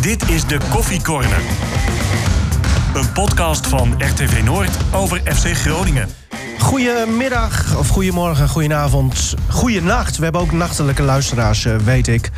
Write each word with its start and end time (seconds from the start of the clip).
Dit 0.00 0.28
is 0.28 0.44
de 0.46 0.58
Koffie 0.70 1.02
Corner. 1.02 1.40
Een 2.94 3.12
podcast 3.12 3.66
van 3.66 3.94
RTV 3.98 4.42
Noord 4.44 4.70
over 4.92 5.20
FC 5.24 5.56
Groningen. 5.56 6.08
Goedemiddag, 6.58 7.76
of 7.76 7.88
goedemorgen, 7.88 8.48
goedenavond, 8.48 9.34
goedenacht. 9.48 10.16
We 10.16 10.22
hebben 10.22 10.40
ook 10.40 10.52
nachtelijke 10.52 11.02
luisteraars, 11.02 11.64
eh, 11.64 11.76
weet 11.76 12.08
ik. 12.08 12.30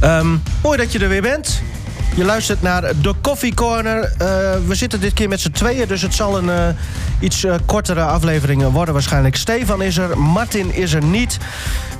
Ehm, 0.00 0.36
mooi 0.62 0.78
dat 0.78 0.92
je 0.92 0.98
er 0.98 1.08
weer 1.08 1.22
bent. 1.22 1.62
Je 2.14 2.24
luistert 2.24 2.62
naar 2.62 2.92
de 3.00 3.14
Coffee 3.22 3.54
Corner. 3.54 4.02
Eh, 4.02 4.26
we 4.66 4.74
zitten 4.74 5.00
dit 5.00 5.12
keer 5.12 5.28
met 5.28 5.40
z'n 5.40 5.50
tweeën, 5.50 5.88
dus 5.88 6.02
het 6.02 6.14
zal 6.14 6.38
een 6.38 6.50
eh, 6.50 6.68
iets 7.20 7.46
kortere 7.66 8.02
aflevering 8.02 8.70
worden 8.72 8.94
waarschijnlijk. 8.94 9.36
Stefan 9.36 9.82
is 9.82 9.98
er, 9.98 10.18
Martin 10.18 10.74
is 10.74 10.92
er 10.92 11.04
niet. 11.04 11.38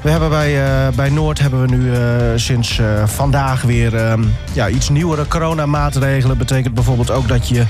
We 0.03 0.11
hebben 0.11 0.29
bij, 0.29 0.65
eh, 0.65 0.95
bij 0.95 1.11
Noord 1.11 1.39
hebben 1.39 1.61
we 1.61 1.77
nu 1.77 1.95
eh, 1.95 2.01
sinds 2.35 2.79
eh, 2.79 3.07
vandaag 3.07 3.63
weer 3.63 3.97
ehm, 3.97 4.25
ja, 4.53 4.69
iets 4.69 4.89
nieuwere 4.89 5.27
coronamaatregelen. 5.29 6.39
Betekent 6.39 6.75
bijvoorbeeld 6.75 7.11
ook 7.11 7.29
dat 7.29 7.49
je 7.49 7.65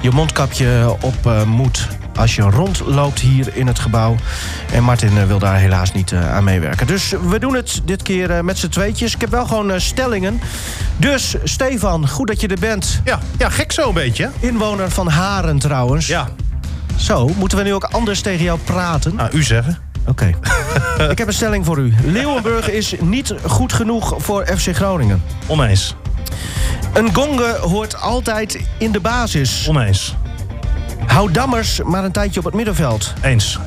je 0.00 0.10
mondkapje 0.10 0.96
op 1.00 1.44
moet 1.46 1.88
als 2.16 2.34
je 2.34 2.42
rondloopt 2.42 3.20
hier 3.20 3.56
in 3.56 3.66
het 3.66 3.78
gebouw. 3.78 4.16
En 4.72 4.82
Martin 4.82 5.26
wil 5.26 5.38
daar 5.38 5.56
helaas 5.56 5.92
niet 5.92 6.12
aan 6.12 6.44
meewerken. 6.44 6.86
Dus 6.86 7.14
we 7.28 7.38
doen 7.38 7.54
het 7.54 7.80
dit 7.84 8.02
keer 8.02 8.44
met 8.44 8.58
z'n 8.58 8.68
tweetjes. 8.68 9.14
Ik 9.14 9.20
heb 9.20 9.30
wel 9.30 9.46
gewoon 9.46 9.80
stellingen. 9.80 10.40
Dus 10.96 11.34
Stefan, 11.44 12.08
goed 12.08 12.26
dat 12.26 12.40
je 12.40 12.48
er 12.48 12.58
bent. 12.60 13.00
Ja, 13.04 13.18
ja 13.38 13.48
gek 13.48 13.72
zo 13.72 13.88
een 13.88 13.94
beetje. 13.94 14.30
Inwoner 14.40 14.90
van 14.90 15.08
Haren 15.08 15.58
trouwens. 15.58 16.06
Ja, 16.06 16.28
Zo, 16.96 17.28
moeten 17.36 17.58
we 17.58 17.64
nu 17.64 17.74
ook 17.74 17.84
anders 17.84 18.20
tegen 18.20 18.44
jou 18.44 18.58
praten? 18.58 19.14
nou, 19.14 19.30
u 19.32 19.42
zeggen. 19.42 19.78
Oké. 20.06 20.26
Ik 21.10 21.18
heb 21.18 21.26
een 21.26 21.32
stelling 21.32 21.64
voor 21.64 21.78
u. 21.78 21.94
Leeuwenburg 22.04 22.70
is 22.70 22.94
niet 23.00 23.34
goed 23.46 23.72
genoeg 23.72 24.14
voor 24.18 24.46
FC 24.46 24.74
Groningen. 24.74 25.22
Oneens. 25.46 25.94
Een 26.94 27.14
gonge 27.14 27.56
hoort 27.60 28.00
altijd 28.00 28.60
in 28.78 28.92
de 28.92 29.00
basis. 29.00 29.66
Oneens. 29.68 30.14
Hou 31.06 31.32
Dammers 31.32 31.82
maar 31.82 32.04
een 32.04 32.12
tijdje 32.12 32.38
op 32.38 32.44
het 32.44 32.54
middenveld. 32.54 33.12
Eens. 33.22 33.58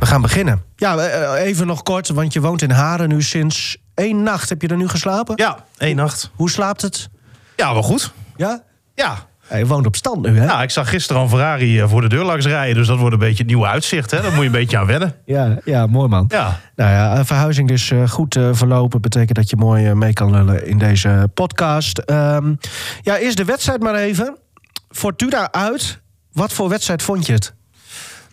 We 0.00 0.06
gaan 0.06 0.22
beginnen. 0.22 0.62
Ja, 0.76 0.96
eh, 0.96 1.44
even 1.44 1.66
nog 1.66 1.82
kort, 1.82 2.08
want 2.08 2.32
je 2.32 2.40
woont 2.40 2.62
in 2.62 2.70
Haren 2.70 3.08
nu 3.08 3.22
sinds 3.22 3.76
één 3.94 4.22
nacht. 4.22 4.48
Heb 4.48 4.62
je 4.62 4.68
er 4.68 4.76
nu 4.76 4.88
geslapen? 4.88 5.36
Ja, 5.36 5.64
één 5.76 5.96
nacht. 5.96 6.30
Hoe 6.34 6.50
slaapt 6.50 6.82
het? 6.82 7.08
Ja, 7.56 7.72
wel 7.72 7.82
goed. 7.82 8.12
Ja? 8.36 8.62
Ja. 8.94 9.26
Ja, 9.52 9.58
je 9.58 9.66
woont 9.66 9.86
op 9.86 9.96
stand 9.96 10.22
nu, 10.26 10.38
hè? 10.38 10.46
Nou, 10.46 10.62
ik 10.62 10.70
zag 10.70 10.88
gisteren 10.88 11.16
al 11.16 11.22
een 11.22 11.32
Ferrari 11.32 11.80
eh, 11.80 11.88
voor 11.88 12.00
de 12.00 12.08
deur 12.08 12.24
langs 12.24 12.46
rijden. 12.46 12.74
Dus 12.74 12.86
dat 12.86 12.98
wordt 12.98 13.12
een 13.12 13.18
beetje 13.18 13.38
het 13.38 13.46
nieuwe 13.46 13.66
uitzicht. 13.66 14.10
Hè? 14.10 14.20
Daar 14.20 14.30
moet 14.30 14.40
je 14.40 14.46
een 14.46 14.52
beetje 14.52 14.78
aan 14.78 14.86
wennen. 14.86 15.14
Ja, 15.24 15.58
ja 15.64 15.86
mooi 15.86 16.08
man. 16.08 16.24
Ja. 16.28 16.60
Nou 16.76 16.90
ja, 16.90 17.24
verhuizing 17.24 17.68
dus 17.68 17.92
goed 18.08 18.36
eh, 18.36 18.48
verlopen. 18.52 19.00
Betekent 19.00 19.36
dat 19.36 19.50
je 19.50 19.56
mooi 19.56 19.94
mee 19.94 20.12
kan 20.12 20.30
lullen 20.30 20.66
in 20.66 20.78
deze 20.78 21.30
podcast. 21.34 21.98
Ehm, 21.98 22.54
ja, 23.02 23.18
eerst 23.18 23.36
de 23.36 23.44
wedstrijd 23.44 23.82
maar 23.82 23.94
even. 23.94 24.36
Fortuna 24.90 25.52
uit. 25.52 26.00
Wat 26.32 26.52
voor 26.52 26.68
wedstrijd 26.68 27.02
vond 27.02 27.26
je 27.26 27.32
het? 27.32 27.54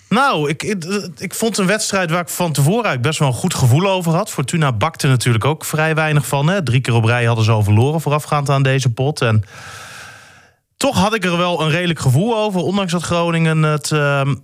Nou, 0.09 0.49
ik, 0.49 0.63
ik, 0.63 0.85
ik 1.17 1.33
vond 1.33 1.57
een 1.57 1.67
wedstrijd 1.67 2.09
waar 2.09 2.21
ik 2.21 2.29
van 2.29 2.51
tevoren 2.51 2.73
eigenlijk 2.73 3.07
best 3.07 3.19
wel 3.19 3.27
een 3.27 3.33
goed 3.33 3.53
gevoel 3.53 3.89
over 3.89 4.13
had. 4.13 4.29
Fortuna 4.29 4.71
bakte 4.71 5.07
natuurlijk 5.07 5.45
ook 5.45 5.65
vrij 5.65 5.95
weinig 5.95 6.27
van. 6.27 6.47
Hè? 6.49 6.63
Drie 6.63 6.81
keer 6.81 6.93
op 6.93 7.03
rij 7.03 7.25
hadden 7.25 7.45
ze 7.45 7.51
al 7.51 7.63
verloren 7.63 8.01
voorafgaand 8.01 8.49
aan 8.49 8.63
deze 8.63 8.89
pot. 8.89 9.21
En 9.21 9.43
toch 10.79 10.95
had 10.97 11.13
ik 11.13 11.23
er 11.25 11.37
wel 11.37 11.61
een 11.61 11.69
redelijk 11.69 11.99
gevoel 11.99 12.37
over. 12.37 12.61
Ondanks 12.61 12.91
dat 12.91 13.01
Groningen 13.03 13.63
het 13.63 13.91
ehm, 13.91 14.35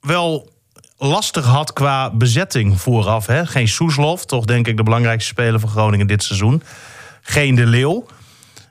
wel 0.00 0.48
lastig 0.98 1.44
had 1.44 1.72
qua 1.72 2.10
bezetting 2.10 2.80
vooraf. 2.80 3.26
Hè? 3.26 3.46
Geen 3.46 3.68
Soeslof, 3.68 4.24
toch 4.26 4.44
denk 4.44 4.66
ik 4.66 4.76
de 4.76 4.82
belangrijkste 4.82 5.28
speler 5.30 5.60
van 5.60 5.68
Groningen 5.68 6.06
dit 6.06 6.22
seizoen. 6.22 6.62
Geen 7.22 7.54
De 7.54 7.66
Leeuw. 7.66 8.06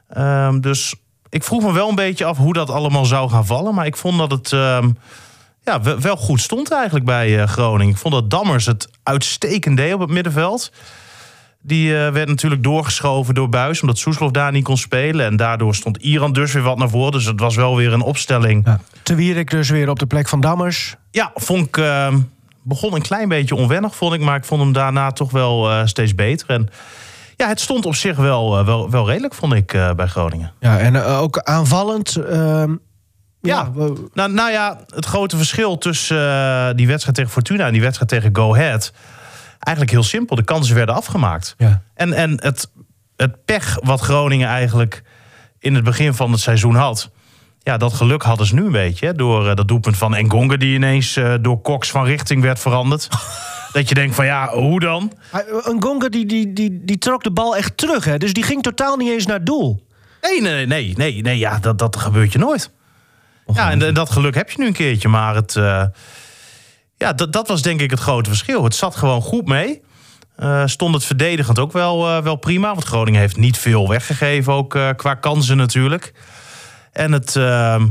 Ehm, 0.09 0.59
dus 0.59 0.93
ik 1.29 1.43
vroeg 1.43 1.61
me 1.63 1.73
wel 1.73 1.89
een 1.89 1.95
beetje 1.95 2.25
af 2.25 2.37
hoe 2.37 2.53
dat 2.53 2.69
allemaal 2.69 3.05
zou 3.05 3.29
gaan 3.29 3.45
vallen. 3.45 3.73
Maar 3.75 3.85
ik 3.85 3.97
vond 3.97 4.17
dat 4.17 4.31
het 4.31 4.53
ehm, 4.53 4.89
ja, 5.63 5.81
we- 5.81 5.99
wel 5.99 6.17
goed 6.17 6.41
stond 6.41 6.71
eigenlijk 6.71 7.05
bij 7.05 7.41
eh, 7.41 7.47
Groningen. 7.47 7.93
Ik 7.93 7.99
vond 7.99 8.13
dat 8.13 8.29
Dammers 8.29 8.65
het 8.65 8.87
uitstekend 9.03 9.77
deed 9.77 9.93
op 9.93 9.99
het 9.99 10.09
middenveld. 10.09 10.71
Die 11.61 11.97
eh, 12.05 12.11
werd 12.11 12.27
natuurlijk 12.27 12.63
doorgeschoven 12.63 13.33
door 13.33 13.49
Buis, 13.49 13.81
omdat 13.81 13.97
Soeslof 13.97 14.31
daar 14.31 14.51
niet 14.51 14.63
kon 14.63 14.77
spelen. 14.77 15.25
En 15.25 15.35
daardoor 15.35 15.75
stond 15.75 15.97
Iran 15.97 16.33
dus 16.33 16.53
weer 16.53 16.63
wat 16.63 16.77
naar 16.77 16.89
voren. 16.89 17.11
Dus 17.11 17.25
het 17.25 17.39
was 17.39 17.55
wel 17.55 17.75
weer 17.75 17.93
een 17.93 18.01
opstelling. 18.01 18.65
Ja, 18.65 18.79
Te 19.03 19.15
Wierik 19.15 19.49
dus 19.51 19.69
weer 19.69 19.89
op 19.89 19.99
de 19.99 20.05
plek 20.05 20.27
van 20.27 20.41
Dammers. 20.41 20.95
vond 21.35 21.67
ik. 21.67 21.77
eh, 21.77 22.13
begon 22.63 22.93
een 22.93 23.01
klein 23.01 23.27
beetje 23.29 23.55
onwennig, 23.55 23.95
vond 23.95 24.13
ik. 24.13 24.21
Maar 24.21 24.35
ik 24.35 24.43
vond 24.45 24.61
hem 24.61 24.73
daarna 24.73 25.11
toch 25.11 25.31
wel 25.31 25.69
eh, 25.71 25.85
steeds 25.85 26.15
beter. 26.15 26.49
En 26.49 26.67
ja, 27.35 27.47
het 27.47 27.59
stond 27.59 27.85
op 27.85 27.95
zich 27.95 28.15
wel, 28.17 28.57
eh, 28.59 28.65
wel, 28.65 28.89
wel 28.89 29.07
redelijk, 29.07 29.33
vond 29.33 29.53
ik, 29.53 29.67
bij 29.95 30.07
Groningen. 30.07 30.51
Ja, 30.59 30.79
en 30.79 30.95
ook 31.03 31.37
aanvallend. 31.39 32.15
ehm, 32.15 32.75
Ja. 33.41 33.71
Nou, 34.13 34.31
nou 34.33 34.51
ja, 34.51 34.79
het 34.87 35.05
grote 35.05 35.37
verschil 35.37 35.77
tussen 35.77 36.75
die 36.75 36.87
wedstrijd 36.87 37.15
tegen 37.15 37.31
Fortuna 37.31 37.65
en 37.65 37.71
die 37.71 37.81
wedstrijd 37.81 38.09
tegen 38.09 38.35
Go 38.35 38.53
Ahead. 38.53 38.93
Eigenlijk 39.59 39.95
heel 39.95 40.03
simpel. 40.05 40.35
De 40.35 40.43
kansen 40.43 40.75
werden 40.75 40.95
afgemaakt. 40.95 41.53
ja. 41.57 41.81
En, 41.93 42.13
en 42.13 42.31
het, 42.43 42.71
het 43.15 43.45
pech 43.45 43.77
wat 43.83 43.99
Groningen 44.01 44.47
eigenlijk 44.47 45.03
in 45.59 45.75
het 45.75 45.83
begin 45.83 46.13
van 46.13 46.31
het 46.31 46.39
seizoen 46.41 46.75
had. 46.75 47.11
Ja, 47.59 47.77
dat 47.77 47.93
geluk 47.93 48.21
hadden 48.23 48.45
ze 48.47 48.55
nu 48.55 48.65
een 48.65 48.71
beetje. 48.71 49.05
hè, 49.05 49.13
Door 49.13 49.49
eh, 49.49 49.55
dat 49.55 49.67
doelpunt 49.67 49.97
van 49.97 50.15
Engonga 50.15 50.55
die 50.57 50.75
ineens 50.75 51.15
eh, 51.15 51.33
door 51.41 51.61
Cox 51.61 51.91
van 51.91 52.05
richting 52.05 52.41
werd 52.41 52.59
veranderd. 52.59 53.07
dat 53.73 53.89
je 53.89 53.95
denkt 53.95 54.15
van 54.15 54.25
ja, 54.25 54.49
hoe 54.49 54.79
dan? 54.79 55.13
Hij- 55.31 55.45
Een 55.63 55.81
Gonga 55.81 56.09
die, 56.09 56.25
die, 56.25 56.53
die, 56.53 56.81
die 56.85 56.97
trok 56.97 57.23
de 57.23 57.31
bal 57.31 57.55
echt 57.57 57.77
terug, 57.77 58.05
hè? 58.05 58.17
Dus 58.17 58.33
die 58.33 58.43
ging 58.43 58.61
totaal 58.63 58.97
niet 58.97 59.09
eens 59.11 59.25
naar 59.25 59.43
doel. 59.43 59.87
Nee, 60.21 60.41
nee, 60.41 60.65
nee, 60.65 60.93
nee, 60.97 61.21
nee 61.21 61.37
ja, 61.37 61.59
dat, 61.59 61.77
dat 61.79 61.95
gebeurt 61.95 62.31
je 62.33 62.39
nooit. 62.39 62.71
Ja, 63.53 63.71
en, 63.71 63.81
en 63.81 63.93
dat 63.93 64.09
geluk 64.09 64.35
heb 64.35 64.49
je 64.49 64.59
nu 64.61 64.67
een 64.67 64.73
keertje. 64.73 65.07
Maar 65.09 65.35
het, 65.35 65.55
eh, 65.55 65.83
ja, 66.99 67.13
dat, 67.13 67.33
dat 67.33 67.47
was 67.47 67.61
denk 67.61 67.81
ik 67.81 67.89
het 67.89 67.99
grote 67.99 68.29
verschil. 68.29 68.63
Het 68.63 68.75
zat 68.75 68.95
gewoon 68.95 69.21
goed 69.21 69.47
mee. 69.47 69.81
Eh, 70.35 70.61
stond 70.65 70.93
het 70.93 71.05
verdedigend 71.05 71.59
ook 71.59 71.71
wel, 71.71 72.07
eh, 72.07 72.23
wel 72.23 72.35
prima. 72.35 72.67
Want 72.67 72.83
Groningen 72.83 73.19
heeft 73.19 73.37
niet 73.37 73.57
veel 73.57 73.87
weggegeven, 73.87 74.53
ook 74.53 74.75
eh, 74.75 74.89
qua 74.95 75.13
kansen 75.13 75.57
natuurlijk. 75.57 76.13
En 76.91 77.11
het, 77.11 77.35
eh, 77.35 77.81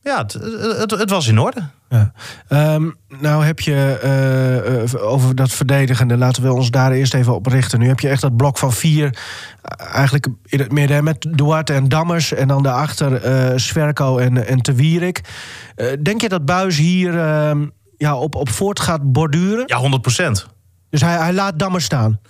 ja, 0.00 0.16
het, 0.16 0.32
het, 0.78 0.90
het 0.90 1.10
was 1.10 1.26
in 1.26 1.38
orde. 1.38 1.60
Ja. 1.88 2.12
Ehm, 2.48 2.90
nou 3.20 3.44
heb 3.44 3.60
je 3.60 4.98
over 5.00 5.34
dat 5.34 5.50
verdedigende, 5.50 6.16
laten 6.16 6.42
we 6.42 6.52
ons 6.52 6.70
daar 6.70 6.92
eerst 6.92 7.14
even 7.14 7.34
op 7.34 7.46
richten. 7.46 7.78
Nu 7.78 7.88
heb 7.88 8.00
je 8.00 8.08
echt 8.08 8.20
dat 8.20 8.36
blok 8.36 8.58
van 8.58 8.72
vier, 8.72 9.18
eigenlijk 9.92 10.26
in 10.44 10.58
het 10.58 10.72
midden 10.72 11.04
met 11.04 11.26
Duarte 11.30 11.72
en 11.72 11.88
Dammers. 11.88 12.32
En 12.32 12.48
dan 12.48 12.62
daarachter 12.62 13.60
Sverko 13.60 14.18
en, 14.18 14.46
en 14.46 14.60
Te 14.60 14.72
Wierik. 14.72 15.20
Denk 16.02 16.20
je 16.20 16.28
dat 16.28 16.44
Buis 16.44 16.76
hier 16.76 17.18
ehm, 17.18 17.66
ja, 17.98 18.16
op, 18.16 18.34
op 18.34 18.48
voort 18.48 18.80
gaat 18.80 19.12
borduren? 19.12 19.62
Ja, 19.66 19.76
100 19.76 20.02
procent. 20.02 20.46
Dus 20.90 21.00
hij, 21.00 21.16
hij 21.16 21.32
laat 21.32 21.58
Dammers 21.58 21.84
staan. 21.84 22.20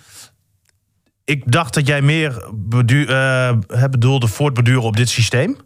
Ik 1.24 1.52
dacht 1.52 1.74
dat 1.74 1.86
jij 1.86 2.02
meer 2.02 2.48
bedu 2.54 3.06
hè, 3.06 3.88
bedoelde 3.90 4.26
voortborduren 4.26 4.82
op 4.82 4.96
dit 4.96 5.08
systeem. 5.08 5.56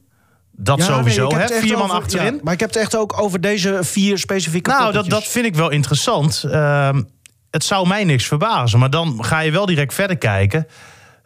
Dat 0.57 0.79
Ja, 0.79 0.85
sowieso, 0.85 1.27
nee, 1.29 1.39
hè? 1.39 1.47
Vier 1.49 1.73
man 1.79 1.83
over- 1.83 1.97
achterin. 1.97 2.35
ja, 2.35 2.41
maar 2.43 2.53
ik 2.53 2.61
heb 2.61 2.69
het 2.69 2.79
echt 2.79 2.97
ook 2.97 3.21
over 3.23 3.41
deze 3.41 3.79
vier 3.83 4.19
specifieke 4.19 4.71
Nou, 4.71 4.83
dat, 4.83 4.93
poppetjes. 4.93 5.23
dat 5.25 5.33
vind 5.33 5.47
ik 5.47 5.55
wel 5.55 5.71
interessant. 5.71 6.45
Ehm, 6.51 7.03
het 7.51 7.65
zou 7.65 7.89
mij 7.89 8.05
niks 8.05 8.27
verbazen. 8.27 8.79
Maar 8.79 8.91
dan 8.91 9.25
ga 9.25 9.41
je 9.41 9.51
wel 9.51 9.67
direct 9.67 9.95
verder 9.95 10.19
kijken. 10.19 10.67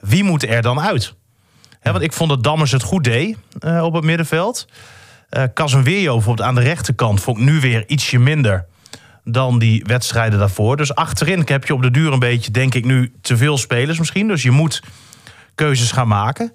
Wie 0.01 0.25
moet 0.25 0.43
er 0.49 0.63
dan 0.63 0.81
uit? 0.81 1.15
Hè, 1.81 1.93
want 1.93 2.05
ik 2.05 2.13
vond 2.13 2.31
dat 2.31 2.43
Dammers 2.45 2.73
het 2.73 2.83
goed 2.83 3.05
deed 3.05 3.37
eh, 3.59 3.83
op 3.85 3.95
het 3.95 4.05
middenveld. 4.05 4.67
Casemiro 5.55 6.15
bijvoorbeeld 6.15 6.49
aan 6.49 6.55
de 6.55 6.61
rechterkant... 6.61 7.21
vond 7.21 7.39
ik 7.39 7.45
nu 7.45 7.61
weer 7.61 7.89
ietsje 7.89 8.19
minder 8.19 8.67
dan 9.25 9.59
die 9.59 9.85
wedstrijden 9.87 10.39
daarvoor. 10.39 10.77
Dus 10.77 10.95
achterin 10.95 11.43
heb 11.45 11.65
je 11.65 11.75
op 11.75 11.83
de 11.83 11.91
duur 11.91 12.13
een 12.13 12.19
beetje, 12.19 12.51
denk 12.51 12.75
ik 12.75 12.85
nu, 12.85 13.13
te 13.21 13.37
veel 13.37 13.59
spelers 13.59 13.99
misschien. 13.99 14.29
Dus 14.29 14.43
je 14.43 14.51
moet 14.51 14.83
keuzes 15.55 15.93
gaan 15.93 16.09
maken. 16.09 16.53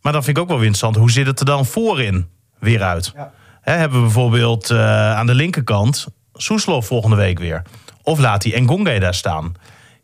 Maar 0.00 0.12
dan 0.12 0.24
vind 0.24 0.36
ik 0.36 0.42
ook 0.42 0.48
wel 0.48 0.58
interessant. 0.58 0.96
Hoe 0.96 1.10
zit 1.10 1.26
het 1.26 1.40
er 1.40 1.46
dan 1.46 1.66
voorin 1.66 2.28
weer 2.58 2.82
uit? 2.82 3.12
Ja. 3.14 3.32
Hebben 3.60 3.98
we 3.98 4.04
bijvoorbeeld 4.04 4.70
eh, 4.70 5.16
aan 5.16 5.26
de 5.26 5.34
linkerkant 5.34 6.06
Soeslof 6.32 6.86
volgende 6.86 7.16
week 7.16 7.38
weer? 7.38 7.62
Of 8.02 8.18
laat 8.18 8.42
hij 8.42 8.54
Engonge 8.54 9.00
daar 9.00 9.14
staan? 9.14 9.54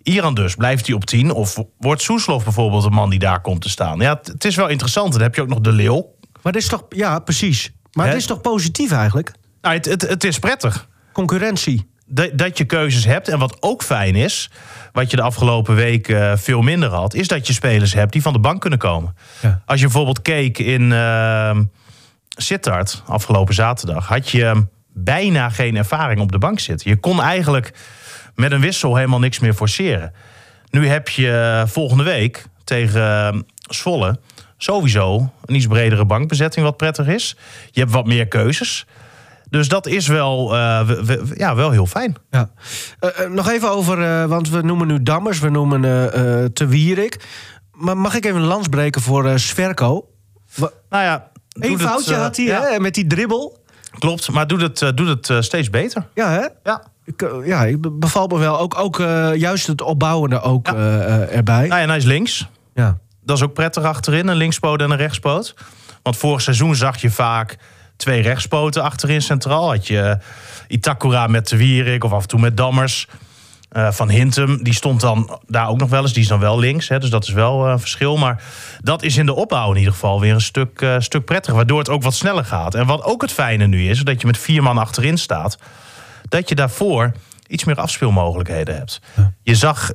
Iran 0.02 0.34
dus, 0.34 0.54
blijft 0.54 0.86
hij 0.86 0.96
op 0.96 1.04
10? 1.04 1.30
Of 1.30 1.62
wordt 1.78 2.02
Soeslof 2.02 2.44
bijvoorbeeld 2.44 2.84
een 2.84 2.92
man 2.92 3.10
die 3.10 3.18
daar 3.18 3.40
komt 3.40 3.62
te 3.62 3.68
staan? 3.68 3.98
Ja, 3.98 4.14
het, 4.14 4.26
het 4.26 4.44
is 4.44 4.56
wel 4.56 4.68
interessant. 4.68 5.12
Dan 5.12 5.22
heb 5.22 5.34
je 5.34 5.42
ook 5.42 5.48
nog 5.48 5.60
de 5.60 5.72
Leeuw. 5.72 6.14
Maar 6.42 6.52
dit 6.52 6.62
is 6.62 6.68
toch, 6.68 6.84
ja, 6.88 7.18
precies. 7.18 7.72
Maar 7.92 8.04
Hè? 8.04 8.10
het 8.10 8.20
is 8.20 8.26
toch 8.26 8.40
positief 8.40 8.92
eigenlijk? 8.92 9.32
Nou, 9.60 9.74
het, 9.74 9.84
het, 9.84 10.02
het 10.02 10.24
is 10.24 10.38
prettig. 10.38 10.88
Concurrentie. 11.12 11.88
dat, 12.06 12.38
dat 12.38 12.58
je 12.58 12.64
keuzes 12.64 13.04
hebt. 13.04 13.28
En 13.28 13.38
wat 13.38 13.56
ook 13.60 13.82
fijn 13.82 14.14
is, 14.14 14.50
wat 14.92 15.10
je 15.10 15.16
de 15.16 15.22
afgelopen 15.22 15.74
week 15.74 16.08
eh, 16.08 16.32
veel 16.36 16.60
minder 16.62 16.88
had, 16.90 17.14
is 17.14 17.28
dat 17.28 17.46
je 17.46 17.52
spelers 17.52 17.92
hebt 17.94 18.12
die 18.12 18.22
van 18.22 18.32
de 18.32 18.38
bank 18.38 18.60
kunnen 18.60 18.78
komen. 18.78 19.14
Ja. 19.40 19.62
Als 19.66 19.80
je 19.80 19.86
bijvoorbeeld 19.86 20.22
keek 20.22 20.58
in 20.58 20.82
uh, 20.82 21.58
Sittard 22.28 23.02
afgelopen 23.06 23.54
zaterdag, 23.54 24.06
had 24.06 24.30
je 24.30 24.66
bijna 24.92 25.48
geen 25.48 25.76
ervaring 25.76 26.20
op 26.20 26.32
de 26.32 26.38
bank 26.38 26.60
zitten. 26.60 26.90
Je 26.90 26.96
kon 26.96 27.22
eigenlijk 27.22 27.72
met 28.34 28.52
een 28.52 28.60
wissel 28.60 28.96
helemaal 28.96 29.18
niks 29.18 29.38
meer 29.38 29.54
forceren. 29.54 30.12
Nu 30.70 30.86
heb 30.88 31.08
je 31.08 31.62
volgende 31.66 32.04
week 32.04 32.44
tegen 32.64 33.32
eh, 33.32 33.38
Zwolle 33.68 34.18
sowieso 34.62 35.32
een 35.44 35.54
iets 35.54 35.66
bredere 35.66 36.04
bankbezetting 36.04 36.64
wat 36.64 36.76
prettig 36.76 37.06
is. 37.06 37.36
Je 37.70 37.80
hebt 37.80 37.92
wat 37.92 38.06
meer 38.06 38.28
keuzes. 38.28 38.86
Dus 39.50 39.68
dat 39.68 39.86
is 39.86 40.06
wel, 40.06 40.54
eh, 40.56 40.86
we- 40.86 41.04
we- 41.04 41.34
ja, 41.34 41.54
wel 41.54 41.70
heel 41.70 41.86
fijn. 41.86 42.16
Ja. 42.30 42.50
Eh, 42.98 43.24
eh, 43.24 43.30
nog 43.30 43.48
even 43.50 43.70
over, 43.70 44.28
want 44.28 44.48
we 44.50 44.62
noemen 44.62 44.86
nu 44.86 45.02
Dammers, 45.02 45.38
we 45.38 45.48
noemen 45.50 45.80
Te 46.54 46.66
Wierik. 46.66 47.24
Maar 47.72 47.96
mag 47.96 48.14
ik 48.14 48.24
even 48.24 48.40
een 48.40 48.46
lans 48.46 48.68
breken 48.68 49.00
voor 49.00 49.38
Sverko? 49.38 50.08
Nou 50.90 51.04
ja, 51.04 51.28
Eén 51.52 51.72
het, 51.72 51.82
foutje 51.82 52.14
had 52.14 52.36
hij, 52.36 52.44
ja, 52.44 52.62
hè, 52.62 52.80
met 52.80 52.94
die 52.94 53.06
dribbel. 53.06 53.58
Klopt, 53.98 54.30
maar 54.30 54.46
doet 54.46 54.60
het, 54.60 54.96
doet 54.96 55.28
het 55.28 55.44
steeds 55.44 55.70
beter. 55.70 56.06
Ja, 56.14 56.30
hè? 56.30 56.46
Ja. 56.62 56.82
Ik, 57.04 57.30
ja, 57.44 57.64
ik 57.64 57.98
bevalt 57.98 58.32
me 58.32 58.38
wel. 58.38 58.58
Ook, 58.58 58.78
ook 58.78 58.98
juist 59.34 59.66
het 59.66 59.82
opbouwende 59.82 60.40
ook 60.40 60.66
Ja. 60.66 60.74
erbij. 61.26 61.66
Nou 61.66 61.68
ja, 61.68 61.80
en 61.80 61.88
hij 61.88 61.96
is 61.96 62.04
links. 62.04 62.48
Ja. 62.74 62.98
Dat 63.30 63.38
is 63.38 63.44
ook 63.44 63.54
prettig 63.54 63.82
achterin, 63.82 64.28
een 64.28 64.36
linkspoot 64.36 64.80
en 64.80 64.90
een 64.90 64.96
rechtspoot. 64.96 65.54
Want 66.02 66.16
vorig 66.16 66.40
seizoen 66.40 66.74
zag 66.74 67.00
je 67.00 67.10
vaak 67.10 67.58
twee 67.96 68.22
rechtspoten 68.22 68.82
achterin 68.82 69.22
centraal. 69.22 69.70
Had 69.70 69.86
je 69.86 70.18
Itakura 70.68 71.26
met 71.26 71.48
de 71.48 71.56
Wierik 71.56 72.04
of 72.04 72.12
af 72.12 72.22
en 72.22 72.28
toe 72.28 72.40
met 72.40 72.56
Dammers. 72.56 73.06
Eh, 73.68 73.90
van 73.90 74.08
Hintem, 74.08 74.62
die 74.62 74.74
stond 74.74 75.00
dan 75.00 75.38
daar 75.46 75.68
ook 75.68 75.78
nog 75.78 75.90
wel 75.90 76.02
eens. 76.02 76.12
Die 76.12 76.22
is 76.22 76.28
dan 76.28 76.40
wel 76.40 76.58
links, 76.58 76.88
hè, 76.88 76.98
dus 76.98 77.10
dat 77.10 77.22
is 77.22 77.32
wel 77.32 77.64
eh, 77.66 77.72
een 77.72 77.80
verschil. 77.80 78.16
Maar 78.16 78.42
dat 78.82 79.02
is 79.02 79.16
in 79.16 79.26
de 79.26 79.34
opbouw 79.34 79.70
in 79.70 79.76
ieder 79.76 79.92
geval 79.92 80.20
weer 80.20 80.34
een 80.34 80.40
stuk, 80.40 80.80
eh, 80.80 80.96
stuk 80.98 81.24
prettiger. 81.24 81.56
Waardoor 81.56 81.78
het 81.78 81.88
ook 81.88 82.02
wat 82.02 82.14
sneller 82.14 82.44
gaat. 82.44 82.74
En 82.74 82.86
wat 82.86 83.02
ook 83.02 83.22
het 83.22 83.32
fijne 83.32 83.66
nu 83.66 83.88
is, 83.88 84.00
dat 84.00 84.20
je 84.20 84.26
met 84.26 84.38
vier 84.38 84.62
man 84.62 84.78
achterin 84.78 85.18
staat... 85.18 85.58
dat 86.28 86.48
je 86.48 86.54
daarvoor 86.54 87.12
iets 87.46 87.64
meer 87.64 87.76
afspeelmogelijkheden 87.76 88.76
hebt. 88.76 89.00
Je 89.42 89.54
zag 89.54 89.90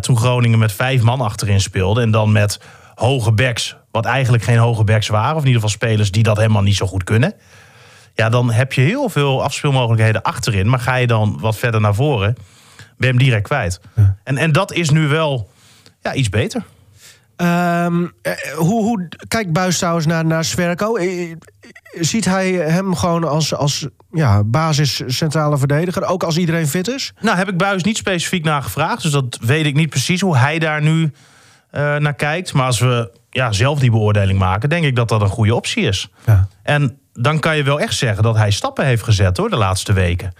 toen 0.00 0.16
Groningen 0.16 0.58
met 0.58 0.72
vijf 0.72 1.02
man 1.02 1.20
achterin 1.20 1.60
speelde... 1.60 2.00
en 2.00 2.10
dan 2.10 2.32
met 2.32 2.60
hoge 3.00 3.32
backs, 3.32 3.76
wat 3.90 4.04
eigenlijk 4.04 4.42
geen 4.42 4.58
hoge 4.58 4.84
backs 4.84 5.08
waren... 5.08 5.36
of 5.36 5.40
in 5.42 5.46
ieder 5.46 5.62
geval 5.62 5.76
spelers 5.76 6.10
die 6.10 6.22
dat 6.22 6.36
helemaal 6.36 6.62
niet 6.62 6.76
zo 6.76 6.86
goed 6.86 7.04
kunnen... 7.04 7.34
ja, 8.14 8.28
dan 8.28 8.50
heb 8.50 8.72
je 8.72 8.80
heel 8.80 9.08
veel 9.08 9.42
afspeelmogelijkheden 9.42 10.22
achterin... 10.22 10.68
maar 10.68 10.80
ga 10.80 10.94
je 10.94 11.06
dan 11.06 11.38
wat 11.40 11.56
verder 11.56 11.80
naar 11.80 11.94
voren, 11.94 12.34
ben 12.76 12.94
je 12.96 13.06
hem 13.06 13.18
direct 13.18 13.42
kwijt. 13.42 13.80
En, 14.24 14.36
en 14.36 14.52
dat 14.52 14.72
is 14.72 14.90
nu 14.90 15.08
wel 15.08 15.50
ja, 16.00 16.14
iets 16.14 16.28
beter. 16.28 16.62
Eh, 17.40 17.86
hoe, 18.56 18.82
hoe 18.82 19.08
kijkt 19.28 19.52
Buis 19.52 19.78
trouwens 19.78 20.06
naar, 20.06 20.24
naar 20.24 20.44
Sverko? 20.44 20.96
Eh, 20.96 21.30
eh, 21.30 21.36
Ziet 22.00 22.24
hij 22.24 22.52
hem 22.52 22.94
gewoon 22.94 23.28
als, 23.28 23.54
als 23.54 23.86
ja, 24.12 24.44
basis 24.44 25.02
centrale 25.06 25.58
verdediger? 25.58 26.04
Ook 26.04 26.22
als 26.22 26.36
iedereen 26.36 26.68
fit 26.68 26.88
is? 26.88 27.12
Nou, 27.20 27.36
heb 27.36 27.48
ik 27.48 27.56
Buis 27.56 27.82
niet 27.82 27.96
specifiek 27.96 28.44
naar 28.44 28.62
gevraagd. 28.62 29.02
Dus 29.02 29.12
dat 29.12 29.38
weet 29.40 29.66
ik 29.66 29.74
niet 29.74 29.90
precies 29.90 30.20
hoe 30.20 30.36
hij 30.36 30.58
daar 30.58 30.82
nu 30.82 31.12
naar 31.70 32.14
kijkt. 32.14 32.52
Maar 32.52 32.66
als 32.66 32.78
we 32.78 33.10
ja, 33.30 33.52
zelf 33.52 33.78
die 33.78 33.90
beoordeling 33.90 34.38
maken, 34.38 34.68
denk 34.68 34.84
ik 34.84 34.96
dat 34.96 35.08
dat 35.08 35.20
een 35.20 35.28
goede 35.28 35.54
optie 35.54 35.82
is. 35.82 36.08
Ja. 36.26 36.48
En 36.62 36.98
dan 37.12 37.40
kan 37.40 37.56
je 37.56 37.62
wel 37.62 37.80
echt 37.80 37.94
zeggen 37.94 38.22
dat 38.22 38.36
hij 38.36 38.50
stappen 38.50 38.84
heeft 38.84 39.02
gezet 39.02 39.36
hoor, 39.36 39.50
de 39.50 39.56
laatste 39.56 39.92
weken. 39.92 40.32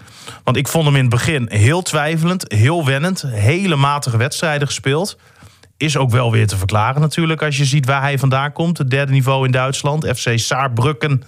Want 0.43 0.57
ik 0.57 0.67
vond 0.67 0.85
hem 0.85 0.95
in 0.95 1.01
het 1.01 1.09
begin 1.09 1.47
heel 1.49 1.81
twijfelend, 1.81 2.51
heel 2.51 2.85
wennend, 2.85 3.21
hele 3.27 3.75
matige 3.75 4.17
wedstrijden 4.17 4.67
gespeeld. 4.67 5.17
Is 5.77 5.97
ook 5.97 6.09
wel 6.09 6.31
weer 6.31 6.47
te 6.47 6.57
verklaren 6.57 7.01
natuurlijk 7.01 7.41
als 7.41 7.57
je 7.57 7.65
ziet 7.65 7.85
waar 7.85 8.01
hij 8.01 8.19
vandaan 8.19 8.51
komt. 8.51 8.77
Het 8.77 8.89
derde 8.89 9.11
niveau 9.11 9.45
in 9.45 9.51
Duitsland, 9.51 10.07
FC 10.07 10.39
Saarbrücken 10.39 11.23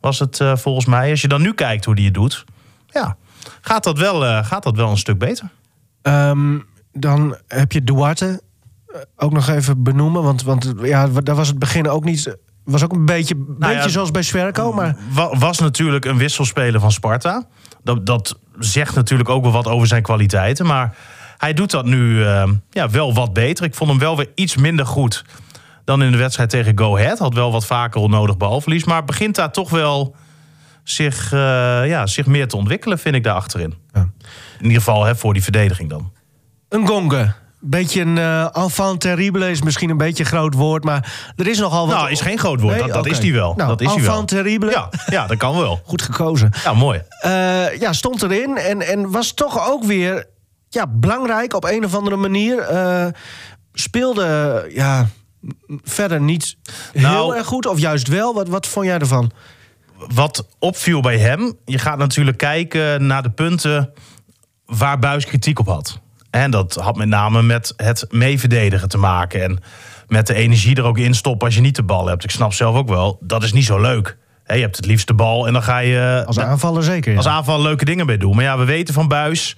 was 0.00 0.18
het 0.18 0.40
eh, 0.40 0.56
volgens 0.56 0.86
mij. 0.86 1.10
Als 1.10 1.20
je 1.20 1.28
dan 1.28 1.42
nu 1.42 1.54
kijkt 1.54 1.84
hoe 1.84 1.94
hij 1.94 2.04
het 2.04 2.14
doet, 2.14 2.44
ja, 2.86 3.16
gaat 3.60 3.84
dat 3.84 3.98
wel, 3.98 4.24
eh, 4.24 4.44
gaat 4.44 4.62
dat 4.62 4.76
wel 4.76 4.90
een 4.90 4.96
stuk 4.96 5.18
beter. 5.18 5.48
Ehm, 6.02 6.58
dan 6.92 7.36
heb 7.46 7.72
je 7.72 7.84
Duarte 7.84 8.26
eh, 8.26 8.36
ook 9.16 9.32
nog 9.32 9.48
even 9.48 9.82
benoemen. 9.82 10.22
Want, 10.22 10.42
want 10.42 10.72
ja, 10.82 11.06
daar 11.06 11.34
was 11.34 11.48
het 11.48 11.58
begin 11.58 11.88
ook 11.88 12.04
niet... 12.04 12.36
was 12.64 12.84
ook 12.84 12.92
een 12.92 13.04
beetje, 13.04 13.34
beetje 13.36 13.74
ja, 13.74 13.88
zoals 13.88 14.10
bij 14.10 14.22
Sverko, 14.22 14.72
maar... 14.72 14.96
Wa- 15.12 15.38
was 15.38 15.58
natuurlijk 15.58 16.04
een 16.04 16.18
wisselspeler 16.18 16.80
van 16.80 16.92
Sparta. 16.92 17.46
Dat, 17.82 18.06
dat 18.06 18.38
zegt 18.58 18.94
natuurlijk 18.94 19.28
ook 19.28 19.42
wel 19.42 19.52
wat 19.52 19.66
over 19.66 19.86
zijn 19.86 20.02
kwaliteiten. 20.02 20.66
Maar 20.66 20.96
hij 21.36 21.52
doet 21.52 21.70
dat 21.70 21.84
nu 21.84 22.24
eh, 22.24 22.50
ja, 22.70 22.90
wel 22.90 23.14
wat 23.14 23.32
beter. 23.32 23.64
Ik 23.64 23.74
vond 23.74 23.90
hem 23.90 23.98
wel 23.98 24.16
weer 24.16 24.30
iets 24.34 24.56
minder 24.56 24.86
goed 24.86 25.24
dan 25.84 26.02
in 26.02 26.10
de 26.10 26.18
wedstrijd 26.18 26.50
tegen 26.50 26.78
Go 26.78 26.96
Ahead. 26.96 27.18
Had 27.18 27.34
wel 27.34 27.52
wat 27.52 27.66
vaker 27.66 28.00
onnodig 28.00 28.36
balverlies. 28.36 28.84
Maar 28.84 29.04
begint 29.04 29.34
daar 29.34 29.52
toch 29.52 29.70
wel 29.70 30.16
zich, 30.82 31.32
eh, 31.32 31.38
ja, 31.86 32.06
zich 32.06 32.26
meer 32.26 32.48
te 32.48 32.56
ontwikkelen, 32.56 32.98
vind 32.98 33.14
ik 33.14 33.22
daar 33.24 33.34
achterin. 33.34 33.74
Ja. 33.92 34.00
In 34.58 34.64
ieder 34.64 34.78
geval 34.78 35.04
hè, 35.04 35.16
voor 35.16 35.32
die 35.32 35.42
verdediging 35.42 35.90
dan. 35.90 36.12
Een 36.68 36.86
gonge. 36.86 37.34
Beetje 37.60 38.00
een 38.00 38.18
eh 38.18 38.56
enfant 38.56 39.00
terrible 39.00 39.50
is 39.50 39.62
misschien 39.62 39.90
een 39.90 39.96
beetje 39.96 40.22
een 40.22 40.28
groot 40.30 40.54
woord, 40.54 40.84
maar 40.84 41.32
er 41.36 41.46
is 41.46 41.58
nogal 41.58 41.86
wat... 41.86 41.96
Nou, 41.96 42.10
is 42.10 42.20
geen 42.20 42.38
groot 42.38 42.60
woord. 42.60 42.80
Nee? 42.80 42.92
Dat, 42.92 43.06
is 43.06 43.20
die 43.20 43.32
wel. 43.32 43.54
Nou, 43.56 43.68
dat 43.68 43.80
is 43.80 43.94
die 43.94 44.02
wel. 44.02 44.24
terrible. 44.24 44.70
Ja, 44.70 44.88
ja, 45.06 45.26
dat 45.26 45.36
kan 45.36 45.58
wel. 45.58 45.80
Goed 45.84 46.02
gekozen. 46.02 46.50
Ja, 46.64 46.72
mooi. 46.72 47.02
Eh, 47.20 47.78
ja, 47.78 47.92
stond 47.92 48.22
erin 48.22 48.56
en, 48.56 48.80
en 48.82 49.10
was 49.10 49.32
toch 49.32 49.68
ook 49.68 49.84
weer 49.84 50.26
ja, 50.68 50.86
belangrijk 50.86 51.54
op 51.54 51.64
een 51.64 51.84
of 51.84 51.94
andere 51.94 52.16
manier. 52.16 52.58
Eh, 52.58 53.06
speelde 53.72 54.66
ja, 54.74 55.08
verder 55.82 56.20
niet 56.20 56.56
heel 56.92 57.02
Nou- 57.02 57.36
erg 57.36 57.46
goed, 57.46 57.66
of 57.66 57.78
juist 57.78 58.08
wel. 58.08 58.34
Wat, 58.34 58.48
wat 58.48 58.66
vond 58.66 58.86
jij 58.86 58.98
ervan? 58.98 59.32
wat 60.14 60.48
opviel 60.58 61.00
bij 61.00 61.18
hem, 61.18 61.52
je 61.64 61.78
gaat 61.78 61.98
natuurlijk 61.98 62.36
kijken 62.36 63.06
naar 63.06 63.22
de 63.22 63.30
punten 63.30 63.92
waar 64.66 64.98
Buis 64.98 65.24
kritiek 65.24 65.58
op 65.58 65.66
had. 65.66 66.00
En 66.30 66.50
dat 66.50 66.74
had 66.74 66.96
met 66.96 67.08
name 67.08 67.42
met 67.42 67.72
het 67.76 68.06
meeverdedigen 68.10 68.88
te 68.88 68.98
maken. 68.98 69.42
En 69.42 69.58
met 70.06 70.26
de 70.26 70.34
energie 70.34 70.76
er 70.76 70.84
ook 70.84 70.98
in 70.98 71.14
stoppen 71.14 71.46
als 71.46 71.54
je 71.56 71.60
niet 71.60 71.76
de 71.76 71.82
bal 71.82 72.06
hebt. 72.06 72.24
Ik 72.24 72.30
snap 72.30 72.52
zelf 72.52 72.76
ook 72.76 72.88
wel, 72.88 73.18
dat 73.20 73.42
is 73.42 73.52
niet 73.52 73.64
zo 73.64 73.80
leuk. 73.80 74.16
Je 74.46 74.54
hebt 74.54 74.76
het 74.76 74.86
liefst 74.86 75.06
de 75.06 75.14
bal 75.14 75.46
en 75.46 75.52
dan 75.52 75.62
ga 75.62 75.78
je 75.78 76.22
Als 76.26 76.38
aanvaller 76.38 76.82
zeker. 76.82 77.10
ja. 77.10 77.16
als 77.16 77.26
aanval 77.26 77.62
leuke 77.62 77.84
dingen 77.84 78.06
mee 78.06 78.18
doen. 78.18 78.34
Maar 78.34 78.44
ja, 78.44 78.58
we 78.58 78.64
weten 78.64 78.94
van 78.94 79.08
Buis. 79.08 79.54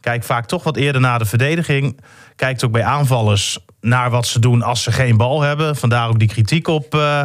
Kijk 0.00 0.24
vaak 0.24 0.46
toch 0.46 0.62
wat 0.62 0.76
eerder 0.76 1.00
naar 1.00 1.18
de 1.18 1.24
verdediging. 1.24 2.00
Kijkt 2.36 2.64
ook 2.64 2.72
bij 2.72 2.84
aanvallers 2.84 3.58
naar 3.80 4.10
wat 4.10 4.26
ze 4.26 4.38
doen 4.38 4.62
als 4.62 4.82
ze 4.82 4.92
geen 4.92 5.16
bal 5.16 5.40
hebben. 5.42 5.76
Vandaar 5.76 6.08
ook 6.08 6.18
die 6.18 6.28
kritiek 6.28 6.68
op 6.68 6.94
eh 6.94 7.22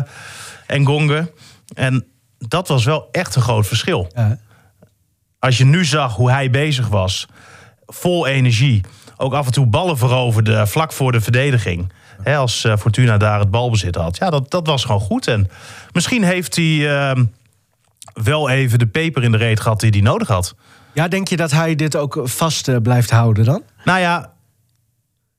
Engonge. 0.68 1.32
En 1.74 2.06
dat 2.38 2.68
was 2.68 2.86
wel 2.86 3.08
echt 3.12 3.36
een 3.36 3.42
groot 3.42 3.68
verschil. 3.68 4.12
Ja. 4.16 4.38
Als 5.40 5.58
je 5.58 5.66
nu 5.66 5.86
zag 5.86 6.16
hoe 6.16 6.32
hij 6.32 6.50
bezig 6.50 6.88
was, 6.88 7.28
vol 7.94 8.28
energie. 8.28 8.82
Ook 9.18 9.34
af 9.34 9.46
en 9.46 9.52
toe 9.52 9.66
ballen 9.66 9.98
veroverde 9.98 10.68
vlak 10.68 10.94
voor 10.94 11.12
de 11.12 11.22
verdediging. 11.22 11.92
Als 12.26 12.64
eh, 12.64 12.78
Fortuna 12.78 13.18
daar 13.18 13.40
het 13.40 13.52
balbezit 13.52 13.96
had. 13.96 14.18
Ja, 14.18 14.30
dat, 14.30 14.52
dat 14.52 14.68
was 14.68 14.86
gewoon 14.86 15.02
goed. 15.02 15.28
En 15.28 15.50
misschien 15.92 16.24
heeft 16.24 16.56
hij 16.56 17.00
eh, 17.00 17.22
wel 18.14 18.50
even 18.50 18.80
de 18.80 18.88
peper 18.88 19.24
in 19.24 19.32
de 19.32 19.38
reet 19.38 19.60
gehad 19.60 19.80
die 19.80 19.90
hij 19.90 20.02
nodig 20.02 20.28
had. 20.28 20.56
ja, 20.94 21.08
denk 21.08 21.28
je 21.28 21.38
dat 21.38 21.52
hij 21.52 21.76
dit 21.76 21.96
ook 21.96 22.22
vast 22.24 22.68
eh, 22.68 22.76
blijft 22.84 23.10
houden 23.10 23.46
dan? 23.46 23.64
Nou 23.84 24.00
ja, 24.00 24.34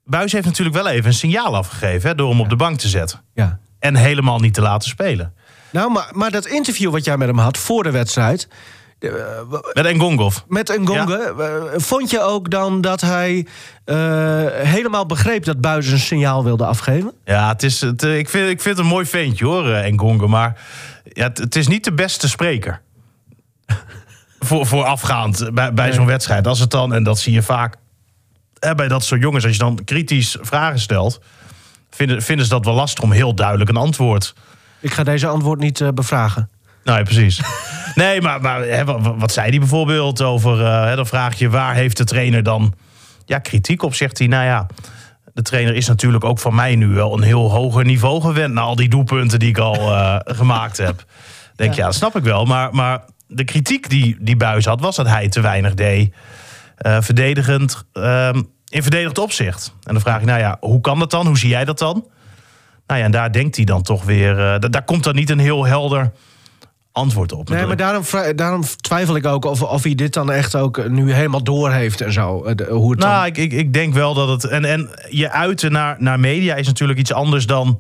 Buis 0.04 0.32
heeft 0.32 0.46
natuurlijk 0.46 0.76
wel 0.76 0.88
even 0.88 1.06
een 1.06 1.14
signaal 1.14 1.56
afgegeven... 1.56 2.08
Hè, 2.08 2.14
door 2.14 2.30
hem 2.30 2.40
op 2.40 2.48
de 2.48 2.56
bank 2.56 2.78
te 2.78 2.88
zetten. 2.88 3.20
Ja. 3.34 3.58
En 3.78 3.96
helemaal 3.96 4.38
niet 4.38 4.54
te 4.54 4.60
laten 4.60 4.88
spelen. 4.88 5.34
Nou, 5.70 5.92
maar, 5.92 6.08
maar 6.12 6.30
dat 6.30 6.46
interview 6.46 6.90
wat 6.90 7.04
jij 7.04 7.16
met 7.16 7.28
hem 7.28 7.38
had 7.38 7.58
voor 7.58 7.82
de 7.82 7.90
wedstrijd... 7.90 8.48
eh, 9.10 9.60
Met 9.72 9.86
Engongov. 9.86 10.36
met 10.48 10.78
Ngonge, 10.80 11.34
eh, 11.38 11.80
vond 11.80 12.10
je 12.10 12.20
ook 12.20 12.50
dan 12.50 12.80
dat 12.80 13.00
hij 13.00 13.46
eh, 13.84 13.96
helemaal 14.52 15.06
begreep 15.06 15.44
dat 15.44 15.60
Buis 15.60 15.86
een 15.86 15.98
signaal 15.98 16.44
wilde 16.44 16.66
afgeven? 16.66 17.12
Ja, 17.24 17.48
het 17.48 17.62
is, 17.62 17.80
het, 17.80 18.02
eh, 18.02 18.18
ik, 18.18 18.28
vind, 18.28 18.50
ik 18.50 18.60
vind 18.60 18.76
het 18.76 18.86
een 18.86 18.92
mooi 18.92 19.06
ventje 19.06 19.44
hoor, 19.44 19.70
eh, 19.70 19.84
Engonge. 19.84 20.26
Maar 20.26 20.60
ja, 21.04 21.22
het, 21.22 21.38
het 21.38 21.56
is 21.56 21.66
niet 21.66 21.84
de 21.84 21.92
beste 21.92 22.28
spreker. 22.28 22.80
voor, 24.40 24.66
voorafgaand 24.66 25.54
bij, 25.54 25.72
bij 25.72 25.92
zo'n 25.92 26.06
wedstrijd. 26.06 26.46
Als 26.46 26.58
het 26.58 26.70
dan, 26.70 26.94
en 26.94 27.02
dat 27.02 27.18
zie 27.18 27.32
je 27.32 27.42
vaak 27.42 27.76
hè, 28.58 28.74
bij 28.74 28.88
dat 28.88 29.04
soort 29.04 29.20
jongens... 29.20 29.44
als 29.44 29.52
je 29.52 29.58
dan 29.58 29.84
kritisch 29.84 30.36
vragen 30.40 30.80
stelt... 30.80 31.20
vinden, 31.90 32.22
vinden 32.22 32.44
ze 32.46 32.52
dat 32.52 32.64
wel 32.64 32.74
lastig 32.74 33.04
om 33.04 33.12
heel 33.12 33.34
duidelijk 33.34 33.70
een 33.70 33.76
antwoord... 33.76 34.34
Ik 34.80 34.92
ga 34.92 35.02
deze 35.02 35.26
antwoord 35.26 35.60
niet 35.60 35.80
eh, 35.80 35.88
bevragen. 35.88 36.50
Nou 36.84 36.98
ja, 36.98 37.04
precies. 37.04 37.40
Nee, 37.94 38.20
maar, 38.20 38.40
maar 38.40 38.60
hè, 38.60 38.84
wat, 39.00 39.32
zei 39.32 39.48
hij 39.50 39.58
bijvoorbeeld 39.58 40.22
over... 40.22 40.64
eh, 40.64 40.84
hè, 40.84 40.96
dan 40.96 41.06
vraag 41.06 41.38
je, 41.38 41.50
waar 41.50 41.74
heeft 41.74 41.96
de 41.96 42.04
trainer 42.04 42.42
dan 42.42 42.74
ja, 43.26 43.38
kritiek 43.38 43.82
op? 43.82 43.94
Zegt 43.94 44.18
hij, 44.18 44.26
nou 44.26 44.44
ja, 44.44 44.66
de 45.34 45.42
trainer 45.42 45.74
is 45.74 45.88
natuurlijk 45.88 46.24
ook 46.24 46.38
van 46.38 46.54
mij 46.54 46.74
nu 46.76 46.86
wel 46.86 47.12
een 47.16 47.22
heel 47.22 47.50
hoger 47.50 47.84
niveau 47.84 48.20
gewend... 48.20 48.54
na 48.54 48.60
al 48.60 48.76
die 48.76 48.88
doelpunten 48.88 49.38
die 49.38 49.48
ik 49.48 49.58
al 49.58 49.74
eh, 49.74 50.16
gemaakt 50.38 50.76
heb. 50.76 51.04
Denk 51.56 51.70
ja. 51.72 51.78
ja, 51.78 51.84
dat 51.84 51.94
snap 51.94 52.16
ik 52.16 52.22
wel. 52.22 52.44
Maar, 52.44 52.74
maar 52.74 53.00
de 53.26 53.44
kritiek 53.44 53.88
die, 53.90 54.16
die 54.20 54.36
Buis 54.36 54.64
had, 54.64 54.80
was 54.80 54.96
dat 54.96 55.08
hij 55.08 55.28
te 55.28 55.40
weinig 55.40 55.74
deed... 55.74 56.14
eh, 56.76 56.96
verdedigend, 57.00 57.84
ehm, 57.92 58.42
in 58.68 58.82
verdedigend 58.82 59.18
opzicht. 59.18 59.74
En 59.82 59.92
dan 59.92 60.02
vraag 60.02 60.20
je, 60.20 60.26
nou 60.26 60.40
ja, 60.40 60.56
hoe 60.60 60.80
kan 60.80 60.98
dat 60.98 61.10
dan? 61.10 61.26
Hoe 61.26 61.38
zie 61.38 61.48
jij 61.48 61.64
dat 61.64 61.78
dan? 61.78 62.06
Nou 62.86 63.00
ja, 63.00 63.06
en 63.06 63.12
daar 63.12 63.32
denkt 63.32 63.56
hij 63.56 63.64
dan 63.64 63.82
toch 63.82 64.04
weer... 64.04 64.34
da- 64.36 64.58
daar 64.58 64.84
komt 64.84 65.04
dan 65.04 65.14
niet 65.14 65.30
een 65.30 65.38
heel 65.38 65.64
helder 65.66 66.12
antwoord 66.92 67.32
op. 67.32 67.48
Nee, 67.48 67.66
maar 67.66 67.76
daarom, 68.36 68.62
twijfel 68.80 69.16
ik 69.16 69.26
ook 69.26 69.44
of, 69.44 69.62
of 69.62 69.82
hij 69.82 69.94
dit 69.94 70.12
dan 70.12 70.30
echt 70.32 70.56
ook 70.56 70.88
nu 70.88 71.12
helemaal 71.12 71.42
door 71.44 71.70
heeft 71.72 72.00
en 72.00 72.12
zo. 72.12 72.44
eh, 72.44 72.54
de- 72.54 72.64
Hoe 72.70 72.90
het 72.90 73.00
dan- 73.00 73.10
Nou, 73.10 73.26
ik, 73.26 73.36
ik, 73.36 73.52
ik 73.52 73.72
denk 73.72 73.94
wel 73.94 74.14
dat 74.14 74.28
het. 74.28 74.44
En, 74.44 74.64
en 74.64 74.90
je 75.10 75.30
uiten 75.30 75.72
naar, 75.72 75.96
naar 75.98 76.20
media 76.20 76.54
is 76.54 76.66
natuurlijk 76.66 76.98
iets 76.98 77.12
anders 77.12 77.46
dan 77.46 77.78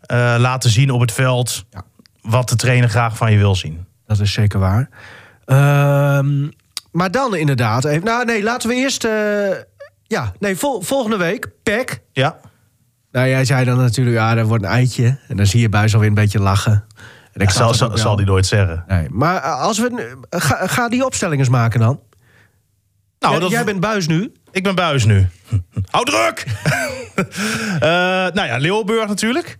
eh, 0.00 0.34
laten 0.38 0.70
zien 0.70 0.90
op 0.90 1.00
het 1.00 1.12
veld. 1.12 1.64
Ja. 1.70 1.82
wat 2.22 2.48
de 2.48 2.56
trainer 2.56 2.88
graag 2.88 3.16
van 3.16 3.32
je 3.32 3.38
wil 3.38 3.54
zien. 3.54 3.84
Dat 4.06 4.20
is 4.20 4.32
zeker 4.32 4.58
waar. 4.58 4.88
Ehm, 5.44 6.48
maar 6.92 7.10
dan 7.10 7.36
inderdaad. 7.36 7.84
Even, 7.84 8.04
nou, 8.04 8.24
nee, 8.24 8.42
laten 8.42 8.68
we 8.68 8.74
eerst. 8.74 9.04
eh, 9.04 9.12
ja, 10.06 10.32
nee, 10.38 10.56
vol- 10.56 10.80
volgende 10.82 11.16
week. 11.16 11.48
PEC. 11.62 12.00
Ja. 12.12 12.36
Nou, 13.12 13.28
jij 13.28 13.44
zei 13.44 13.64
dan 13.64 13.76
natuurlijk, 13.76 14.16
ja, 14.16 14.34
dat 14.34 14.46
wordt 14.46 14.64
een 14.64 14.70
eitje. 14.70 15.18
En 15.28 15.36
dan 15.36 15.46
zie 15.46 15.60
je 15.60 15.68
Buis 15.68 15.92
alweer 15.94 16.08
een 16.08 16.14
beetje 16.14 16.40
lachen. 16.40 16.84
En 17.38 17.44
ik 17.44 17.50
zal, 17.50 17.74
zal, 17.74 17.98
zal 17.98 18.16
die 18.16 18.26
nooit 18.26 18.46
zeggen. 18.46 18.84
Nee, 18.88 19.08
maar 19.10 19.42
eh, 19.42 19.60
als 19.60 19.78
we. 19.78 20.16
Ga, 20.30 20.66
ga 20.66 20.88
die 20.88 21.04
opstellingen 21.04 21.38
eens 21.38 21.48
maken 21.54 21.80
dan. 21.80 22.00
Nou, 23.18 23.32
jij, 23.32 23.40
dat, 23.42 23.50
jij 23.50 23.64
bent 23.64 23.80
Buis 23.80 24.06
nu. 24.06 24.32
ik 24.50 24.62
ben 24.62 24.74
buis 24.74 25.04
nu. 25.04 25.28
Hou 25.90 26.04
druk! 26.04 26.44
Eh, 27.18 27.88
nou 28.34 28.42
ja, 28.46 28.56
Leeuwburg 28.56 29.08
natuurlijk. 29.08 29.58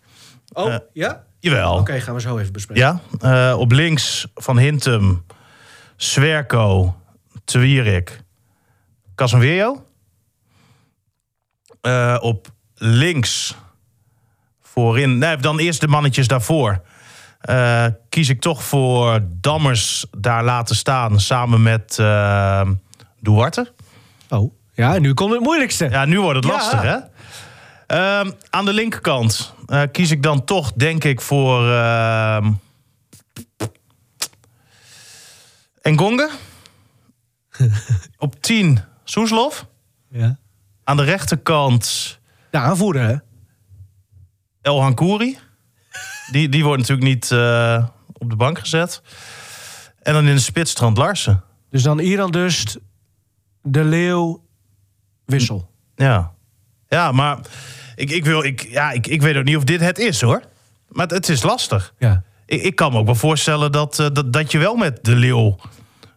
Oh, 0.52 0.72
Eh, 0.72 0.78
ja? 0.92 1.24
Jawel. 1.40 1.74
Oké, 1.74 2.00
gaan 2.00 2.14
we 2.14 2.20
zo 2.20 2.38
even 2.38 2.52
bespreken. 2.52 3.00
Ja, 3.20 3.54
op 3.54 3.72
links 3.72 4.26
van 4.34 4.58
Hintem, 4.58 5.24
Swerko, 5.96 6.96
Twierik, 7.44 8.20
Casemiro. 9.14 9.86
Op 12.20 12.48
links 12.74 13.56
voorin, 14.62 15.18
nee, 15.18 15.36
dan 15.36 15.58
eerst 15.58 15.80
de 15.80 15.88
mannetjes 15.88 16.28
daarvoor. 16.28 16.82
Eh, 17.38 17.86
kies 18.08 18.28
ik 18.28 18.40
toch 18.40 18.62
voor 18.62 19.20
Dammers 19.30 20.06
daar 20.18 20.44
laten 20.44 20.76
staan 20.76 21.20
samen 21.20 21.62
met 21.62 21.98
eh 21.98 22.68
Duarte. 23.20 23.72
Oh, 24.28 24.52
ja, 24.72 24.98
nu 24.98 25.14
komt 25.14 25.32
het 25.32 25.40
moeilijkste. 25.42 25.88
Ja, 25.90 26.04
nu 26.04 26.20
wordt 26.20 26.36
het 26.36 26.44
Ja. 26.46 26.52
lastig, 26.52 26.82
hè? 26.82 26.96
Ehm, 27.86 28.30
aan 28.50 28.64
de 28.64 28.72
linkerkant 28.72 29.54
eh, 29.66 29.82
kies 29.92 30.10
ik 30.10 30.22
dan 30.22 30.44
toch, 30.44 30.72
denk 30.72 31.04
ik, 31.04 31.20
voor... 31.20 31.70
ehm 31.72 32.52
Engonga. 35.82 36.28
Op 38.18 38.42
10 38.42 38.80
Soeslof. 39.04 39.66
Ja. 40.10 40.36
Aan 40.84 40.96
de 40.96 41.02
rechterkant 41.04 42.18
De 42.50 42.58
aanvoerder, 42.58 43.02
hè? 43.02 43.16
El 44.62 44.80
Hankouri. 44.82 45.38
Die, 46.30 46.48
die 46.48 46.64
wordt 46.64 46.80
natuurlijk 46.80 47.08
niet 47.08 47.30
eh, 47.30 47.86
op 48.12 48.30
de 48.30 48.36
bank 48.36 48.58
gezet. 48.58 49.02
En 50.02 50.12
dan 50.12 50.26
in 50.26 50.34
de 50.34 50.40
spits 50.40 50.70
Strand 50.70 50.96
Larsen. 50.96 51.42
Dus 51.70 51.82
dan 51.82 51.98
Iran 51.98 52.30
dus 52.30 52.76
de 53.62 53.84
Leeuw 53.84 54.44
wissel. 55.24 55.70
Ja, 55.96 56.32
ja 56.88 57.12
maar 57.12 57.38
ik, 57.94 58.10
ik, 58.10 58.24
wil, 58.24 58.44
ik, 58.44 58.68
ja, 58.70 58.90
ik, 58.90 59.06
ik 59.06 59.22
weet 59.22 59.36
ook 59.36 59.44
niet 59.44 59.56
of 59.56 59.64
dit 59.64 59.80
het 59.80 59.98
is, 59.98 60.20
hoor. 60.20 60.42
Maar 60.88 61.06
het, 61.06 61.14
het 61.14 61.28
is 61.28 61.42
lastig. 61.42 61.94
Ja. 61.98 62.22
Ik, 62.46 62.62
ik 62.62 62.74
kan 62.74 62.92
me 62.92 62.98
ook 62.98 63.06
wel 63.06 63.14
voorstellen 63.14 63.72
dat, 63.72 63.98
eh, 63.98 64.06
dat, 64.12 64.32
dat 64.32 64.52
je 64.52 64.58
wel 64.58 64.76
met 64.76 65.04
de 65.04 65.16
Leeuw 65.16 65.56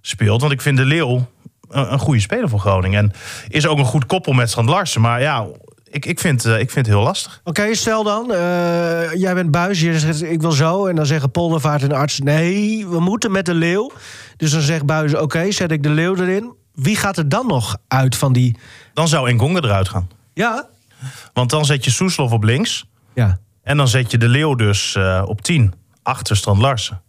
speelt. 0.02 0.42
Want 0.42 0.54
ik 0.54 0.62
vind 0.62 0.78
de 0.78 0.86
Leeuw 0.86 1.28
een, 1.70 1.94
een 1.94 2.00
goede 2.00 2.20
speler 2.20 2.50
voor 2.50 2.60
Groningen. 2.60 3.04
En 3.04 3.14
is 3.48 3.68
ook 3.68 3.78
een 3.78 3.86
goed 3.86 4.06
koppel 4.06 4.34
met 4.34 4.50
Strand 4.50 4.70
Larsen. 4.70 5.02
Maar 5.02 5.22
ja, 5.22 5.48
ik, 5.92 6.06
ik, 6.06 6.20
vind, 6.20 6.46
eh, 6.46 6.60
ik 6.60 6.72
vind 6.72 6.86
het 6.86 6.96
heel 6.96 7.04
lastig. 7.04 7.42
Oké, 7.44 7.74
stel 7.76 8.04
dan, 8.04 8.32
eh, 8.34 9.14
jij 9.14 9.34
bent 9.34 9.52
buis, 9.52 9.82
je 9.82 10.00
zegt 10.00 10.24
ik 10.24 10.42
wil 10.42 10.52
zo. 10.52 10.86
En 10.86 10.96
dan 10.96 11.06
zeggen 11.06 11.32
Poldervaart 11.32 11.84
en 11.84 11.92
arts, 11.92 12.20
nee, 12.20 12.88
we 12.88 13.00
moeten 13.00 13.32
met 13.32 13.46
de 13.46 13.54
Leeuw. 13.54 13.92
Dus 14.38 14.52
dan 14.52 14.62
zegt 14.62 14.86
buis, 14.86 15.16
oké, 15.16 15.52
zet 15.52 15.72
ik 15.72 15.84
de 15.84 15.90
Leeuw 15.90 16.16
erin. 16.16 16.54
Wie 16.74 16.96
gaat 16.96 17.18
er 17.18 17.30
dan 17.30 17.48
nog 17.48 17.78
uit 17.88 18.16
van 18.16 18.34
die... 18.34 18.58
Dan 18.94 19.08
zou 19.08 19.34
Ngonga 19.34 19.62
eruit 19.62 19.90
gaan. 19.90 20.10
Ja? 20.34 20.68
Want 21.34 21.50
dan 21.50 21.66
zet 21.66 21.86
je 21.86 21.92
Soeslof 21.92 22.32
op 22.32 22.44
links. 22.44 22.86
Ja. 23.14 23.40
En 23.64 23.78
dan 23.78 23.88
zet 23.88 24.12
je 24.12 24.18
de 24.18 24.28
Leeuw 24.28 24.56
dus 24.56 24.96
eh, 24.96 25.24
op 25.26 25.42
10. 25.42 25.74
Achter 26.04 26.38
Strand 26.38 26.62
Larsen. 26.62 27.02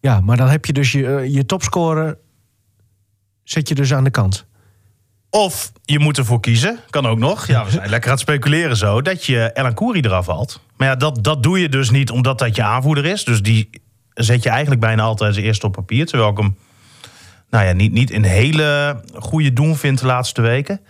Ja, 0.00 0.20
maar 0.20 0.36
dan 0.36 0.48
heb 0.48 0.64
je 0.64 0.72
dus 0.72 0.92
je, 0.92 1.26
je 1.30 1.46
topscorer... 1.46 2.18
zet 3.42 3.68
je 3.68 3.74
dus 3.74 3.94
aan 3.94 4.04
de 4.04 4.10
kant. 4.10 4.46
Of 5.30 5.72
je 5.84 5.98
moet 5.98 6.18
ervoor 6.18 6.40
kiezen, 6.40 6.78
kan 6.90 7.06
ook 7.06 7.18
nog. 7.18 7.46
Ja, 7.46 7.64
we 7.64 7.70
zijn 7.70 7.90
lekker 7.90 8.10
aan 8.10 8.16
het 8.16 8.26
speculeren 8.28 8.76
zo. 8.76 9.02
Dat 9.02 9.24
je 9.24 9.50
Elan 9.54 9.74
Koeri 9.74 10.00
eraf 10.00 10.26
haalt. 10.26 10.60
Maar 10.76 10.88
ja, 10.88 10.96
dat, 10.96 11.24
dat 11.24 11.42
doe 11.42 11.60
je 11.60 11.68
dus 11.68 11.90
niet 11.90 12.10
omdat 12.10 12.38
dat 12.38 12.56
je 12.56 12.62
aanvoerder 12.62 13.04
is. 13.06 13.24
Dus 13.24 13.42
die 13.42 13.70
zet 14.14 14.42
je 14.42 14.48
eigenlijk 14.50 14.80
bijna 14.80 15.02
altijd 15.02 15.30
als 15.36 15.38
eerste 15.44 15.66
op 15.66 15.72
papier. 15.72 16.06
Terwijl 16.06 16.30
ik 16.30 16.36
hem 16.36 16.56
nou 17.50 17.64
ja, 17.64 17.72
niet, 17.72 17.92
niet 17.92 18.12
een 18.12 18.24
hele 18.24 19.00
goede 19.14 19.52
doen 19.52 19.76
vind 19.76 19.98
de 20.00 20.06
laatste 20.06 20.40
weken. 20.40 20.80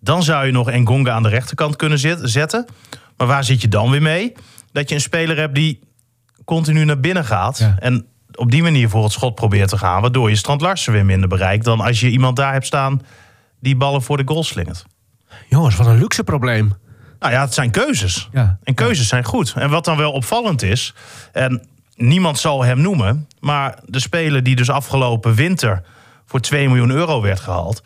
Dan 0.00 0.22
zou 0.22 0.46
je 0.46 0.52
nog 0.52 0.70
Ngonga 0.70 1.12
aan 1.12 1.22
de 1.22 1.28
rechterkant 1.28 1.76
kunnen 1.76 1.98
zet- 1.98 2.20
zetten. 2.22 2.66
Maar 3.16 3.26
waar 3.26 3.44
zit 3.44 3.60
je 3.60 3.68
dan 3.68 3.90
weer 3.90 4.02
mee? 4.02 4.32
Dat 4.72 4.88
je 4.88 4.94
een 4.94 5.00
speler 5.00 5.36
hebt 5.36 5.54
die 5.54 5.80
continu 6.44 6.84
naar 6.84 7.00
binnen 7.00 7.24
gaat. 7.24 7.58
Ja. 7.58 7.76
En 7.78 8.06
op 8.34 8.50
die 8.50 8.62
manier 8.62 8.88
voor 8.88 9.02
het 9.02 9.12
schot 9.12 9.34
probeert 9.34 9.68
te 9.68 9.78
gaan. 9.78 10.00
Waardoor 10.00 10.28
je 10.30 10.36
Strand 10.36 10.60
Larsen 10.60 10.92
weer 10.92 11.04
minder 11.04 11.28
bereikt. 11.28 11.64
Dan 11.64 11.80
als 11.80 12.00
je 12.00 12.08
iemand 12.10 12.36
daar 12.36 12.52
hebt 12.52 12.66
staan 12.66 13.00
die 13.60 13.76
ballen 13.76 14.02
voor 14.02 14.16
de 14.16 14.22
goal 14.26 14.44
slingert. 14.44 14.84
Jongens, 15.48 15.76
wat 15.76 15.86
een 15.86 15.98
luxe 15.98 16.24
probleem. 16.24 16.72
Nou 17.18 17.32
ja, 17.32 17.40
het 17.40 17.54
zijn 17.54 17.70
keuzes. 17.70 18.28
Ja. 18.32 18.58
En 18.62 18.74
keuzes 18.74 19.08
zijn 19.08 19.24
goed. 19.24 19.52
En 19.56 19.70
wat 19.70 19.84
dan 19.84 19.96
wel 19.96 20.12
opvallend 20.12 20.62
is, 20.62 20.94
en 21.32 21.68
niemand 21.94 22.38
zal 22.38 22.64
hem 22.64 22.80
noemen, 22.80 23.28
maar 23.40 23.78
de 23.84 24.00
speler 24.00 24.42
die 24.42 24.56
dus 24.56 24.70
afgelopen 24.70 25.34
winter 25.34 25.82
voor 26.26 26.40
2 26.40 26.68
miljoen 26.68 26.90
euro 26.90 27.22
werd 27.22 27.40
gehaald, 27.40 27.82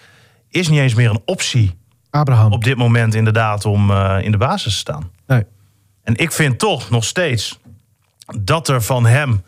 is 0.49 0.69
niet 0.69 0.81
eens 0.81 0.95
meer 0.95 1.11
een 1.11 1.23
optie 1.25 1.79
Abraham. 2.11 2.53
op 2.53 2.65
dit 2.65 2.77
moment 2.77 3.15
inderdaad 3.15 3.65
om 3.65 3.91
eh, 3.91 4.19
in 4.23 4.31
de 4.31 4.39
basis 4.39 4.73
te 4.73 4.79
staan. 4.79 5.11
Nee. 5.27 5.47
En 6.03 6.17
ik 6.17 6.33
vind 6.33 6.59
toch 6.59 6.91
nog 6.91 7.05
steeds 7.05 7.59
dat 8.41 8.69
er 8.69 8.83
van 8.83 9.07
hem 9.07 9.43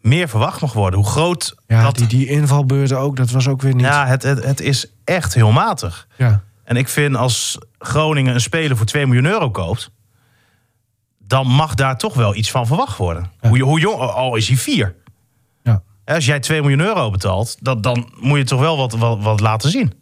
meer 0.00 0.28
verwacht 0.28 0.60
mag 0.60 0.72
worden. 0.72 1.00
Hoe 1.00 1.08
groot 1.08 1.54
Ja, 1.66 1.82
dat... 1.82 1.96
die, 1.96 2.06
die 2.06 2.26
invalbeurten 2.26 2.98
ook, 2.98 3.16
dat 3.16 3.30
was 3.30 3.48
ook 3.48 3.62
weer 3.62 3.74
niet... 3.74 3.84
ja, 3.84 4.06
het, 4.06 4.22
het, 4.22 4.44
het 4.44 4.60
is 4.60 4.86
echt 5.08 5.34
heel 5.34 5.52
matig. 5.52 6.06
Ja. 6.16 6.42
En 6.64 6.76
ik 6.76 6.88
vind 6.88 7.16
als 7.16 7.58
Groningen 7.78 8.34
een 8.34 8.40
speler 8.40 8.76
voor 8.76 8.86
2 8.86 9.06
miljoen 9.06 9.26
euro 9.26 9.50
koopt, 9.50 9.90
dan 11.18 11.46
mag 11.46 11.74
daar 11.74 11.98
toch 11.98 12.14
wel 12.14 12.34
iets 12.34 12.50
van 12.50 12.66
verwacht 12.66 12.96
worden. 12.96 13.30
Ja. 13.40 13.48
Hoe, 13.48 13.62
hoe 13.62 13.80
jong, 13.80 14.00
al 14.00 14.36
is 14.36 14.48
hij 14.48 14.56
vier. 14.56 14.94
ja. 15.62 15.82
Als 16.04 16.26
jij 16.26 16.40
2 16.40 16.60
miljoen 16.60 16.80
euro 16.80 17.10
betaalt, 17.10 17.56
dat, 17.60 17.82
dan 17.82 18.12
moet 18.20 18.38
je 18.38 18.44
toch 18.44 18.60
wel 18.60 18.76
wat, 18.76 18.92
wat, 18.92 19.22
wat 19.22 19.40
laten 19.40 19.70
zien. 19.70 19.92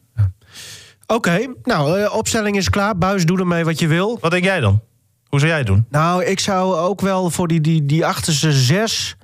Oké, 1.06 1.46
nou, 1.62 2.00
eh, 2.00 2.14
opstelling 2.14 2.56
is 2.56 2.70
klaar. 2.70 2.98
Buis, 2.98 3.26
doe 3.26 3.38
ermee 3.38 3.64
wat 3.64 3.78
je 3.78 3.86
wil. 3.86 4.18
Wat 4.20 4.30
denk 4.30 4.44
jij 4.44 4.60
dan? 4.60 4.82
Hoe 5.28 5.38
zou 5.38 5.50
jij 5.50 5.58
het 5.58 5.66
doen? 5.66 5.86
Nou, 5.90 6.24
ik 6.24 6.40
zou 6.40 6.76
ook 6.76 7.00
wel 7.00 7.30
voor 7.30 7.48
die, 7.48 7.60
die, 7.60 7.86
die 7.86 8.06
achterste 8.06 8.52
zes... 8.52 9.16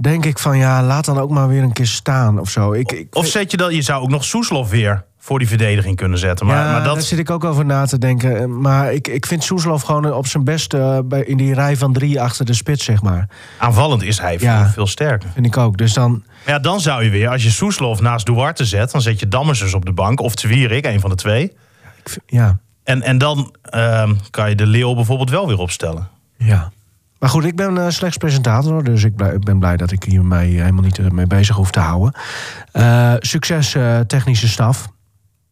denk 0.00 0.24
ik 0.24 0.38
van, 0.38 0.58
ja, 0.58 0.82
laat 0.82 1.04
dan 1.04 1.18
ook 1.18 1.30
maar 1.30 1.48
weer 1.48 1.62
een 1.62 1.72
keer 1.72 1.86
staan 1.86 2.38
of 2.40 2.50
zo. 2.50 2.72
Ik, 2.72 2.92
ik, 2.92 3.14
Of 3.16 3.26
zet 3.26 3.50
je 3.50 3.56
dat, 3.56 3.74
je 3.74 3.82
zou 3.82 4.02
ook 4.02 4.08
nog 4.10 4.24
Soeslof 4.24 4.70
weer 4.70 5.04
voor 5.18 5.38
die 5.38 5.48
verdediging 5.48 5.96
kunnen 5.96 6.18
zetten. 6.18 6.46
Maar, 6.46 6.56
ja, 6.64 6.70
maar 6.72 6.84
daar 6.84 6.94
dat, 6.94 7.04
zit 7.04 7.18
ik 7.18 7.30
ook 7.30 7.44
over 7.44 7.64
na 7.64 7.86
te 7.86 7.98
denken. 7.98 8.60
Maar 8.60 8.92
ik, 8.92 9.08
ik 9.08 9.26
vind 9.26 9.44
Soeslof 9.44 9.82
gewoon 9.82 10.12
op 10.12 10.26
zijn 10.26 10.44
best 10.44 10.74
eh, 10.74 10.98
bij, 11.04 11.22
in 11.24 11.36
die 11.36 11.54
rij 11.54 11.76
van 11.76 11.92
drie 11.92 12.20
achter 12.20 12.44
de 12.44 12.54
spits, 12.54 12.84
zeg 12.84 13.02
maar. 13.02 13.28
aanvallend 13.58 14.02
is 14.02 14.18
hij 14.20 14.36
Ja. 14.40 14.62
veel, 14.62 14.72
veel 14.72 14.86
sterker. 14.86 15.28
Vind 15.34 15.46
ik 15.46 15.56
ook. 15.56 15.76
Dus 15.76 15.92
dan, 15.92 16.10
Maar 16.44 16.54
ja, 16.54 16.58
dan 16.60 16.80
zou 16.80 17.04
je 17.04 17.10
weer, 17.10 17.28
als 17.28 17.42
je 17.42 17.50
Soeslof 17.50 18.00
naast 18.00 18.26
Duarte 18.26 18.64
zet, 18.64 18.90
dan 18.90 19.00
zet 19.00 19.20
je 19.20 19.28
Dammers 19.28 19.58
dus 19.58 19.74
op 19.74 19.84
de 19.84 19.92
bank. 19.92 20.20
Of 20.20 20.34
Twierik, 20.34 20.86
een 20.86 21.00
van 21.00 21.10
de 21.10 21.16
twee. 21.16 21.42
ik 22.02 22.08
vind- 22.08 22.24
ja, 22.26 22.58
En, 22.84 23.02
en 23.02 23.18
dan 23.18 23.54
ehm, 23.62 24.14
kan 24.30 24.48
je 24.48 24.54
de 24.54 24.66
Leeuw 24.66 24.94
bijvoorbeeld 24.94 25.30
wel 25.30 25.46
weer 25.46 25.58
opstellen. 25.58 26.08
ja. 26.36 26.70
Maar 27.20 27.28
goed, 27.30 27.44
ik 27.44 27.56
ben 27.56 27.78
eh, 27.78 27.88
slechts 27.88 28.16
presentator, 28.16 28.84
dus 28.84 29.04
ik, 29.04 29.16
blij- 29.16 29.38
ben 29.38 29.58
blij 29.58 29.76
dat 29.76 29.90
ik 29.92 30.02
hiermee 30.02 30.60
helemaal 30.60 30.82
niet 30.82 30.98
eh, 30.98 31.06
mee 31.08 31.26
bezig 31.26 31.56
hoef 31.56 31.70
te 31.70 31.80
houden. 31.80 32.12
Eh, 32.72 33.14
succes, 33.18 33.74
eh, 33.74 33.98
technische 34.00 34.48
staf. 34.48 34.88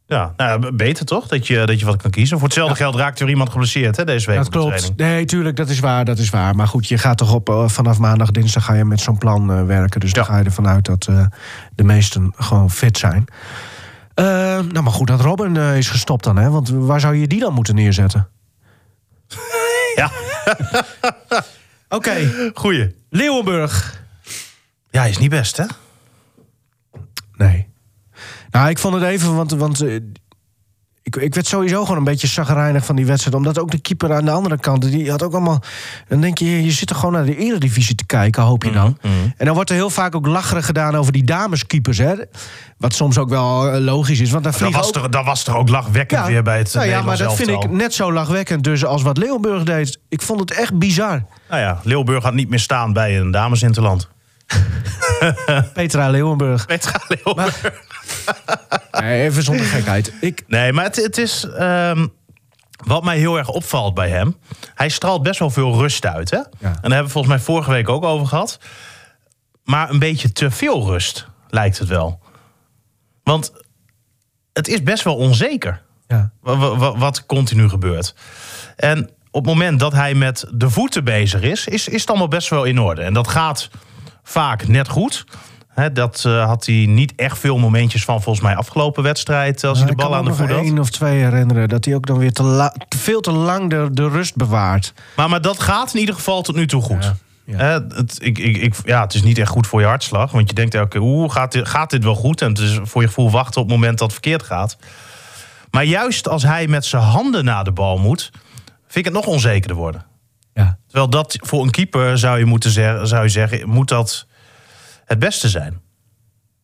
Ja, 0.07 0.33
nou, 0.37 0.73
beter 0.73 1.05
toch? 1.07 1.27
Dat 1.27 1.47
je, 1.47 1.67
dat 1.67 1.81
je 1.81 1.87
wat 1.87 2.03
kan 2.03 2.11
kiezen. 2.11 2.37
Voor 2.39 2.47
hetzelfde 2.47 2.75
geld 2.77 2.95
raakt 2.95 3.21
er 3.21 3.29
iemand 3.29 3.51
geblesseerd 3.51 3.97
hè, 3.97 4.05
deze 4.05 4.27
week 4.27 4.37
Dat 4.37 4.45
de 4.45 4.51
klopt. 4.51 4.93
Nee, 4.97 5.25
tuurlijk, 5.25 5.57
dat 5.57 5.69
is 5.69 5.79
waar, 5.81 6.05
dat 6.05 6.19
is 6.19 6.31
waar. 6.31 6.55
Maar 6.55 6.67
goed, 6.69 6.89
je 6.89 6.99
gaat 6.99 7.19
toch 7.19 7.33
op 7.35 7.49
eh, 7.49 7.69
vanaf 7.69 7.99
maandag, 7.99 8.31
dinsdag 8.31 8.65
ga 8.65 8.75
je 8.75 8.85
met 8.85 9.01
zo'n 9.01 9.19
plan 9.19 9.53
eh, 9.53 9.65
werken. 9.65 10.01
Dus 10.01 10.13
dan 10.13 10.25
ga 10.25 10.39
je 10.39 10.45
ervan 10.45 10.69
uit 10.69 10.85
dat 10.85 11.07
eh, 11.07 11.27
de 11.75 11.85
meesten 11.85 12.33
gewoon 12.37 12.71
fit 12.71 12.99
zijn. 12.99 13.25
Eh, 14.15 14.25
nou, 14.25 14.83
maar 14.83 14.93
goed, 14.93 15.07
dat 15.07 15.21
Robin 15.21 15.57
eh, 15.57 15.77
is 15.77 15.89
gestopt 15.91 16.25
dan, 16.25 16.37
hè? 16.37 16.51
Want 16.51 16.69
waar 16.69 17.01
zou 17.01 17.17
je 17.17 17.27
die 17.27 17.41
dan 17.41 17.53
moeten 17.55 17.75
neerzetten? 17.75 18.29
Ja, 19.95 20.11
Oké, 21.89 22.51
goeie. 22.55 22.95
Leeuwenburg. 23.11 24.03
Ja, 24.91 25.05
is 25.05 25.19
niet 25.19 25.31
best, 25.31 25.57
hè? 25.57 25.65
Nee. 27.37 27.69
Nou, 28.51 28.69
ik 28.69 28.79
vond 28.79 28.95
het 28.95 29.03
even, 29.03 29.35
want, 29.35 29.51
want 29.51 29.81
eh, 29.81 29.97
Ik, 31.09 31.17
ik 31.17 31.35
werd 31.35 31.47
sowieso 31.47 31.83
gewoon 31.83 31.97
een 31.97 32.05
beetje 32.05 32.27
zagrijnig 32.27 32.85
van 32.85 32.97
die 32.97 33.07
wedstrijd. 33.07 33.37
Omdat 33.37 33.59
ook 33.59 33.71
de 33.71 33.79
keeper 33.79 34.15
aan 34.15 34.25
de 34.25 34.31
andere 34.31 34.59
kant, 34.59 34.83
die 34.83 35.11
had 35.11 35.23
ook 35.23 35.33
allemaal... 35.33 35.63
Dan 36.09 36.21
denk 36.21 36.39
je, 36.39 36.65
je 36.65 36.71
zit 36.71 36.91
er 36.91 36.97
gewoon 36.97 37.13
naar 37.13 37.25
de 37.25 37.37
eredivisie 37.37 37.95
te 37.95 38.07
kijken, 38.07 38.43
hoop 38.43 38.65
je 38.65 38.71
dan. 38.71 38.99
Mhm, 39.03 39.13
En 39.37 39.47
dan 39.47 39.55
wordt 39.55 39.71
er 39.71 39.77
heel 39.77 39.91
vaak 39.91 40.15
ook 40.15 40.27
lacherig 40.27 40.67
gedaan 40.67 40.97
over 40.97 41.13
die 41.13 41.25
dameskeepers, 41.25 41.99
hè. 41.99 42.15
Wat 42.79 42.95
soms 42.95 43.19
ook 43.19 43.29
wel 43.29 43.71
eh, 43.71 43.81
logisch 43.81 44.21
is, 44.21 44.31
want 44.31 44.45
daar 44.45 44.59
Dat 44.59 44.73
was, 44.73 44.87
ook... 44.87 44.93
toch, 44.93 45.09
dat 45.09 45.25
was 45.25 45.43
toch 45.43 45.57
ook 45.57 45.69
lachwekkend 45.69 46.27
weer 46.27 46.43
bij 46.43 46.59
het 46.59 46.75
nou 46.75 46.87
ja, 46.87 47.03
maar 47.03 47.17
dat 47.17 47.35
vind 47.35 47.49
ik 47.49 47.71
net 47.71 47.95
zo 47.95 48.13
lachwekkend 48.13 48.65
dus 48.65 48.85
als 48.85 49.03
wat 49.03 49.17
Leeuwenburg 49.17 49.63
deed. 49.63 49.99
Ik 50.09 50.23
vond 50.23 50.41
het 50.41 50.51
echt 50.51 50.79
bizar. 50.79 51.25
Nou 51.49 51.61
ja, 51.61 51.81
Leeuwburg 51.83 52.23
had 52.23 52.35
niet 52.35 52.49
meer 52.49 52.61
staan 52.61 52.93
bij 52.93 53.19
een 53.19 53.31
damesinterland. 53.31 54.09
Petra 55.75 56.09
Leeuwenburg. 56.09 56.67
Petra 56.67 57.01
Leeuwburg. 57.09 57.63
Nee, 58.93 59.23
even 59.23 59.43
zonder 59.43 59.67
gekheid. 59.67 60.13
Ik, 60.21 60.45
Nee, 60.47 60.73
maar 60.73 60.85
het, 60.85 60.97
het 60.97 61.19
is... 61.19 61.45
ehm, 61.45 62.07
wat 62.85 63.05
mij 63.05 63.19
heel 63.19 63.39
erg 63.39 63.49
opvalt 63.49 63.95
bij 63.95 64.09
hem... 64.09 64.37
Hij 64.75 64.89
straalt 64.89 65.23
best 65.23 65.39
wel 65.39 65.51
veel 65.51 65.75
rust 65.79 66.07
uit, 66.07 66.31
hè? 66.31 66.37
En 66.37 66.49
daar 66.61 66.73
hebben 66.81 67.05
we 67.05 67.09
volgens 67.09 67.35
mij 67.35 67.43
vorige 67.43 67.71
week 67.71 67.89
ook 67.89 68.05
over 68.05 68.27
gehad. 68.27 68.59
Maar 69.65 69.91
een 69.91 69.99
beetje 69.99 70.33
te 70.33 70.51
veel 70.51 70.87
rust, 70.87 71.27
lijkt 71.49 71.79
het 71.79 71.89
wel. 71.89 72.21
Want 73.23 73.53
het 74.53 74.69
is 74.69 74.83
best 74.83 75.05
wel 75.05 75.17
onzeker... 75.17 75.83
ja. 76.07 76.31
wa- 76.41 76.57
wa- 76.57 76.77
wa- 76.77 76.97
wat 76.97 77.27
continu 77.27 77.69
gebeurt. 77.69 78.15
En 78.77 79.11
op 79.31 79.45
het 79.45 79.55
moment 79.55 79.81
dat 79.81 79.93
hij 79.93 80.15
met 80.15 80.45
de 80.51 80.71
voeten 80.71 81.05
bezig 81.05 81.41
is, 81.41 81.67
is, 81.67 81.89
is 81.89 82.01
het 82.01 82.11
allemaal 82.11 82.29
best 82.29 82.49
wel 82.49 82.65
in 82.65 82.81
orde. 82.81 83.03
En 83.03 83.13
dat 83.13 83.29
gaat 83.29 83.71
vaak 84.23 84.67
net 84.69 84.89
goed. 84.89 85.25
Dat 85.93 86.25
eh, 86.27 86.45
had 86.47 86.67
hij 86.67 86.87
niet 86.89 87.13
echt 87.17 87.39
veel 87.39 87.59
momentjes 87.59 88.05
van 88.05 88.23
volgens 88.23 88.45
mij 88.45 88.57
afgelopen 88.57 89.03
wedstrijd. 89.03 89.65
Als 89.65 89.79
hij 89.79 89.87
de 89.87 89.93
Ik 89.93 89.99
kan 89.99 90.09
bal 90.09 90.17
aan 90.19 90.25
de 90.25 90.35
voet 90.35 90.49
had. 90.49 90.59
één 90.59 90.79
of 90.79 90.91
twee 90.91 91.23
herinneren. 91.23 91.69
Dat 91.69 91.85
hij 91.85 91.95
ook 91.95 92.07
dan 92.07 92.19
weer 92.19 92.33
te 92.33 92.43
la- 92.43 92.75
veel 92.89 93.21
te 93.21 93.33
lang 93.33 93.71
de, 93.71 93.89
de 93.93 94.09
rust 94.09 94.37
bewaart. 94.37 94.93
Maar, 95.17 95.29
maar 95.29 95.41
dat 95.41 95.61
gaat 95.61 95.95
in 95.95 96.01
ieder 96.01 96.15
geval 96.15 96.43
tot 96.43 96.55
nu 96.55 96.67
toe 96.67 96.83
goed. 96.83 97.13
Ja, 97.45 97.85
het, 97.89 98.19
ik, 98.21 98.39
ik, 98.39 98.57
ik, 98.57 98.75
ja, 98.85 99.01
het 99.03 99.15
is 99.15 99.23
niet 99.23 99.39
echt 99.39 99.51
goed 99.51 99.67
voor 99.67 99.81
je 99.81 99.87
hartslag. 99.87 100.31
Want 100.33 100.49
je 100.49 100.55
denkt 100.55 100.75
elke 100.75 100.89
keer, 100.89 101.01
oeh, 101.01 101.31
gaat 101.33 101.53
dit, 101.53 101.69
gaat 101.69 101.91
dit 101.91 102.05
wel 102.05 102.15
goed? 102.15 102.43
En 102.43 102.49
het 102.49 102.59
is 102.59 102.79
voor 102.83 103.01
je 103.03 103.09
gevoel 103.09 103.31
wachten 103.31 103.61
op 103.61 103.67
het 103.69 103.77
moment 103.77 103.99
dat 103.99 104.13
het 104.13 104.13
verkeerd 104.13 104.43
gaat. 104.43 104.77
Maar 105.71 105.85
juist 105.85 106.29
als 106.29 106.43
hij 106.43 106.67
met 106.67 106.85
zijn 106.85 107.03
handen 107.03 107.45
naar 107.45 107.65
de 107.65 107.73
bal 107.73 107.99
moet... 107.99 108.31
vind 108.87 108.97
ik 108.97 109.05
het 109.05 109.13
nog 109.25 109.27
onzekerder 109.27 109.77
worden. 109.77 110.05
Ja. 110.55 110.79
Terwijl 110.87 111.11
dat 111.11 111.37
voor 111.41 111.63
een 111.63 111.71
keeper 111.71 112.19
zou 112.19 112.39
je 112.39 112.45
moeten 112.45 112.71
zeggen, 112.71 113.07
zou 113.07 113.23
je 113.23 113.29
zeggen, 113.29 113.69
moet 113.69 113.89
dat 113.89 114.27
het 115.09 115.19
beste 115.19 115.49
zijn. 115.49 115.81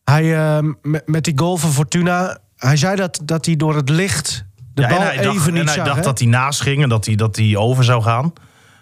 Hij, 0.03 0.35
eh, 0.57 0.63
met, 1.05 1.23
die 1.23 1.37
goal 1.37 1.57
van 1.57 1.71
Fortuna... 1.71 2.37
Hij 2.55 2.77
zei 2.77 2.95
dat, 2.95 3.19
dat 3.23 3.45
hij 3.45 3.55
door 3.55 3.75
het 3.75 3.89
licht 3.89 4.45
de 4.73 4.81
Ja, 4.81 4.87
bal 4.87 4.97
en 4.97 5.03
hij 5.05 5.13
even 5.19 5.23
dacht, 5.33 5.45
niet 5.51 5.59
en 5.59 5.65
hij 5.65 5.73
zag. 5.75 5.85
dacht 5.85 6.03
dat 6.03 6.19
hij 6.19 6.27
naast 6.27 6.61
ging 6.61 6.83
en 6.83 6.89
dat 6.89 7.05
hij, 7.05 7.15
dat 7.15 7.35
hij 7.35 7.55
over 7.57 7.83
zou 7.83 8.01
gaan. 8.01 8.33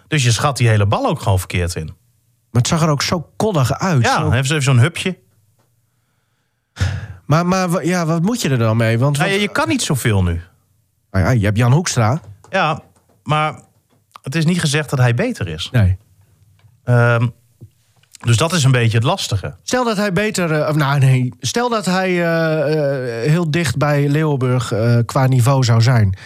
Dus 0.08 0.24
je 0.24 0.30
schat 0.32 0.56
die 0.56 0.68
hele 0.68 0.86
bal 0.86 1.06
ook 1.06 1.20
gewoon 1.20 1.38
verkeerd 1.38 1.74
in. 1.74 1.84
Maar 1.86 2.62
het 2.62 2.66
zag 2.68 2.82
er 2.82 2.88
ook 2.88 3.02
zo 3.02 3.30
koddig 3.36 3.72
uit. 3.78 4.02
Ja, 4.02 4.16
Zo- 4.20 4.30
heeft 4.30 4.46
ze 4.48 4.52
even 4.52 4.64
zo'n 4.64 4.78
hupje. 4.78 5.18
Maar, 7.24 7.46
maar 7.46 7.84
ja, 7.84 8.06
wat 8.06 8.22
moet 8.22 8.40
je 8.42 8.48
er 8.48 8.58
dan 8.58 8.76
mee? 8.76 8.98
Want 8.98 9.16
Ja, 9.16 9.22
wat- 9.22 9.32
je, 9.32 9.40
je 9.40 9.48
kan 9.48 9.68
niet 9.68 9.82
zoveel 9.82 10.22
nu. 10.22 10.40
Ah 11.10 11.20
ja, 11.20 11.30
je 11.30 11.44
hebt 11.44 11.56
Jan 11.56 11.72
Hoekstra. 11.72 12.20
Ja, 12.50 12.82
maar 13.22 13.60
het 14.22 14.34
is 14.34 14.44
niet 14.44 14.60
gezegd 14.60 14.90
dat 14.90 14.98
hij 14.98 15.14
beter 15.14 15.48
is. 15.48 15.68
Nee. 15.72 15.96
Ehm, 16.84 17.28
dus 18.20 18.36
dat 18.36 18.52
is 18.52 18.64
een 18.64 18.70
beetje 18.70 18.96
het 18.96 19.06
lastige. 19.06 19.54
Stel 19.62 19.84
dat 19.84 19.96
hij 19.96 20.12
beter... 20.12 20.52
eh, 20.52 20.68
of 20.68 20.74
nou 20.74 20.98
nee, 20.98 21.32
stel 21.40 21.68
dat 21.68 21.84
hij 21.84 22.08
eh, 22.08 23.22
eh, 23.22 23.30
heel 23.30 23.50
dicht 23.50 23.76
bij 23.76 24.08
Leeuwenburg 24.08 24.72
qua 25.06 25.26
niveau 25.26 25.64
zou 25.64 25.82
zijn. 25.82 26.16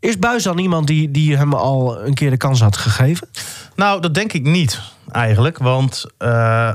Is 0.00 0.18
Buis 0.18 0.42
dan 0.42 0.58
iemand 0.58 0.86
die, 0.86 1.10
die 1.10 1.36
hem 1.36 1.54
al 1.54 2.04
een 2.04 2.14
keer 2.14 2.30
de 2.30 2.36
kans 2.36 2.60
had 2.60 2.76
gegeven? 2.76 3.28
Nou, 3.76 4.00
dat 4.00 4.14
denk 4.14 4.32
ik 4.32 4.42
niet 4.42 4.80
eigenlijk. 5.10 5.58
Want 5.58 6.06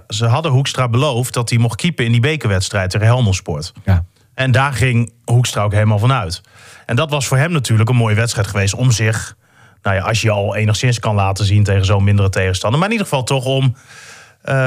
ze 0.07 0.25
hadden 0.25 0.51
Hoekstra 0.51 0.87
beloofd 0.87 1.33
dat 1.33 1.49
hij 1.49 1.59
mocht 1.59 1.75
keepen 1.75 2.05
in 2.05 2.11
die 2.11 2.21
bekerwedstrijd 2.21 2.89
tegen 2.89 3.05
Helmond 3.07 3.35
Sport. 3.35 3.73
Ja. 3.85 4.05
En 4.33 4.51
daar 4.51 4.73
ging 4.73 5.13
Hoekstra 5.25 5.63
ook 5.63 5.73
helemaal 5.73 5.99
van 5.99 6.11
uit. 6.11 6.41
En 6.85 6.95
dat 6.95 7.09
was 7.09 7.27
voor 7.27 7.37
hem 7.37 7.51
natuurlijk 7.51 7.89
een 7.89 7.95
mooie 7.95 8.15
wedstrijd 8.15 8.47
geweest 8.47 8.73
om 8.73 8.91
zich... 8.91 9.37
Nou 9.81 9.95
ja, 9.95 10.01
als 10.01 10.21
je 10.21 10.31
al 10.31 10.55
enigszins 10.55 10.99
kan 10.99 11.15
laten 11.15 11.45
zien 11.45 11.63
tegen 11.63 11.85
zo'n 11.85 12.03
mindere 12.03 12.29
tegenstander. 12.29 12.79
Maar 12.79 12.89
in 12.89 12.93
ieder 12.93 13.09
geval 13.09 13.25
toch 13.25 13.45
om 13.45 13.75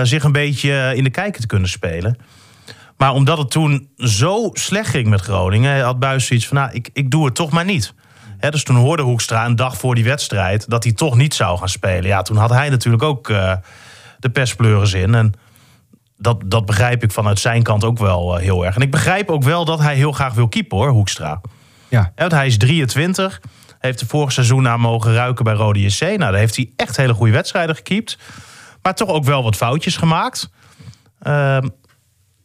zich 0.02 0.24
een 0.24 0.32
beetje 0.32 0.92
in 0.94 1.04
de 1.04 1.10
kijker 1.10 1.40
te 1.40 1.46
kunnen 1.46 1.68
spelen. 1.68 2.16
Maar 2.96 3.12
omdat 3.12 3.38
het 3.38 3.50
toen 3.50 3.88
zo 3.96 4.50
slecht 4.52 4.90
ging 4.90 5.08
met 5.08 5.20
Groningen... 5.20 5.84
had 5.84 5.98
Buis 5.98 6.26
zoiets 6.26 6.46
van, 6.46 6.56
nou, 6.56 6.70
ik, 6.72 6.90
ik 6.92 7.10
doe 7.10 7.24
het 7.24 7.34
toch 7.34 7.50
maar 7.50 7.64
niet. 7.64 7.94
Dus 8.50 8.64
toen 8.64 8.76
hoorde 8.76 9.02
Hoekstra 9.02 9.44
een 9.46 9.56
dag 9.56 9.76
voor 9.76 9.94
die 9.94 10.04
wedstrijd... 10.04 10.70
dat 10.70 10.84
hij 10.84 10.92
toch 10.92 11.16
niet 11.16 11.34
zou 11.34 11.58
gaan 11.58 11.68
spelen. 11.68 12.06
Ja, 12.06 12.22
toen 12.22 12.36
had 12.36 12.50
hij 12.50 12.68
natuurlijk 12.68 13.02
ook 13.02 13.28
eh, 13.28 13.52
de 14.18 14.30
pestpleuris 14.30 14.92
in. 14.92 15.14
En 15.14 15.32
dat, 16.16 16.42
dat 16.46 16.66
begrijp 16.66 17.02
ik 17.02 17.12
vanuit 17.12 17.38
zijn 17.38 17.62
kant 17.62 17.84
ook 17.84 17.98
wel 17.98 18.36
eh, 18.36 18.42
heel 18.42 18.64
erg. 18.64 18.76
En 18.76 18.82
ik 18.82 18.90
begrijp 18.90 19.30
ook 19.30 19.42
wel 19.42 19.64
dat 19.64 19.78
hij 19.78 19.94
heel 19.94 20.12
graag 20.12 20.34
wil 20.34 20.48
keepen, 20.48 20.78
hoor, 20.78 20.88
Hoekstra. 20.88 21.40
Ja. 21.88 22.12
Hij 22.14 22.46
is 22.46 22.58
23. 22.58 23.40
Heeft 23.78 23.98
de 23.98 24.06
vorig 24.06 24.32
seizoen 24.32 24.68
aan 24.68 24.80
mogen 24.80 25.14
ruiken 25.14 25.44
bij 25.44 25.54
Rode 25.54 25.80
JC. 25.80 26.00
Nou, 26.00 26.18
daar 26.18 26.34
heeft 26.34 26.56
hij 26.56 26.70
echt 26.76 26.96
hele 26.96 27.14
goede 27.14 27.32
wedstrijden 27.32 27.76
gekiept. 27.76 28.18
Maar 28.82 28.94
toch 28.94 29.08
ook 29.08 29.24
wel 29.24 29.42
wat 29.42 29.56
foutjes 29.56 29.96
gemaakt. 29.96 30.50
Ehm, 31.18 31.68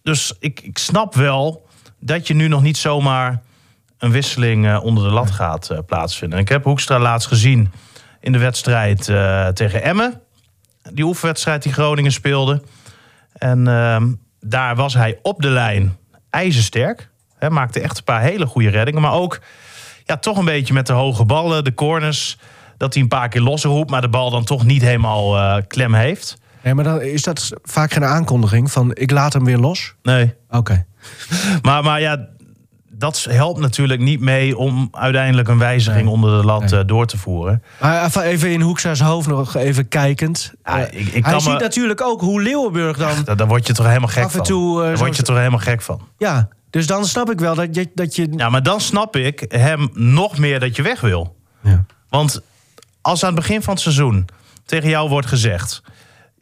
dus 0.03 0.33
ik, 0.39 0.61
ik 0.61 0.77
snap 0.77 1.15
wel 1.15 1.67
dat 1.99 2.27
je 2.27 2.33
nu 2.33 2.47
nog 2.47 2.61
niet 2.61 2.77
zomaar 2.77 3.41
een 3.97 4.11
wisseling 4.11 4.67
eh, 4.67 4.83
onder 4.83 5.03
de 5.03 5.09
lat 5.09 5.31
gaat 5.31 5.69
eh, 5.69 5.77
plaatsvinden. 5.85 6.37
En 6.37 6.43
ik 6.43 6.49
heb 6.49 6.63
Hoekstra 6.63 6.99
laatst 6.99 7.27
gezien 7.27 7.71
in 8.19 8.31
de 8.31 8.37
wedstrijd 8.37 9.09
eh, 9.09 9.47
tegen 9.47 9.83
Emmen. 9.83 10.21
Die 10.93 11.05
oefenwedstrijd 11.05 11.63
die 11.63 11.73
Groningen 11.73 12.11
speelde. 12.11 12.61
En 13.33 13.67
ehm, 13.67 14.13
daar 14.39 14.75
was 14.75 14.93
hij 14.93 15.19
op 15.21 15.41
de 15.41 15.49
lijn 15.49 15.97
ijzersterk. 16.29 17.09
Hij 17.37 17.49
maakte 17.49 17.79
echt 17.79 17.97
een 17.97 18.03
paar 18.03 18.21
hele 18.21 18.45
goede 18.45 18.69
reddingen. 18.69 19.01
Maar 19.01 19.13
ook 19.13 19.39
ja, 20.05 20.17
toch 20.17 20.37
een 20.37 20.45
beetje 20.45 20.73
met 20.73 20.87
de 20.87 20.93
hoge 20.93 21.25
ballen, 21.25 21.63
de 21.63 21.73
corners. 21.73 22.37
Dat 22.77 22.93
hij 22.93 23.03
een 23.03 23.09
paar 23.09 23.29
keer 23.29 23.41
losroept, 23.41 23.89
maar 23.89 24.01
de 24.01 24.09
bal 24.09 24.29
dan 24.29 24.43
toch 24.43 24.65
niet 24.65 24.81
helemaal 24.81 25.37
eh, 25.37 25.57
klem 25.67 25.93
heeft. 25.93 26.37
Nee, 26.63 26.73
maar 26.73 26.83
dan 26.83 27.01
is 27.01 27.21
dat 27.23 27.51
vaak 27.63 27.91
geen 27.93 28.05
aankondiging 28.05 28.71
van 28.71 28.91
ik 28.93 29.11
laat 29.11 29.33
hem 29.33 29.43
weer 29.45 29.57
los? 29.57 29.93
Nee. 30.03 30.33
Oké. 30.49 30.85
Maar, 31.61 31.83
maar 31.83 32.01
ja, 32.01 32.27
dat 32.91 33.25
helpt 33.29 33.59
natuurlijk 33.59 34.01
niet 34.01 34.19
mee 34.19 34.57
om 34.57 34.87
uiteindelijk 34.91 35.47
een 35.47 35.57
wijziging 35.57 36.03
Nee. 36.03 36.13
onder 36.13 36.39
de 36.39 36.45
lat 36.45 36.69
Nee. 36.71 36.79
eh, 36.79 36.87
door 36.87 37.05
te 37.05 37.17
voeren. 37.17 37.63
Maar 37.81 38.17
even- 38.23 38.51
in 38.51 38.61
Hoekstra's 38.61 38.99
hoofd 38.99 39.27
nog 39.27 39.55
even 39.55 39.87
kijkend. 39.87 40.53
Ja, 40.63 40.79
Eh, 40.87 40.99
ik- 40.99 41.07
ik 41.07 41.11
hij 41.23 41.31
kan 41.31 41.41
ziet 41.41 41.53
me- 41.53 41.59
natuurlijk 41.59 42.01
ook 42.01 42.21
hoe 42.21 42.41
Leeuwenburg 42.41 42.97
dan... 42.97 43.11
Daar, 43.23 43.35
daar 43.37 43.47
word 43.47 43.67
je 43.67 43.73
toch 43.73 43.85
helemaal 43.87 44.07
gek 44.09 44.23
Af 44.23 44.29
en 44.31 44.37
van. 44.37 44.45
toe, 44.45 44.81
daar 44.81 44.97
zo- 44.97 45.03
word 45.03 45.15
je 45.15 45.23
toch 45.23 45.37
helemaal 45.37 45.59
gek 45.59 45.81
van. 45.81 46.01
Ja, 46.17 46.47
dus 46.69 46.87
dan 46.87 47.05
snap 47.05 47.31
ik 47.31 47.39
wel 47.39 47.55
dat 47.55 47.75
je... 47.75 47.89
Dat 47.93 48.15
je 48.15 48.27
Ja, 48.35 48.49
maar 48.49 48.63
dan 48.63 48.81
snap 48.81 49.15
ik 49.15 49.45
hem 49.47 49.89
nog 49.93 50.37
meer 50.37 50.59
dat 50.59 50.75
je 50.75 50.81
weg 50.81 51.01
wil. 51.01 51.35
Ja. 51.61 51.85
Want 52.09 52.41
als 53.07 53.23
aan 53.23 53.33
het 53.33 53.39
begin 53.39 53.61
van 53.61 53.73
het 53.73 53.81
seizoen 53.83 54.27
tegen 54.65 54.89
jou 54.89 55.09
wordt 55.09 55.27
gezegd... 55.27 55.81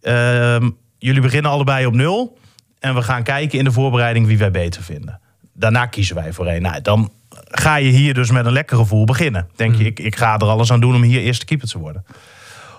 ehm, 0.02 0.70
jullie 0.98 1.22
beginnen 1.22 1.52
allebei 1.52 1.86
op 1.86 1.94
nul... 1.94 2.38
en 2.80 2.96
we 2.96 3.02
gaan 3.02 3.24
kijken 3.24 3.58
in 3.58 3.64
de 3.64 3.72
voorbereiding 3.72 4.28
wie 4.28 4.38
wij 4.38 4.52
beter 4.52 4.84
vinden. 4.84 5.20
Daarna 5.54 5.86
kiezen 5.86 6.16
wij 6.16 6.34
voor 6.34 6.46
één. 6.46 6.62
Nou, 6.62 6.82
dan 6.82 7.12
ga 7.50 7.76
je 7.76 7.90
hier 7.90 8.14
dus 8.14 8.32
met 8.32 8.46
een 8.46 8.52
lekker 8.52 8.78
gevoel 8.78 9.06
beginnen. 9.06 9.50
Denk 9.56 9.76
je, 9.76 9.84
ik, 9.84 10.00
ik 10.00 10.16
ga 10.16 10.38
er 10.38 10.48
alles 10.48 10.72
aan 10.72 10.80
doen 10.80 10.96
om 10.96 11.02
hier 11.02 11.22
eerste 11.22 11.46
keeper 11.46 11.68
te 11.68 11.78
worden. 11.78 12.06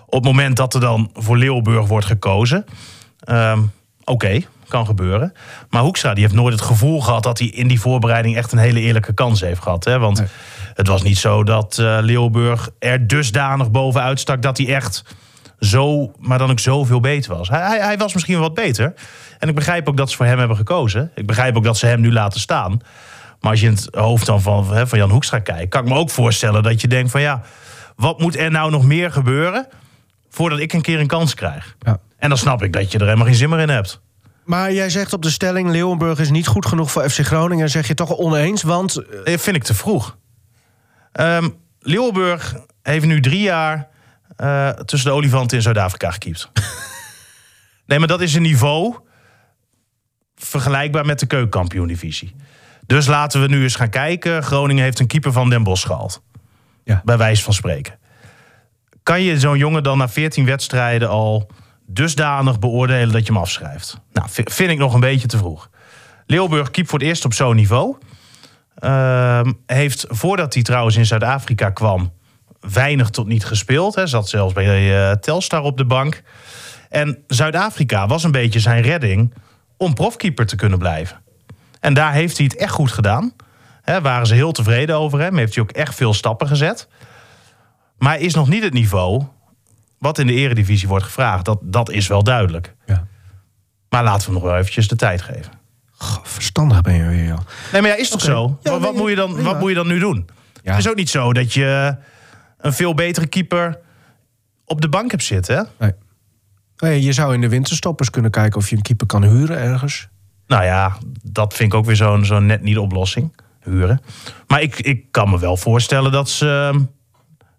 Op 0.07 0.13
het 0.13 0.25
moment 0.25 0.57
dat 0.57 0.75
er 0.75 0.81
dan 0.81 1.11
voor 1.15 1.37
Leeuwburg 1.37 1.87
wordt 1.87 2.07
gekozen... 2.07 2.65
ehm, 3.21 3.61
oké, 4.05 4.41
kan 4.69 4.87
gebeuren. 4.87 5.33
Maar 5.71 5.83
Hoekstra 5.83 6.15
die 6.15 6.23
heeft 6.23 6.35
nooit 6.35 6.55
het 6.55 6.63
gevoel 6.63 7.01
gehad... 7.01 7.23
dat 7.23 7.39
hij 7.39 7.49
in 7.49 7.69
die 7.69 7.81
voorbereiding 7.81 8.37
echt 8.37 8.53
een 8.53 8.59
hele 8.59 8.81
eerlijke 8.81 9.15
kans 9.15 9.41
heeft 9.41 9.63
gehad. 9.63 9.85
Hè? 9.85 9.99
Want 9.99 10.19
Nee. 10.19 10.29
Het 10.77 10.87
was 10.87 11.03
niet 11.03 11.19
zo 11.19 11.45
dat 11.45 11.79
eh 11.79 11.99
Leeuwburg 12.01 12.69
er 12.79 13.07
dusdanig 13.07 13.71
bovenuit 13.71 14.21
stak... 14.21 14.43
dat 14.43 14.57
hij 14.57 14.75
echt 14.75 15.05
zo, 15.61 16.13
maar 16.19 16.39
dan 16.39 16.51
ook 16.51 16.59
zoveel 16.61 17.01
beter 17.01 17.37
was. 17.37 17.49
Hij, 17.49 17.61
hij, 17.61 17.79
hij 17.81 17.97
was 17.99 18.13
misschien 18.13 18.35
wel 18.35 18.43
wat 18.45 18.55
beter. 18.55 18.95
En 19.39 19.49
ik 19.49 19.55
begrijp 19.55 19.89
ook 19.89 19.97
dat 19.97 20.11
ze 20.11 20.17
voor 20.17 20.27
hem 20.27 20.39
hebben 20.39 20.57
gekozen. 20.57 21.11
Ik 21.15 21.27
begrijp 21.27 21.57
ook 21.57 21.65
dat 21.65 21.77
ze 21.77 21.87
hem 21.87 22.01
nu 22.01 22.13
laten 22.13 22.41
staan. 22.41 22.81
Maar 23.41 23.51
als 23.51 23.61
je 23.61 23.67
in 23.67 23.73
het 23.73 23.89
hoofd 23.91 24.27
dan 24.27 24.43
van, 24.43 24.75
hè, 24.75 24.87
van 24.87 24.99
Jan 24.99 25.11
Hoekstra 25.11 25.39
kijkt... 25.39 25.71
kan 25.71 25.83
ik 25.83 25.89
me 25.89 25.95
ook 25.95 26.11
voorstellen 26.11 26.63
dat 26.63 26.81
je 26.81 26.89
denkt 26.89 27.11
van 27.11 27.21
ja... 27.21 27.43
wat 27.97 28.21
moet 28.21 28.37
er 28.37 28.51
nou 28.51 28.71
nog 28.71 28.85
meer 28.85 29.13
gebeuren... 29.13 29.67
voordat 30.31 30.59
ik 30.59 30.73
een 30.73 30.83
keer 30.83 31.01
een 31.01 31.07
kans 31.07 31.35
krijg? 31.35 31.77
Ja. 31.79 31.99
En 32.19 32.29
dan 32.29 32.39
snap 32.39 32.63
ik 32.63 32.73
dat 32.73 32.93
je 32.93 32.99
er 32.99 33.05
helemaal 33.05 33.27
geen 33.27 33.35
zin 33.35 33.49
meer 33.49 33.59
in 33.59 33.69
hebt. 33.69 34.01
Maar 34.45 34.73
jij 34.73 34.91
zegt 34.91 35.13
op 35.13 35.23
de 35.23 35.31
stelling... 35.31 35.71
Leeuwenburg 35.71 36.19
is 36.19 36.31
niet 36.31 36.47
goed 36.47 36.67
genoeg 36.67 36.91
voor 36.91 37.11
FC 37.11 37.21
Groningen. 37.21 37.71
Zeg 37.71 37.87
je 37.89 37.95
toch 37.95 38.17
oneens, 38.17 38.63
want... 38.63 38.97
eh, 38.97 39.25
Dat 39.25 39.41
vind 39.41 39.57
ik 39.57 39.65
te 39.65 39.75
vroeg. 39.75 40.17
Leeuwenburg 41.81 42.55
heeft 42.83 43.07
nu 43.07 43.21
drie 43.21 43.41
jaar 43.43 43.89
eh, 44.37 44.69
tussen 44.69 45.11
de 45.11 45.17
olifanten 45.17 45.57
in 45.57 45.63
Zuid-Afrika 45.63 46.11
gekiept. 46.11 46.51
nee, 47.87 47.99
maar 47.99 48.09
dat 48.09 48.21
is 48.21 48.35
een 48.35 48.43
niveau 48.43 48.97
vergelijkbaar 50.37 51.07
met 51.07 51.19
de 51.19 51.27
keukenkampioen-divisie. 51.27 52.35
Dus 52.87 53.07
laten 53.07 53.41
we 53.41 53.49
nu 53.49 53.63
eens 53.63 53.75
gaan 53.77 53.91
kijken. 53.91 54.43
Groningen 54.43 54.83
heeft 54.85 54.99
een 54.99 55.07
keeper 55.07 55.33
van 55.33 55.51
Den 55.51 55.63
Bosch 55.63 55.87
gehaald. 55.87 56.23
Ja. 56.85 57.01
Bij 57.05 57.17
wijze 57.19 57.43
van 57.43 57.55
spreken. 57.55 57.99
Kan 59.03 59.23
je 59.23 59.39
zo'n 59.39 59.59
jongen 59.59 59.83
dan 59.83 59.99
na 59.99 60.09
14 60.09 60.45
wedstrijden 60.45 61.09
al 61.09 61.51
dusdanig 61.87 62.59
beoordelen 62.59 63.13
dat 63.13 63.27
je 63.27 63.33
hem 63.33 63.43
afschrijft? 63.43 64.01
Nou, 64.13 64.29
vi- 64.31 64.43
vind 64.51 64.71
ik 64.71 64.79
nog 64.79 64.95
een 64.95 65.01
beetje 65.01 65.27
te 65.27 65.39
vroeg. 65.39 65.71
Leeuwburg 66.27 66.71
keept 66.71 66.89
voor 66.89 66.99
het 66.99 67.09
eerst 67.09 67.25
op 67.25 67.35
zo'n 67.35 67.57
niveau. 67.57 67.97
Ehm, 68.77 69.53
heeft 69.67 70.05
voordat 70.09 70.55
hij 70.55 70.63
trouwens 70.63 70.97
in 70.97 71.07
Zuid-Afrika 71.07 71.71
kwam 71.71 72.13
weinig 72.61 73.11
tot 73.11 73.27
niet 73.27 73.45
gespeeld. 73.45 73.95
Hij 73.95 74.07
zat 74.07 74.29
zelfs 74.29 74.53
bij 74.53 75.11
eh, 75.11 75.17
Telstar 75.17 75.63
op 75.63 75.77
de 75.77 75.85
bank. 75.85 76.23
En 76.89 77.19
Zuid-Afrika 77.27 78.07
was 78.07 78.25
een 78.25 78.31
beetje 78.31 78.61
zijn 78.61 78.83
redding 78.83 79.35
om 79.77 79.95
profkeeper 79.95 80.47
te 80.47 80.57
kunnen 80.57 80.79
blijven. 80.79 81.21
En 81.81 81.95
daar 81.95 82.13
heeft 82.13 82.37
hij 82.37 82.47
het 82.47 82.57
echt 82.57 82.73
goed 82.73 82.93
gedaan. 82.93 83.33
Hè, 83.83 84.01
waren 84.01 84.27
ze 84.27 84.35
heel 84.35 84.53
tevreden 84.53 84.97
over 84.97 85.21
hem. 85.21 85.37
Heeft 85.37 85.55
hij 85.55 85.63
ook 85.63 85.71
echt 85.71 85.95
veel 85.95 86.15
stappen 86.15 86.49
gezet. 86.49 86.89
Maar 87.99 88.13
hij 88.13 88.21
is 88.21 88.35
nog 88.35 88.49
niet 88.49 88.63
het 88.63 88.73
niveau 88.73 89.25
wat 89.99 90.19
in 90.19 90.27
de 90.27 90.33
eredivisie 90.33 90.89
wordt 90.89 91.05
gevraagd. 91.05 91.45
Dat, 91.45 91.59
dat 91.63 91.91
is 91.91 92.07
wel 92.07 92.23
duidelijk. 92.23 92.75
Ja. 92.87 93.07
Maar 93.89 94.05
laten 94.05 94.19
we 94.21 94.25
hem 94.25 94.35
nog 94.35 94.51
wel 94.51 94.61
eventjes 94.61 94.89
de 94.89 94.97
tijd 94.97 95.23
geven. 95.23 95.53
Goh, 96.07 96.25
verstandig 96.25 96.81
ben 96.81 96.95
je 96.95 97.09
weer, 97.09 97.25
joh. 97.25 97.39
Nee, 97.73 97.81
maar 97.81 97.91
ja, 97.91 97.97
is 97.97 98.11
toch 98.11 98.21
zo? 98.21 98.59
Ja, 98.63 98.79
wat, 98.79 98.95
moet 98.95 99.09
je 99.09 99.17
dan, 99.17 99.33
prima. 99.33 99.51
wat 99.51 99.61
moet 99.61 99.69
je 99.69 99.75
dan 99.75 99.87
nu 99.87 99.99
doen? 99.99 100.27
Ja. 100.63 100.71
Het 100.71 100.81
is 100.81 100.89
ook 100.89 100.97
niet 100.97 101.11
zo 101.11 101.33
dat 101.33 101.53
je 101.53 101.97
een 102.59 102.73
veel 102.73 102.95
betere 102.95 103.27
keeper 103.27 103.79
op 104.65 104.81
de 104.81 104.89
bank 104.89 105.11
hebt 105.11 105.23
zitten. 105.23 105.57
Hè? 105.57 105.63
Nee. 105.79 105.93
Nee, 106.77 107.03
je 107.03 107.13
zou 107.13 107.35
in 107.35 107.41
de 107.41 107.49
winterstoppers 107.49 108.11
kunnen 108.11 108.31
kijken 108.31 108.59
of 108.59 108.71
je 108.71 108.77
een 108.77 108.83
keeper 108.83 109.07
kan 109.07 109.25
huren 109.25 109.59
ergens. 109.59 110.09
Nou 110.47 110.65
ja, 110.65 110.97
dat 111.23 111.55
vind 111.55 111.73
ik 111.73 111.79
ook 111.79 111.85
weer 111.85 111.97
zo'n 111.97 112.25
zo'n 112.25 112.47
net 112.47 112.63
niet 112.63 112.79
oplossing. 112.79 113.37
Huren. 113.63 114.01
Maar 114.47 114.63
ik, 114.63 114.79
ik 114.79 115.05
kan 115.11 115.31
me 115.31 115.39
wel 115.39 115.57
voorstellen 115.57 116.13
dat 116.13 116.29
ze 116.29 116.71
ehm, 116.73 116.83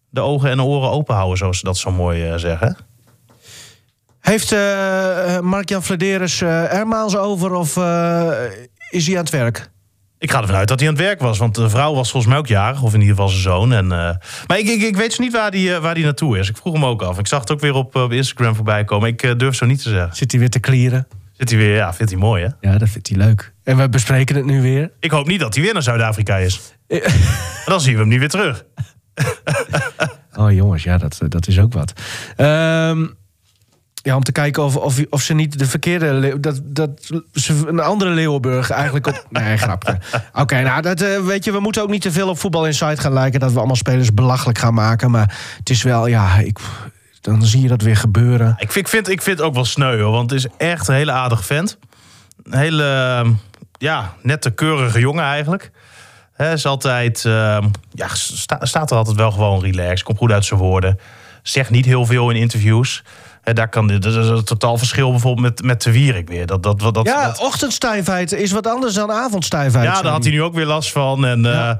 de 0.10 0.22
ogen 0.22 0.50
en 0.50 0.58
de 0.58 0.64
oren 0.64 0.90
open 0.90 1.16
houden, 1.16 1.38
zoals 1.38 1.60
ze 1.60 1.66
dat 1.66 1.78
zo 1.78 1.92
mooi 1.92 2.30
eh, 2.30 2.38
zeggen. 2.38 2.78
Heeft 4.28 4.52
eh, 4.52 5.40
Mark-Jan 5.40 5.84
Vladeres 5.84 6.42
eh 6.42 6.74
Ermaans 6.74 7.18
over 7.18 7.54
of 7.54 7.78
eh, 7.78 8.32
is 8.90 9.08
hij 9.08 9.16
aan 9.18 9.24
het 9.24 9.32
werk? 9.32 9.70
Ik 10.20 10.32
ga 10.32 10.42
ervan 10.42 10.56
uit 10.56 10.68
dat 10.68 10.80
hij 10.80 10.90
aan 10.90 10.96
het 10.96 11.04
werk 11.04 11.20
was, 11.20 11.38
want 11.38 11.56
de 11.56 11.70
vrouw 11.70 11.94
was 11.94 12.12
volgens 12.12 12.32
mij 12.32 12.42
ook 12.42 12.48
jarig, 12.48 12.82
of 12.82 12.94
in 12.94 13.00
ieder 13.00 13.16
geval 13.16 13.30
zijn 13.30 13.42
zoon. 13.42 13.74
En, 13.74 13.92
eh, 13.92 14.16
maar 14.48 14.60
ik, 14.60 14.68
ik, 14.68 14.82
ik 14.82 14.98
weet 14.98 15.14
zo 15.14 15.24
niet 15.24 15.32
waar 15.32 15.52
eh, 15.52 15.94
die 15.94 16.04
naartoe 16.04 16.38
is. 16.38 16.50
Ik 16.50 16.58
vroeg 16.58 16.74
hem 16.74 16.86
ook 16.86 17.02
af. 17.02 17.20
Ik 17.20 17.28
zag 17.28 17.40
het 17.40 17.52
ook 17.52 17.60
weer 17.60 17.74
op, 17.74 17.96
op 17.96 18.12
Instagram 18.12 18.56
voorbij 18.56 18.84
komen. 18.84 19.10
Ik 19.10 19.24
eh, 19.24 19.32
durf 19.38 19.56
zo 19.56 19.66
niet 19.66 19.84
te 19.84 19.90
zeggen. 19.90 20.16
Zit 20.16 20.32
hij 20.32 20.40
weer 20.40 20.50
te 20.50 20.60
klieren? 20.60 21.08
Zit 21.32 21.50
hij 21.50 21.60
weer, 21.60 21.76
ja, 21.76 21.94
vindt 21.94 22.12
hij 22.12 22.22
mooi 22.22 22.44
hè? 22.44 22.70
Ja, 22.70 22.78
dat 22.78 22.90
vindt 22.90 23.08
hij 23.10 23.18
leuk. 23.18 23.54
En 23.64 23.78
we 23.78 23.90
bespreken 23.90 24.36
het 24.36 24.46
nu 24.46 24.62
weer. 24.62 24.92
Ik 25.00 25.12
hoop 25.12 25.28
niet 25.28 25.40
dat 25.40 25.54
hij 25.54 25.64
weer 25.64 25.74
naar 25.74 25.84
Zuid-Afrika 25.84 26.38
is. 26.38 26.76
Eh. 26.88 27.14
Dan 27.66 27.82
zien 27.82 27.94
we 27.94 28.00
hem 28.00 28.10
niet 28.10 28.20
weer 28.20 28.30
terug. 28.30 28.66
Oh 30.38 30.52
jongens, 30.52 30.84
ja, 30.84 30.98
dat, 30.98 31.22
dat 31.28 31.48
is 31.48 31.60
ook 31.60 31.74
wat. 31.74 31.94
Ehm, 32.36 33.06
ja, 34.08 34.16
om 34.16 34.24
te 34.24 34.32
kijken 34.32 34.64
of, 34.64 34.76
of, 34.76 35.00
of 35.10 35.22
ze 35.22 35.34
niet 35.34 35.60
de 35.60 35.66
verkeerde... 35.66 36.14
leeuw- 36.14 36.40
Dat, 36.40 36.60
dat 36.64 36.90
ze 37.34 37.64
een 37.68 37.80
andere 37.80 38.12
Leeuwenburg 38.12 38.70
eigenlijk 38.70 39.08
op... 39.08 39.26
Nee, 39.30 39.58
grapje. 39.58 39.98
Oké, 40.42 40.62
nou, 40.62 40.82
dat, 40.82 41.02
eh, 41.02 41.20
weet 41.20 41.44
je, 41.44 41.52
we 41.52 41.60
moeten 41.60 41.82
ook 41.82 41.90
niet 41.90 42.02
te 42.02 42.12
veel 42.12 42.30
op 42.30 42.40
Voetbal 42.40 42.66
Insight 42.66 43.00
gaan 43.00 43.14
lijken... 43.14 43.40
dat 43.40 43.52
we 43.52 43.58
allemaal 43.58 43.76
spelers 43.76 44.14
belachelijk 44.14 44.58
gaan 44.58 44.74
maken. 44.74 45.12
Maar 45.12 45.36
het 45.58 45.70
is 45.70 45.84
wel, 45.84 46.08
ja, 46.08 46.38
ik, 46.38 46.60
dan 47.22 47.44
zie 47.46 47.62
je 47.62 47.68
dat 47.68 47.82
weer 47.82 47.96
gebeuren. 47.96 48.56
Ik 48.60 48.72
vind, 48.72 48.86
ik, 48.86 48.92
vind, 48.92 49.08
ik 49.10 49.22
vind 49.22 49.38
het 49.38 49.48
ook 49.48 49.54
wel 49.54 49.66
sneu 49.66 50.02
hoor, 50.02 50.12
want 50.12 50.30
het 50.32 50.40
is 50.40 50.48
echt 50.58 50.88
een 50.88 50.96
hele 50.96 51.12
aardige 51.12 51.44
vent. 51.44 51.78
Een 52.44 52.58
hele, 52.60 52.84
ehm, 52.84 53.32
ja, 53.78 54.14
nette, 54.22 54.52
keurige 54.52 55.00
jongen 55.00 55.24
eigenlijk. 55.24 55.72
Hij 56.34 56.54
is 56.54 56.66
altijd, 56.66 57.26
ehm, 57.26 57.66
ja, 57.92 58.08
sta- 58.14 58.66
staat 58.66 58.92
er 58.92 58.98
altijd 58.98 59.18
wel 59.18 59.32
gewoon 59.32 59.62
relaxed. 59.62 60.04
Komt 60.04 60.18
goed 60.18 60.32
uit 60.32 60.46
zijn 60.46 60.60
woorden. 60.60 61.00
Zegt 61.44 61.70
niet 61.70 61.86
heel 61.86 62.06
veel 62.06 62.30
in 62.30 62.36
interviews. 62.36 63.04
Hè, 63.48 63.54
daar 63.54 63.70
kan 63.70 63.88
dit, 63.88 64.02
dat 64.02 64.16
is 64.16 64.28
een 64.28 64.44
totaal 64.44 64.78
verschil 64.78 65.12
bijvoorbeeld 65.12 65.46
met, 65.48 65.64
met 65.64 65.82
de 65.82 65.92
Wierik 65.92 66.28
weer. 66.28 66.46
Dat, 66.46 66.64
dat, 66.64 66.80
dat, 66.80 66.94
dat, 66.94 67.06
Ja, 67.06 67.26
dat- 67.26 67.40
ochtendstijfheid 67.40 68.32
is 68.32 68.52
wat 68.52 68.68
anders 68.68 68.94
dan 68.94 69.12
avondstijfheid. 69.12 69.86
ja, 69.86 70.02
daar 70.02 70.12
had 70.12 70.24
hij 70.24 70.34
nu 70.34 70.42
ook 70.42 70.54
weer 70.54 70.66
last 70.66 70.92
van. 70.92 71.26
En 71.26 71.46
eh, 71.46 71.72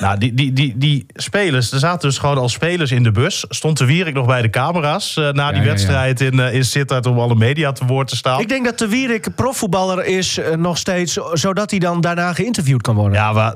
nou, 0.00 0.18
die, 0.18 0.34
die, 0.34 0.52
die, 0.52 0.78
die 0.78 1.06
spelers, 1.14 1.72
er 1.72 1.78
zaten 1.78 2.08
dus 2.08 2.18
gewoon 2.18 2.38
als 2.38 2.52
spelers 2.52 2.90
in 2.90 3.02
de 3.02 3.10
bus. 3.10 3.44
Stond 3.48 3.78
de 3.78 3.84
Wierik 3.84 4.14
nog 4.14 4.26
bij 4.26 4.42
de 4.42 4.50
camera's 4.50 5.16
eh, 5.16 5.30
na 5.30 5.48
die 5.48 5.56
ja, 5.56 5.64
ja. 5.64 5.70
wedstrijd 5.70 6.20
in, 6.20 6.40
eh, 6.40 6.54
in 6.54 6.64
Sittard 6.64 7.06
om 7.06 7.18
alle 7.18 7.34
media 7.34 7.72
te 7.72 7.84
woord 7.84 8.08
te 8.08 8.16
staan. 8.16 8.40
Ik 8.40 8.48
denk 8.48 8.64
dat 8.64 8.78
de 8.78 8.88
Wierik 8.88 9.34
profvoetballer 9.34 10.04
is 10.04 10.40
nog 10.56 10.78
steeds... 10.78 11.18
zodat 11.32 11.70
hij 11.70 11.78
dan 11.78 12.00
daarna 12.00 12.32
geïnterviewd 12.32 12.82
kan 12.82 12.94
worden. 12.94 13.18
Ja, 13.18 13.32
maar 13.32 13.54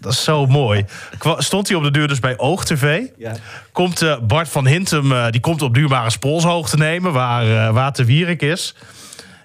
dat 0.00 0.12
is 0.12 0.24
zo 0.24 0.46
mooi. 0.46 0.84
Stond 1.38 1.68
hij 1.68 1.76
op 1.76 1.82
de 1.82 1.90
deur 1.90 2.08
dus 2.08 2.20
bij 2.20 2.38
Oog 2.38 2.64
TV. 2.64 3.02
Ja. 3.16 3.32
Komt 3.74 4.02
eh, 4.02 4.16
Bart 4.22 4.48
van 4.48 4.66
Hintem, 4.66 5.12
eh, 5.12 5.30
die 5.30 5.40
komt 5.40 5.62
op 5.62 5.74
duur 5.74 5.88
maar 5.88 6.04
eens 6.84 7.02
polshoog 7.02 7.02
te 7.02 7.08
nemen... 7.08 7.12
waar, 7.12 7.66
eh 7.68 7.72
waar 7.74 7.92
te 7.92 8.04
Wierik 8.04 8.42
is. 8.42 8.74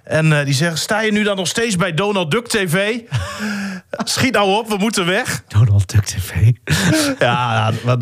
En 0.03 0.39
eh, 0.39 0.45
die 0.45 0.53
zegt, 0.53 0.77
sta 0.79 1.01
je 1.01 1.11
nu 1.11 1.23
dan 1.23 1.35
nog 1.35 1.47
steeds 1.47 1.75
bij 1.75 1.93
Donald 1.93 2.31
Duck 2.31 2.47
TV? 2.47 2.99
Schiet 4.03 4.33
nou 4.33 4.57
op, 4.57 4.67
we 4.69 4.77
moeten 4.77 5.05
weg. 5.05 5.43
Donald 5.47 5.89
Duck 5.91 6.03
TV. 6.05 6.51
Ja, 7.19 7.71
maar- 7.85 7.97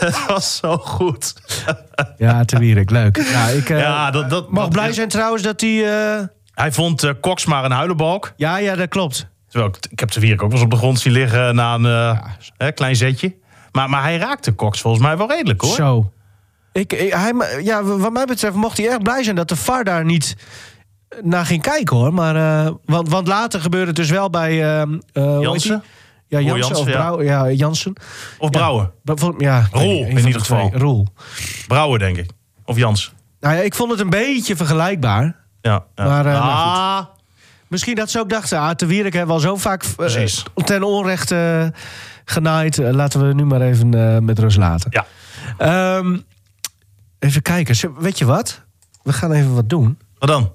het 0.00 0.26
was 0.28 0.56
zo 0.56 0.76
goed. 0.76 1.34
Ja, 2.16 2.44
te 2.44 2.58
Wierik, 2.58 2.90
leuk. 2.90 3.16
Ja, 3.32 3.46
ik 3.46 3.70
eh, 3.70 3.78
Ja, 3.80 4.10
dat, 4.10 4.30
dat, 4.30 4.50
mag 4.50 4.62
dat- 4.62 4.72
blij 4.72 4.92
zijn 4.92 5.08
trouwens 5.08 5.42
dat 5.42 5.60
hij... 5.60 5.84
eh, 6.18 6.20
Hij 6.54 6.72
vond 6.72 7.02
eh, 7.02 7.10
Cox 7.20 7.44
maar 7.44 7.64
een 7.64 7.70
huilenbalk. 7.70 8.32
Ja, 8.36 8.56
ja, 8.56 8.74
dat 8.74 8.88
klopt. 8.88 9.30
Terwijl 9.48 9.70
ik, 9.74 9.86
ik 9.90 10.00
heb 10.00 10.10
de 10.10 10.20
Wierik 10.20 10.42
ook 10.42 10.48
wel 10.50 10.56
eens 10.56 10.64
op 10.66 10.70
de 10.72 10.76
grond 10.76 11.00
zien 11.00 11.12
liggen 11.12 11.54
na 11.54 11.74
een 11.74 11.86
eh, 11.86 12.18
hè, 12.56 12.72
klein 12.72 12.96
zetje. 12.96 13.34
Maar, 13.72 13.88
maar 13.90 14.02
hij 14.02 14.16
raakte 14.16 14.54
Cox 14.54 14.80
volgens 14.80 15.02
mij 15.02 15.16
wel 15.16 15.28
redelijk 15.28 15.60
hoor. 15.60 15.74
Zo. 15.74 16.12
Ik, 16.72 16.92
ik- 16.92 17.12
hij, 17.12 17.32
ja, 17.62 17.82
wat 17.84 18.12
mij 18.12 18.24
betreft 18.24 18.54
mocht 18.54 18.76
hij 18.78 18.88
erg 18.88 19.02
blij 19.02 19.22
zijn 19.22 19.36
dat 19.36 19.48
de 19.48 19.56
VAR 19.56 19.84
daar 19.84 20.04
niet 20.04 20.36
naar 21.22 21.46
ging 21.46 21.62
kijken 21.62 21.96
hoor. 21.96 22.14
Maar, 22.14 22.36
eh, 22.66 22.72
want, 22.84 23.08
want 23.08 23.26
later 23.26 23.60
gebeurde 23.60 23.86
het 23.86 23.96
dus 23.96 24.10
wel 24.10 24.30
bij... 24.30 24.50
eh, 24.50 24.80
eh, 24.82 24.88
heet 25.12 25.40
Jansen? 25.42 25.82
Ja, 26.26 26.40
Jansen, 26.40 26.76
of 26.76 26.88
Jansen, 26.88 27.24
ja. 27.24 27.44
Ja, 27.44 27.50
Jansen. 27.50 27.92
Of 28.38 28.50
Brouwer? 28.50 28.90
Ja, 29.38 29.68
weet 29.72 29.82
Roel, 29.82 30.04
in 30.04 30.26
ieder 30.26 30.42
twee. 30.42 30.60
geval. 30.60 30.70
Roel. 30.74 31.06
Brouwer, 31.68 31.98
denk 31.98 32.16
ik. 32.16 32.30
Of 32.64 32.76
Jans. 32.76 33.12
Nou 33.40 33.54
ja, 33.56 33.60
ik 33.60 33.74
vond 33.74 33.90
het 33.90 34.00
een 34.00 34.10
beetje 34.10 34.56
vergelijkbaar. 34.56 35.36
Ja, 35.60 35.84
ja. 35.94 36.04
Maar, 36.04 36.26
eh, 36.26 36.40
ah, 36.48 37.04
Misschien 37.68 37.94
dat 37.94 38.10
ze 38.10 38.18
ook 38.20 38.28
dachten, 38.28 38.58
ah, 38.58 38.70
te 38.70 38.86
Wierik 38.86 39.12
hebben 39.12 39.36
we 39.36 39.42
al 39.42 39.48
zo 39.48 39.56
vaak 39.56 39.84
eh, 39.98 40.34
ten 40.64 40.82
onrechte 40.82 41.70
eh, 41.74 41.80
genaaid. 42.24 42.78
Eh, 42.78 42.90
laten 42.92 43.26
we 43.28 43.34
nu 43.34 43.44
maar 43.44 43.60
even 43.60 43.94
eh, 44.14 44.18
met 44.18 44.38
rust 44.38 44.56
laten. 44.56 44.90
ja. 44.90 45.06
Ehm, 45.58 46.18
even 47.22 47.42
kijken. 47.42 47.94
Weet 48.02 48.18
je 48.18 48.24
wat? 48.24 48.62
We 49.02 49.12
gaan 49.12 49.32
even 49.32 49.54
wat 49.54 49.68
doen. 49.68 49.98
Wat 50.18 50.28
dan? 50.28 50.52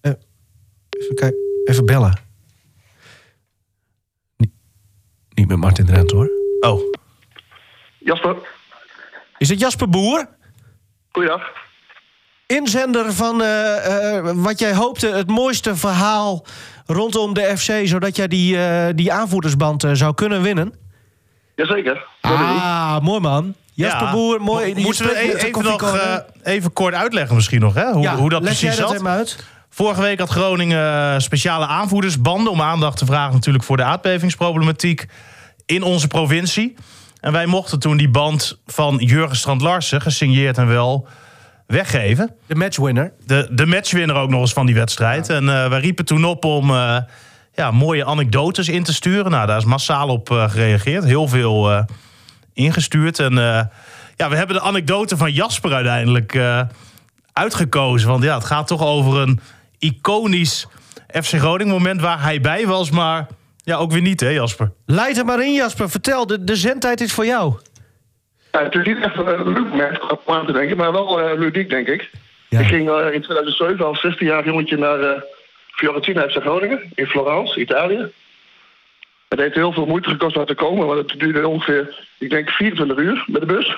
Even, 0.00 1.14
kijken. 1.14 1.38
even 1.64 1.86
bellen. 1.86 2.18
Niet, 4.36 4.50
niet 5.34 5.48
met 5.48 5.56
Martin 5.58 5.86
Drent 5.86 6.10
hoor. 6.10 6.30
Oh, 6.60 6.80
Jasper, 7.98 8.36
Is 9.38 9.48
het 9.48 9.60
Jasper 9.60 9.88
Boer? 9.88 10.28
goeiedag. 11.12 11.42
Inzender 12.46 13.12
van 13.12 13.42
eh, 13.42 14.16
eh, 14.16 14.30
wat 14.34 14.58
jij 14.58 14.74
hoopte 14.74 15.06
het 15.08 15.28
mooiste 15.28 15.76
verhaal 15.76 16.46
rondom 16.86 17.34
de 17.34 17.56
FC... 17.56 17.86
zodat 17.86 18.16
jij 18.16 18.28
die, 18.28 18.58
eh, 18.58 18.94
die 18.94 19.12
aanvoerdersband 19.12 19.84
eh, 19.84 19.90
zou 19.92 20.14
kunnen 20.14 20.42
winnen. 20.42 20.74
Jazeker. 21.54 22.06
Ah, 22.20 23.00
mooi 23.00 23.20
man. 23.20 23.54
Jasper 23.76 24.06
Ja. 24.06 24.12
Boer, 24.12 24.40
mooi. 24.40 24.74
Mo- 24.74 24.80
Moeten 24.80 25.04
we 25.06 25.18
e- 25.18 25.46
even, 25.46 25.62
nog, 25.62 25.82
eh, 25.94 26.14
even 26.42 26.72
kort 26.72 26.94
uitleggen 26.94 27.34
misschien 27.34 27.60
nog, 27.60 27.74
hè? 27.74 27.90
Hoe, 27.92 28.02
Ja, 28.02 28.16
hoe 28.16 28.30
dat 28.30 28.42
leg 28.42 28.48
precies 28.58 28.68
jij 28.68 28.76
dat 28.76 28.86
zat? 28.88 28.94
even 28.94 29.08
uit? 29.10 29.44
Vorige 29.70 30.00
week 30.00 30.18
had 30.18 30.28
Groningen 30.28 31.12
eh, 31.12 31.18
speciale 31.18 31.66
aanvoerdersbanden... 31.66 32.52
om 32.52 32.62
aandacht 32.62 32.96
te 32.98 33.06
vragen 33.06 33.32
natuurlijk 33.34 33.64
voor 33.64 33.76
de 33.76 33.82
aardbevingsproblematiek 33.82 35.06
in 35.66 35.82
onze 35.82 36.06
provincie. 36.06 36.74
En 37.20 37.32
wij 37.32 37.46
mochten 37.46 37.78
toen 37.78 37.96
die 37.96 38.08
band 38.08 38.58
van 38.66 38.96
Jurgen 38.96 39.36
Strand-Larsen... 39.36 40.00
gesigneerd 40.00 40.58
en 40.58 40.66
wel 40.66 41.08
weggeven. 41.66 42.34
De 42.46 42.54
matchwinner. 42.54 43.12
De, 43.26 43.48
de 43.50 43.66
matchwinner 43.66 44.16
ook 44.16 44.30
nog 44.30 44.40
eens 44.40 44.52
van 44.52 44.66
die 44.66 44.74
wedstrijd. 44.74 45.28
En 45.28 45.48
eh, 45.48 45.68
wij 45.68 45.80
riepen 45.80 46.04
toen 46.04 46.24
op 46.24 46.44
om 46.44 46.70
ja, 47.52 47.70
mooie 47.70 48.04
anekdotes 48.04 48.68
in 48.68 48.82
te 48.82 48.94
sturen. 48.94 49.30
Nou, 49.30 49.46
daar 49.46 49.56
is 49.58 49.64
massaal 49.64 50.08
op 50.08 50.28
gereageerd. 50.30 51.04
Heel 51.04 51.28
veel 51.28 51.84
ingestuurd. 52.56 53.18
En 53.18 53.38
eh, 53.38 53.64
ja, 54.16 54.28
we 54.28 54.36
hebben 54.36 54.56
de 54.56 54.62
anekdote 54.62 55.16
van 55.16 55.32
Jasper 55.32 55.72
uiteindelijk 55.72 56.34
eh, 56.34 56.60
uitgekozen. 57.32 58.08
Want 58.08 58.22
ja, 58.24 58.34
het 58.34 58.44
gaat 58.44 58.66
toch 58.66 58.86
over 58.86 59.18
een 59.18 59.40
iconisch 59.78 60.66
FC 61.12 61.34
Groningen 61.34 61.72
moment 61.72 62.00
waar 62.00 62.22
hij 62.22 62.40
bij 62.40 62.66
was. 62.66 62.90
Maar 62.90 63.26
ja, 63.64 63.76
ook 63.76 63.92
weer 63.92 64.02
niet, 64.02 64.20
hè 64.20 64.28
Jasper? 64.28 64.72
Leid 64.86 65.18
er 65.18 65.24
maar 65.24 65.44
in, 65.44 65.52
Jasper. 65.52 65.90
Vertel, 65.90 66.26
de, 66.26 66.44
de 66.44 66.56
zendtijd 66.56 67.00
is 67.00 67.12
voor 67.12 67.26
jou. 67.26 67.54
Ja, 68.52 68.62
het 68.62 68.74
is 68.74 68.86
niet 68.86 69.02
echt 69.02 69.16
een 69.16 69.52
leuk 69.52 69.68
moment 69.68 70.00
om 70.10 70.34
aan 70.34 70.46
te 70.46 70.52
denken, 70.52 70.76
maar 70.76 70.92
wel 70.92 71.20
eh, 71.20 71.38
ludiek, 71.38 71.70
denk 71.70 71.86
ik. 71.86 72.10
Ja. 72.48 72.60
Ik 72.60 72.66
ging 72.66 72.88
eh, 72.88 73.14
in 73.14 73.22
2007 73.22 73.86
als 73.86 74.06
16-jarig 74.06 74.44
jongetje 74.44 74.76
naar 74.76 75.00
eh 75.00 75.20
Fiorentina 75.76 76.28
FC 76.28 76.40
Groningen 76.40 76.92
in 76.94 77.06
Florence, 77.06 77.60
Italië. 77.60 78.12
Het 79.28 79.38
heeft 79.38 79.54
heel 79.54 79.72
veel 79.72 79.86
moeite 79.86 80.08
gekost 80.10 80.36
om 80.36 80.44
te 80.46 80.54
komen, 80.54 80.86
want 80.86 81.10
het 81.10 81.20
duurde 81.20 81.48
ongeveer, 81.48 82.04
ik 82.18 82.30
denk, 82.30 82.50
24 82.50 82.96
uur 82.98 83.24
met 83.26 83.40
de 83.40 83.46
bus. 83.46 83.76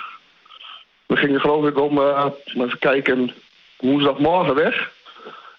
We 1.06 1.16
gingen 1.16 1.40
geloof 1.40 1.66
ik 1.66 1.78
om, 1.80 1.98
uh, 1.98 2.24
even 2.54 2.78
kijken, 2.78 3.32
woensdagmorgen 3.78 4.54
weg. 4.54 4.90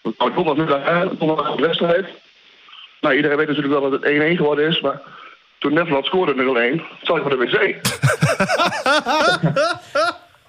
We 0.02 0.14
kwamen 0.16 0.36
donderdagmiddag 0.36 0.88
aan, 0.94 1.10
donderdag 1.20 1.56
de 1.56 1.62
wedstrijd. 1.62 2.08
Nou, 3.02 3.16
iedereen 3.16 3.38
weet 3.38 3.48
natuurlijk 3.48 3.80
wel 3.80 3.90
dat 3.90 4.04
het 4.04 4.12
1-1 4.12 4.36
geworden 4.38 4.68
is, 4.68 4.82
maar 4.82 5.02
toen 5.58 5.74
Nederland 5.74 6.06
scoorde 6.06 6.34
0-1, 6.34 6.82
zat 7.02 7.18
ik 7.18 7.24
op 7.24 7.30
de 7.30 7.38
wc. 7.38 7.76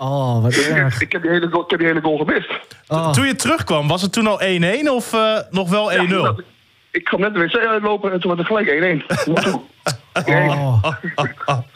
Oh, 0.03 0.43
wat 0.43 0.55
erg. 0.57 1.01
ik, 1.01 1.13
heb 1.13 1.23
die 1.23 1.31
hele, 1.31 1.49
goal- 1.51 1.65
ik 1.65 1.71
heb 1.71 1.79
die 1.79 1.89
hele 1.89 2.01
goal 2.01 2.17
gemist. 2.19 2.51
Oh. 2.89 3.13
Toen 3.13 3.27
je 3.27 3.35
terugkwam, 3.37 3.89
was 3.89 4.03
het 4.03 4.13
toen 4.13 4.27
al 4.27 4.41
1-1 4.43 4.89
of 4.91 5.13
eh, 5.13 5.39
nog 5.51 5.71
wel 5.71 5.91
1-0? 5.93 5.95
Ja, 5.95 6.07
dat- 6.07 6.43
ik 6.91 7.05
kwam 7.05 7.21
net 7.21 7.35
de 7.35 7.41
wc 7.41 7.57
uitlopen 7.57 8.13
en 8.13 8.21
toen 8.21 8.31
was 8.31 8.39
het 8.39 8.47
gelijk 8.47 9.03
1-1. 9.03 9.27
Moet 9.27 9.43
toe. 9.43 9.61
1-1. 10.25 10.31
Oh. 10.31 10.85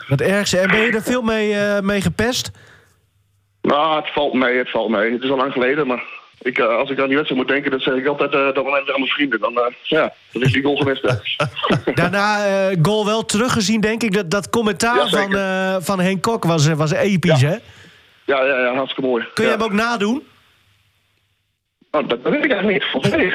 Wat 0.08 0.20
ergste. 0.20 0.58
En 0.58 0.68
ben 0.68 0.80
je 0.80 0.92
er 0.92 1.02
veel 1.02 1.22
mee, 1.22 1.54
eh, 1.54 1.80
mee 1.80 2.00
gepest? 2.00 2.50
Nou, 3.62 3.96
het 3.96 4.12
valt 4.12 4.34
mee, 4.34 4.58
het 4.58 4.70
valt 4.70 4.90
mee. 4.90 5.12
Het 5.12 5.22
is 5.22 5.30
al 5.30 5.36
lang 5.36 5.52
geleden, 5.52 5.86
maar 5.86 6.02
ik, 6.38 6.58
eh, 6.58 6.76
als 6.76 6.90
ik 6.90 7.00
aan 7.00 7.06
die 7.06 7.16
wedstrijd 7.16 7.42
moet 7.42 7.50
denken, 7.50 7.70
dan 7.70 7.80
zeg 7.80 7.94
ik 7.94 8.06
altijd 8.06 8.32
eh, 8.34 8.44
dat 8.44 8.64
moment 8.64 8.90
aan 8.90 9.00
mijn 9.00 9.10
vrienden. 9.10 9.40
Dan, 9.40 9.56
eh, 9.56 9.72
ja, 9.82 10.12
dan 10.32 10.42
is 10.42 10.52
die 10.52 10.62
goal 10.62 10.84
hè. 10.84 10.92
Daarna 12.02 12.44
goal 12.82 13.04
wel 13.04 13.24
teruggezien, 13.24 13.80
denk 13.80 14.02
ik. 14.02 14.14
Dat, 14.14 14.30
dat 14.30 14.50
commentaar 14.50 14.96
Ja, 14.96 15.08
van, 15.08 15.82
van 15.82 16.00
Henk 16.00 16.22
Kok 16.22 16.44
was, 16.44 16.66
was 16.68 16.92
episch, 16.92 17.40
Ja. 17.40 17.48
hè? 17.48 17.56
Ja, 18.26 18.44
ja, 18.44 18.58
ja, 18.60 18.74
hartstikke 18.74 19.10
mooi. 19.10 19.26
Kun 19.34 19.44
je 19.44 19.50
hem 19.50 19.62
ook 19.62 19.72
nadoen? 19.72 20.22
Nou, 21.94 22.06
dat, 22.06 22.22
dat 22.22 22.32
weet 22.32 22.44
ik 22.44 22.50
eigenlijk 22.52 22.82
niet. 22.82 22.90
Volgens 22.90 23.14
mij 23.14 23.24
niet. 23.24 23.34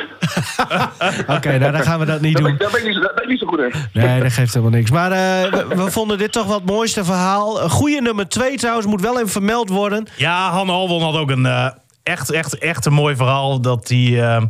Oké, 1.38 1.58
nou, 1.58 1.72
dan 1.72 1.82
gaan 1.82 2.00
we 2.00 2.06
dat 2.06 2.22
niet 2.22 2.38
doen. 2.38 2.48
ik- 2.48 2.60
daar, 2.60 2.72
ben 2.72 2.80
ik 2.80 2.86
niet, 2.86 2.96
zo- 2.96 3.02
daar 3.02 3.14
ben 3.14 3.24
ik 3.24 3.30
niet 3.30 3.40
zo 3.40 3.48
goed 3.48 3.60
in. 3.60 3.72
Nee, 3.94 4.22
dat 4.22 4.32
geeft 4.32 4.54
helemaal 4.54 4.78
niks. 4.80 4.92
Maar 4.92 5.12
eh, 5.12 5.52
we, 5.52 5.76
we 5.76 5.92
vonden 5.92 6.18
dit 6.18 6.32
toch 6.32 6.46
wel 6.46 6.56
het 6.56 6.66
mooiste 6.66 7.04
verhaal. 7.04 7.62
Een 7.64 7.70
goede 7.70 8.02
nummer 8.02 8.28
2 8.30 8.58
trouwens, 8.58 8.88
moet 8.88 9.02
wel 9.02 9.16
even 9.18 9.30
vermeld 9.30 9.70
worden. 9.70 10.08
Ja, 10.16 10.50
Han 10.52 10.70
Albon 10.70 11.02
had 11.02 11.16
ook 11.16 11.30
een 11.30 11.46
eh, 11.46 11.68
echt, 12.04 12.32
echt, 12.32 12.58
echt 12.58 12.86
een 12.86 12.94
mooi 12.94 13.16
verhaal. 13.16 13.62
Dat 13.62 13.88
hij 13.88 14.22
eh, 14.24 14.42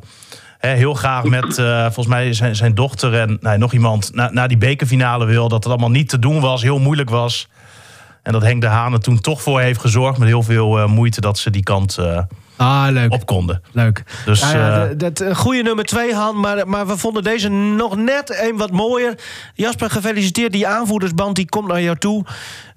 hè, 0.57 0.69
heel 0.69 0.93
graag 0.93 1.23
met 1.23 1.57
eh, 1.57 1.83
volgens 1.83 2.07
mij 2.07 2.33
zijn, 2.33 2.55
zijn 2.55 2.75
dochter 2.75 3.13
en 3.13 3.37
nou, 3.41 3.57
nog 3.57 3.73
iemand 3.73 4.09
na- 4.13 4.29
naar 4.31 4.47
die 4.47 4.57
bekerfinale 4.57 5.25
wil. 5.25 5.47
Dat 5.49 5.63
het 5.63 5.71
allemaal 5.73 5.91
niet 5.91 6.09
te 6.09 6.19
doen 6.19 6.39
was, 6.39 6.61
heel 6.61 6.79
moeilijk 6.79 7.09
was. 7.09 7.47
En 8.23 8.31
dat 8.31 8.41
Henk 8.41 8.61
de 8.61 8.67
Haan 8.67 8.93
er 8.93 8.99
toen 8.99 9.19
toch 9.21 9.41
voor 9.41 9.61
heeft 9.61 9.79
gezorgd 9.81 10.17
met 10.17 10.27
heel 10.27 10.43
veel 10.43 10.79
eh, 10.79 10.85
moeite 10.87 11.21
dat 11.21 11.37
ze 11.37 11.49
die 11.49 11.63
kant 11.63 11.97
eh, 11.97 12.19
Ah, 12.59 12.87
leuk. 12.89 13.13
op 13.13 13.25
konden. 13.25 13.61
Leuk. 13.71 14.03
Dus, 14.25 14.39
ja, 14.51 14.83
eh, 14.85 14.89
dat, 14.97 15.19
een 15.19 15.35
goede 15.35 15.61
nummer 15.61 15.85
2, 15.85 16.13
Han. 16.13 16.39
Maar, 16.39 16.67
maar 16.67 16.87
we 16.87 16.97
vonden 16.97 17.23
deze 17.23 17.49
nog 17.49 17.95
net 17.95 18.39
een 18.41 18.57
wat 18.57 18.71
mooier. 18.71 19.13
Jasper, 19.53 19.89
gefeliciteerd. 19.89 20.51
Die 20.51 20.67
aanvoerdersband 20.67 21.35
die 21.35 21.49
komt 21.49 21.67
naar 21.67 21.81
jou 21.81 21.97
toe. 21.97 22.23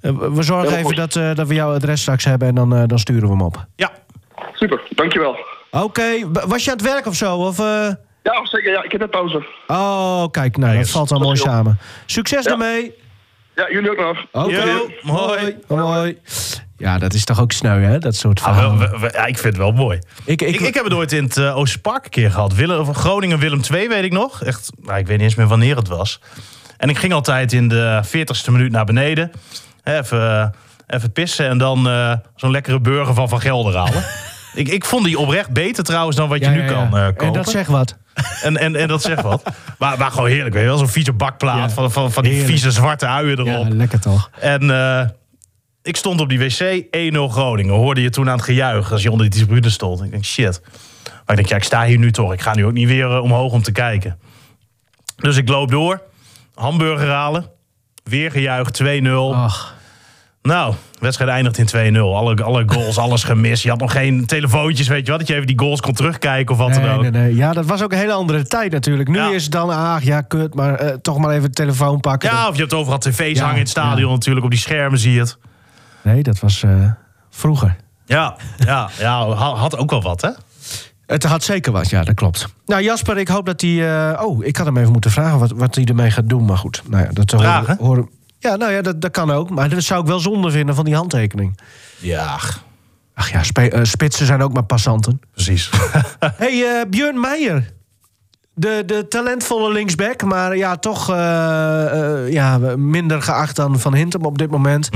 Eh, 0.01 0.11
we 0.17 0.43
zorgen 0.43 0.69
Heel 0.69 0.79
even 0.79 0.97
dat, 0.97 1.17
eh, 1.17 1.35
dat 1.35 1.49
we 1.49 1.55
jouw 1.55 1.75
adres 1.75 2.01
straks 2.01 2.25
hebben. 2.25 2.49
En 2.49 2.55
dan, 2.55 2.75
eh, 2.77 2.83
dan 2.87 2.99
sturen 2.99 3.23
we 3.23 3.29
hem 3.29 3.43
op. 3.43 3.67
Ja, 3.77 3.91
Super, 4.55 4.81
dankjewel. 4.95 5.37
Oké, 5.71 6.03
b- 6.33 6.45
was 6.47 6.65
je 6.65 6.71
aan 6.71 6.77
het 6.77 6.87
werk 6.87 7.07
of 7.07 7.15
zo? 7.15 7.37
Of, 7.37 7.59
eh? 7.59 7.89
Ja, 8.23 8.47
zeker. 8.47 8.71
Ja, 8.73 8.83
ik 8.83 8.91
heb 8.93 9.01
net 9.01 9.11
pauze. 9.11 9.47
Oh, 9.67 10.25
kijk, 10.31 10.57
nou, 10.57 10.71
dat 10.71 10.81
eens. 10.81 10.91
valt 10.91 11.09
Dat 11.09 11.21
mooi 11.21 11.37
samen. 11.37 11.79
Succes 12.07 12.45
Ja. 12.45 12.51
ermee. 12.51 12.95
Ja, 13.55 13.71
jullie 13.71 13.91
ook 13.91 13.97
nog. 14.33 14.45
Oké. 14.45 14.65
Yo, 14.65 14.91
mooi. 15.03 15.57
Mooi. 15.69 16.19
Ja, 16.83 16.99
dat 16.99 17.15
is 17.15 17.25
toch 17.25 17.41
ook 17.41 17.53
sneu, 17.53 17.83
hè? 17.83 17.99
Dat 17.99 18.17
soort 18.17 18.43
Ah, 18.43 18.83
ja, 19.13 19.27
ik 19.27 19.39
vind 19.39 19.43
het 19.45 19.57
wel 19.57 19.73
mooi. 19.73 19.99
ik, 20.25 20.43
Ik, 20.43 20.61
ik 20.61 20.75
heb 20.75 20.85
het 20.85 20.93
ooit 20.93 21.13
in 21.13 21.25
het 21.25 21.37
uh, 21.37 21.57
Oosterpark 21.57 22.05
een 22.05 22.11
keer 22.11 22.31
gehad. 22.31 22.55
Willem, 22.55 22.95
Groningen 22.95 23.39
Willem 23.39 23.61
II, 23.73 23.89
weet 23.89 24.05
ik 24.05 24.13
nog. 24.13 24.43
Echt, 24.43 24.71
nou, 24.83 24.99
ik 24.99 25.07
weet 25.07 25.17
niet 25.17 25.27
eens 25.27 25.35
meer 25.35 25.47
wanneer 25.47 25.77
het 25.77 25.89
was. 25.89 26.21
En 26.77 26.89
ik 26.89 26.99
ging 26.99 27.13
altijd 27.13 27.53
in 27.53 27.69
de 27.69 28.01
40ste 28.07 28.51
minuut 28.53 28.73
naar 28.73 28.85
beneden. 28.85 29.31
Even, 29.85 30.41
eh, 30.41 30.47
even 30.97 31.13
pissen 31.13 31.49
en 31.49 31.59
dan 31.59 31.89
eh, 31.89 32.13
zo'n 32.37 32.51
lekkere 32.51 32.81
burger 32.81 33.15
van 33.15 33.29
Van 33.29 33.41
Gelder 33.41 33.77
halen. 33.77 34.05
ik, 34.55 34.69
ik 34.69 34.85
vond 34.85 35.05
die 35.05 35.19
oprecht 35.19 35.51
beter 35.51 35.85
trouwens 35.85 36.17
dan 36.17 36.29
wat 36.29 36.41
je 36.41 36.49
nu 36.49 36.63
ja, 36.63 36.67
kan 36.73 36.97
eh, 36.97 37.05
kopen. 37.07 37.27
En 37.27 37.33
dat 37.33 37.51
zegt 37.51 37.69
wat. 37.69 37.97
En, 38.43 38.57
en, 38.57 38.77
en 38.77 38.89
dat 38.89 39.03
zegt 39.03 39.23
wat. 39.23 39.43
Maar, 39.79 39.99
maar 39.99 40.11
gewoon 40.11 40.29
heerlijk, 40.29 40.55
weet 40.55 40.63
je 40.63 40.69
wel. 40.69 40.79
Zo'n 40.79 40.89
vieze 40.89 41.13
bakplaat 41.13 41.73
van, 41.73 41.93
van, 41.93 42.13
van 42.13 42.23
die 42.23 42.33
Heerlijk. 42.33 42.53
vieze 42.53 42.71
zwarte 42.71 43.07
uien 43.07 43.39
erop. 43.39 43.67
Ja, 43.69 43.75
lekker 43.77 44.01
toch? 44.01 44.31
En 44.41 44.71
eh, 44.71 45.07
ik 45.83 45.97
stond 45.97 46.21
op 46.21 46.29
die 46.29 46.39
wc, 46.39 46.85
1-0 47.15 47.19
Groningen. 47.33 47.75
Hoorde 47.75 48.03
je 48.03 48.11
toen 48.11 48.29
aan 48.29 48.37
het 48.37 48.45
gejuich 48.45 48.93
als 48.93 49.03
je 49.03 49.11
onder 49.11 49.31
die 49.31 49.41
tribune 49.45 49.71
stond. 49.71 50.03
Ik 50.05 50.11
denk, 50.11 50.25
shit. 50.25 50.61
Maar 51.05 51.21
ik 51.27 51.37
denk, 51.37 51.47
ja, 51.49 51.57
ik 51.57 51.65
sta 51.65 51.85
hier 51.85 51.99
nu 51.99 52.13
toch. 52.13 52.33
Ik 52.33 52.41
ga 52.41 52.55
nu 52.55 52.65
ook 52.67 52.73
niet 52.73 52.89
weer 52.89 53.11
eh, 53.11 53.23
omhoog 53.23 53.53
om 53.53 53.63
te 53.63 53.73
kijken. 53.73 54.19
Dus 55.17 55.37
ik 55.37 55.49
loop 55.49 55.71
door. 55.71 56.03
Hamburger 56.55 57.09
halen. 57.11 57.47
Weer 58.05 58.31
gejuich, 58.31 58.69
2-0. 58.83 59.07
Ach, 59.35 59.75
Nou, 60.43 60.73
de 60.93 60.99
wedstrijd 61.01 61.31
eindigt 61.31 61.59
in 61.75 61.95
2-0. 61.97 61.99
Alle, 61.99 62.43
alle 62.43 62.63
goals, 62.67 62.99
alles 63.07 63.25
gemist. 63.25 63.63
Je 63.63 63.69
had 63.69 63.79
nog 63.81 63.93
geen 63.93 64.27
telefoontjes, 64.27 64.89
weet 64.89 65.05
je 65.05 65.11
wat? 65.11 65.21
Dat 65.21 65.29
je 65.29 65.35
even 65.35 65.47
die 65.47 65.59
goals 65.59 65.81
kon 65.81 65.93
terugkijken 65.93 66.55
of 66.55 66.61
wat 66.61 66.75
dan 66.75 66.89
ook. 66.91 67.01
nee, 67.03 67.11
nee. 67.11 67.35
Ja, 67.35 67.53
dat 67.53 67.67
was 67.67 67.83
ook 67.83 67.93
een 67.93 67.99
hele 67.99 68.13
andere 68.13 68.45
tijd 68.47 68.73
natuurlijk. 68.73 69.09
Nu 69.09 69.17
Ja. 69.19 69.31
is 69.31 69.43
het 69.43 69.53
dan, 69.53 69.71
ach 69.71 70.03
ja, 70.03 70.21
kut, 70.21 70.55
maar 70.55 70.75
eh, 70.75 70.95
toch 71.03 71.19
maar 71.19 71.31
even 71.31 71.43
de 71.43 71.51
telefoon 71.55 72.01
pakken. 72.01 72.31
Ja, 72.31 72.49
of 72.49 72.55
je 72.55 72.61
hebt 72.61 72.75
overal 72.75 72.99
tv's 72.99 73.19
Ja, 73.33 73.39
hangen 73.41 73.55
in 73.55 73.61
het 73.61 73.71
stadion 73.71 74.09
ja. 74.09 74.15
natuurlijk. 74.15 74.45
Op 74.45 74.51
die 74.51 74.61
schermen 74.61 74.99
zie 74.99 75.13
je 75.13 75.19
het. 75.21 75.39
Nee, 76.03 76.23
dat 76.23 76.41
was 76.41 76.63
eh, 76.63 76.91
vroeger. 77.31 77.77
Ja, 78.05 78.37
ja, 78.59 78.89
ja, 78.99 79.29
ha- 79.35 79.55
had 79.55 79.77
ook 79.77 79.91
wel 79.91 80.03
wat, 80.03 80.21
hè? 80.21 80.31
Het 81.07 81.25
had 81.25 81.43
zeker 81.43 81.73
wat, 81.73 81.91
ja, 81.91 82.05
dat 82.05 82.15
klopt. 82.15 82.47
Nou, 82.67 82.83
Jasper, 82.83 83.19
ik 83.19 83.29
hoop 83.29 83.47
dat 83.47 83.61
hij... 83.61 84.11
eh, 84.13 84.23
oh, 84.25 84.45
ik 84.45 84.57
had 84.57 84.67
hem 84.67 84.77
even 84.77 84.93
moeten 84.93 85.11
vragen 85.11 85.39
wat, 85.39 85.51
wat 85.51 85.75
hij 85.75 85.85
ermee 85.85 86.11
gaat 86.11 86.29
doen. 86.29 86.45
Maar 86.45 86.59
goed, 86.59 86.83
nou 86.89 87.05
ja, 87.05 87.11
dat 87.13 87.31
horen- 87.31 87.77
horen- 87.81 88.11
Ja, 88.39 88.57
nou 88.57 88.73
ja, 88.73 88.83
dat, 88.83 89.01
dat 89.01 89.11
kan 89.11 89.31
ook. 89.31 89.51
Maar 89.51 89.69
dat 89.69 89.83
zou 89.83 90.01
ik 90.01 90.07
wel 90.07 90.19
zonde 90.19 90.51
vinden 90.51 90.75
van 90.75 90.85
die 90.85 90.95
handtekening. 90.95 91.59
Ja, 91.99 92.39
Ach 93.15 93.31
ja, 93.31 93.43
eh, 93.69 93.81
spitsen 93.85 94.27
zijn 94.27 94.43
ook 94.43 94.53
maar 94.53 94.65
passanten. 94.65 95.21
precies. 95.33 95.71
hey, 96.37 96.63
eh, 96.81 96.89
Björn 96.91 97.21
Meijer. 97.21 97.73
De, 98.63 98.83
de 98.87 99.09
talentvolle 99.09 99.73
linksback, 99.73 100.23
maar 100.23 100.57
ja, 100.57 100.77
toch 100.77 101.11
eh, 101.11 102.25
eh, 102.25 102.33
ja, 102.33 102.59
minder 102.77 103.23
geacht 103.23 103.57
dan 103.57 103.81
Van 103.81 103.95
Hintem 103.95 104.25
op 104.25 104.39
dit 104.39 104.51
moment. 104.51 104.89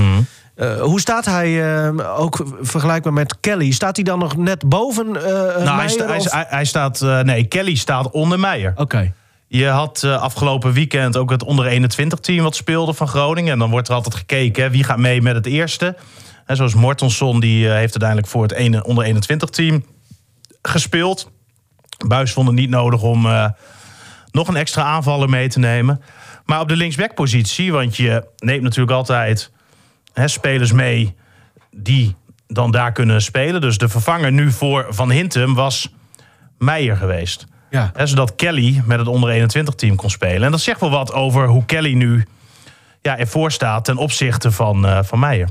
Eh, 0.54 0.80
hoe 0.80 1.00
staat 1.00 1.24
hij, 1.24 1.82
ook 2.16 2.46
vergelijkbaar 2.60 3.12
met 3.12 3.40
Kelly? 3.40 3.72
Staat 3.72 3.96
hij 3.96 4.04
dan 4.04 4.18
nog 4.18 4.36
net 4.36 4.68
boven 4.68 5.10
Nou, 5.10 5.24
hij, 5.24 5.64
Meijer, 5.64 6.06
hij, 6.06 6.20
hij, 6.22 6.46
hij 6.48 6.64
staat. 6.64 7.00
nee, 7.00 7.44
Kelly 7.44 7.74
staat 7.74 8.10
onder 8.10 8.40
Meijer. 8.40 8.72
Oké. 8.76 9.12
Je 9.48 9.66
had 9.66 10.04
afgelopen 10.04 10.72
weekend 10.72 11.16
ook 11.16 11.30
het 11.30 11.44
onder 11.44 11.66
21 11.66 12.18
team 12.18 12.42
wat 12.42 12.56
speelde 12.56 12.94
van 12.94 13.08
Groningen. 13.08 13.52
En 13.52 13.58
dan 13.58 13.70
wordt 13.70 13.88
er 13.88 13.94
altijd 13.94 14.14
gekeken 14.14 14.62
hè, 14.62 14.70
wie 14.70 14.84
gaat 14.84 14.98
mee 14.98 15.22
met 15.22 15.34
het 15.34 15.46
eerste. 15.46 15.96
En 16.46 16.56
zoals 16.56 16.74
Mortensson, 16.74 17.40
die 17.40 17.68
heeft 17.68 17.90
uiteindelijk 17.90 18.28
voor 18.28 18.42
het 18.42 18.52
ene, 18.52 18.84
onder 18.84 19.04
21 19.04 19.48
team 19.48 19.84
gespeeld. 20.62 21.30
Buis 22.04 22.32
vond 22.32 22.46
het 22.46 22.56
niet 22.56 22.70
nodig 22.70 23.02
om 23.02 23.26
eh, 23.26 23.48
nog 24.30 24.48
een 24.48 24.56
extra 24.56 24.82
aanvaller 24.82 25.28
mee 25.28 25.48
te 25.48 25.58
nemen. 25.58 26.02
Maar 26.44 26.60
op 26.60 26.68
de 26.68 26.76
linksbackpositie, 26.76 27.72
want 27.72 27.96
je 27.96 28.24
neemt 28.36 28.62
natuurlijk 28.62 28.96
altijd 28.96 29.50
hè, 30.12 30.28
spelers 30.28 30.72
mee 30.72 31.14
die 31.70 32.16
dan 32.46 32.70
daar 32.70 32.92
kunnen 32.92 33.22
spelen. 33.22 33.60
Dus 33.60 33.78
de 33.78 33.88
vervanger 33.88 34.32
nu 34.32 34.50
voor 34.52 34.86
Van 34.88 35.10
Hintem 35.10 35.54
was 35.54 35.92
Meijer 36.58 36.96
geweest. 36.96 37.46
Ja. 37.70 37.90
Hè, 37.94 38.06
zodat 38.06 38.34
Kelly 38.34 38.82
met 38.84 38.98
het 38.98 39.08
onder 39.08 39.30
21 39.30 39.74
team 39.74 39.96
kon 39.96 40.10
spelen. 40.10 40.42
En 40.42 40.50
dat 40.50 40.60
zegt 40.60 40.80
wel 40.80 40.90
wat 40.90 41.12
over 41.12 41.46
hoe 41.46 41.64
Kelly 41.64 41.92
nu 41.92 42.26
ja, 43.00 43.18
ervoor 43.18 43.52
staat 43.52 43.84
ten 43.84 43.96
opzichte 43.96 44.50
van, 44.50 44.86
eh, 44.86 44.98
van 45.02 45.18
Meijer. 45.18 45.48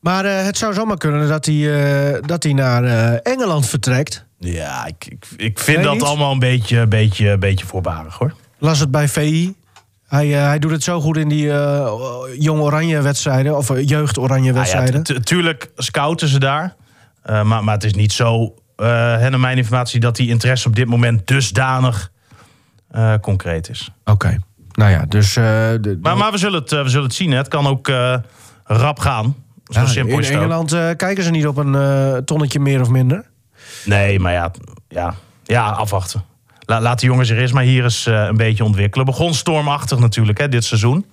Maar 0.00 0.24
eh, 0.24 0.44
het 0.44 0.58
zou 0.58 0.74
zomaar 0.74 0.96
kunnen 0.96 1.28
dat 1.28 1.46
hij, 1.46 2.20
dat 2.20 2.42
hij 2.42 2.52
naar 2.52 3.14
Engeland 3.14 3.68
vertrekt. 3.68 4.26
Ja, 4.52 4.86
ik, 4.86 5.06
ik, 5.08 5.26
ik 5.36 5.58
vind 5.58 5.76
Nee, 5.76 5.86
dat 5.86 5.94
niet? 5.94 6.02
allemaal 6.02 6.32
een 6.32 6.38
beetje, 6.38 6.86
beetje, 6.86 7.38
beetje 7.38 7.66
voorbarig 7.66 8.14
hoor. 8.18 8.34
Las 8.58 8.80
het 8.80 8.90
bij 8.90 9.08
VI. 9.08 9.54
Hij, 10.06 10.34
eh, 10.34 10.46
hij 10.46 10.58
doet 10.58 10.70
het 10.70 10.82
zo 10.82 11.00
goed 11.00 11.16
in 11.16 11.28
die 11.28 11.52
eh, 11.52 11.92
jong 12.38 12.60
oranje 12.60 13.02
wedstrijden. 13.02 13.56
Of 13.56 13.70
eh, 13.70 13.88
jeugd 13.88 14.18
oranje 14.18 14.52
Nou 14.52 14.54
ja, 14.54 14.58
wedstrijden. 14.60 15.02
tu- 15.02 15.20
tuurlijk 15.20 15.70
scouten 15.76 16.28
ze 16.28 16.38
daar. 16.38 16.74
Maar, 17.24 17.64
maar 17.64 17.74
het 17.74 17.84
is 17.84 17.94
niet 17.94 18.12
zo, 18.12 18.54
hè, 18.76 19.30
naar 19.30 19.40
mijn 19.40 19.56
informatie, 19.56 20.00
dat 20.00 20.16
die 20.16 20.28
interesse 20.28 20.68
op 20.68 20.76
dit 20.76 20.86
moment 20.86 21.26
dusdanig 21.26 22.10
concreet 23.20 23.68
is. 23.68 23.90
Oké. 24.04 24.38
Nou 24.72 24.90
ja, 24.90 25.04
dus... 25.08 25.34
de, 25.34 25.98
Maar, 26.02 26.16
maar 26.16 26.32
we, 26.32 26.38
zullen 26.38 26.60
het, 26.60 26.70
we 26.70 26.88
zullen 26.88 27.06
het 27.06 27.14
zien. 27.14 27.30
Hè. 27.30 27.36
Het 27.36 27.48
kan 27.48 27.66
ook 27.66 27.88
rap 28.64 28.98
gaan. 28.98 29.34
Zo 29.64 29.80
ja, 29.80 29.86
simpel 29.86 30.14
in 30.14 30.20
is 30.20 30.28
het. 30.28 30.36
Engeland 30.36 30.70
kijken 30.96 31.24
ze 31.24 31.30
niet 31.30 31.46
op 31.46 31.56
een 31.56 32.24
tonnetje 32.24 32.60
meer 32.60 32.80
of 32.80 32.88
minder. 32.88 33.24
Nee, 33.84 34.20
maar 34.20 34.32
ja, 34.32 34.50
ja, 34.88 35.14
ja 35.44 35.70
afwachten. 35.70 36.24
La- 36.66 36.80
laat 36.80 37.00
de 37.00 37.06
jongen 37.06 37.26
zich 37.26 37.38
eerst 37.38 37.54
maar 37.54 37.62
hier 37.62 37.82
eens 37.82 38.06
eh, 38.06 38.24
een 38.24 38.36
beetje 38.36 38.64
ontwikkelen. 38.64 39.06
Begon 39.06 39.34
stormachtig 39.34 39.98
natuurlijk 39.98 40.38
hè, 40.38 40.48
dit 40.48 40.64
seizoen. 40.64 41.06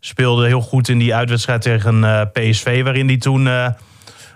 Speelde 0.00 0.46
heel 0.46 0.60
goed 0.60 0.88
in 0.88 0.98
die 0.98 1.14
uitwedstrijd 1.14 1.62
tegen 1.62 2.04
eh, 2.04 2.22
PSV... 2.32 2.82
waarin 2.82 3.06
hij 3.06 3.16
toen, 3.18 3.48
eh, 3.48 3.68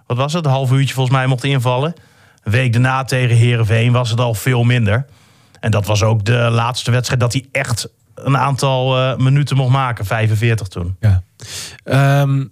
wat 0.06 0.16
was 0.16 0.32
het, 0.32 0.44
een 0.44 0.50
half 0.50 0.72
uurtje 0.72 0.94
volgens 0.94 1.16
mij 1.16 1.26
mocht 1.26 1.44
invallen. 1.44 1.94
Een 2.42 2.52
week 2.52 2.72
daarna 2.72 3.04
tegen 3.04 3.36
Herenveen 3.36 3.92
was 3.92 4.10
het 4.10 4.20
al 4.20 4.34
veel 4.34 4.62
minder. 4.64 5.06
En 5.60 5.70
dat 5.70 5.86
was 5.86 6.02
ook 6.02 6.24
de 6.24 6.48
laatste 6.50 6.90
wedstrijd 6.90 7.20
dat 7.20 7.32
hij 7.32 7.46
echt 7.52 7.88
een 8.14 8.36
aantal 8.36 9.16
minuten 9.16 9.56
mocht 9.56 9.72
maken. 9.72 10.04
45 10.04 10.68
toen. 10.68 10.96
Ja. 11.00 11.22
Ehm, 11.84 12.44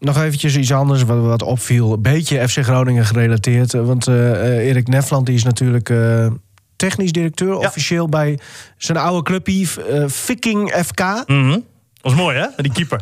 nog 0.00 0.22
eventjes 0.22 0.56
iets 0.56 0.72
anders 0.72 1.02
wat, 1.02 1.20
wat 1.24 1.42
opviel. 1.42 1.92
Een 1.92 2.02
beetje 2.02 2.48
FC 2.48 2.58
Groningen 2.58 3.04
gerelateerd. 3.06 3.74
eh, 3.74 3.86
Want 3.86 4.06
eh, 4.06 4.66
Erik 4.68 4.88
Nefland 4.88 5.26
die 5.26 5.34
is 5.34 5.44
natuurlijk 5.44 5.90
eh, 5.90 6.26
technisch 6.76 7.12
directeur 7.12 7.54
officieel 7.56 8.08
bij 8.08 8.38
zijn 8.76 8.98
oude 8.98 9.22
clubje 9.22 9.66
eh, 9.88 10.04
Viking 10.06 10.70
FK. 10.84 11.22
Mhm. 11.26 11.58
Was 12.00 12.14
mooi, 12.14 12.36
hè? 12.36 12.46
Die 12.56 12.72
keeper. 12.72 13.00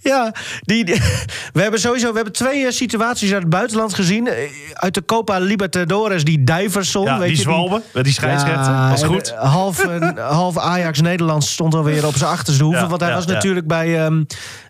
Ja, 0.00 0.32
die, 0.60 0.84
die- 0.84 1.00
we 1.52 1.60
hebben 1.62 1.80
sowieso 1.80 2.08
we 2.08 2.14
hebben 2.14 2.32
twee 2.32 2.66
eh, 2.66 2.72
situaties 2.72 3.32
uit 3.32 3.40
het 3.42 3.50
buitenland 3.50 3.94
gezien. 3.94 4.26
Eh, 4.28 4.34
Uit 4.72 4.94
de 4.94 5.04
Copa 5.04 5.38
Libertadores, 5.38 6.24
die 6.24 6.44
Diverson. 6.44 7.04
Ja, 7.04 7.18
weet 7.18 7.28
die 7.28 7.36
zwalbe, 7.38 7.82
met 7.92 8.04
die 8.04 8.12
scheidsrechter. 8.12 8.72
Ja, 8.72 8.90
was 8.90 9.02
goed. 9.02 9.32
eh, 9.32 9.52
half, 9.52 9.84
half 10.18 10.58
Ajax 10.58 11.00
Nederland 11.00 11.44
stond 11.44 11.74
alweer 11.74 12.06
op 12.06 12.16
zijn 12.16 12.30
achterste 12.30 12.62
hoeven. 12.64 12.82
Ja, 12.82 12.88
want 12.88 13.00
hij 13.00 13.10
ja, 13.10 13.16
was 13.16 13.24
ja. 13.24 13.32
natuurlijk 13.32 13.66
bij 13.66 14.04
ehm 14.04 14.22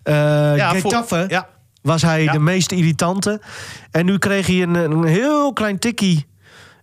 eh 0.03 0.57
Ja, 0.57 0.75
voor-. 0.75 1.45
Was 1.83 2.03
hij 2.03 2.23
Ja. 2.23 2.33
de 2.33 2.39
meest 2.39 2.73
irritante. 2.73 3.41
En 3.91 4.05
nu 4.05 4.19
kreeg 4.19 4.47
hij 4.47 4.63
een, 4.63 4.75
een 4.75 5.05
heel 5.05 5.53
klein 5.53 5.79
tikkie. 5.79 6.27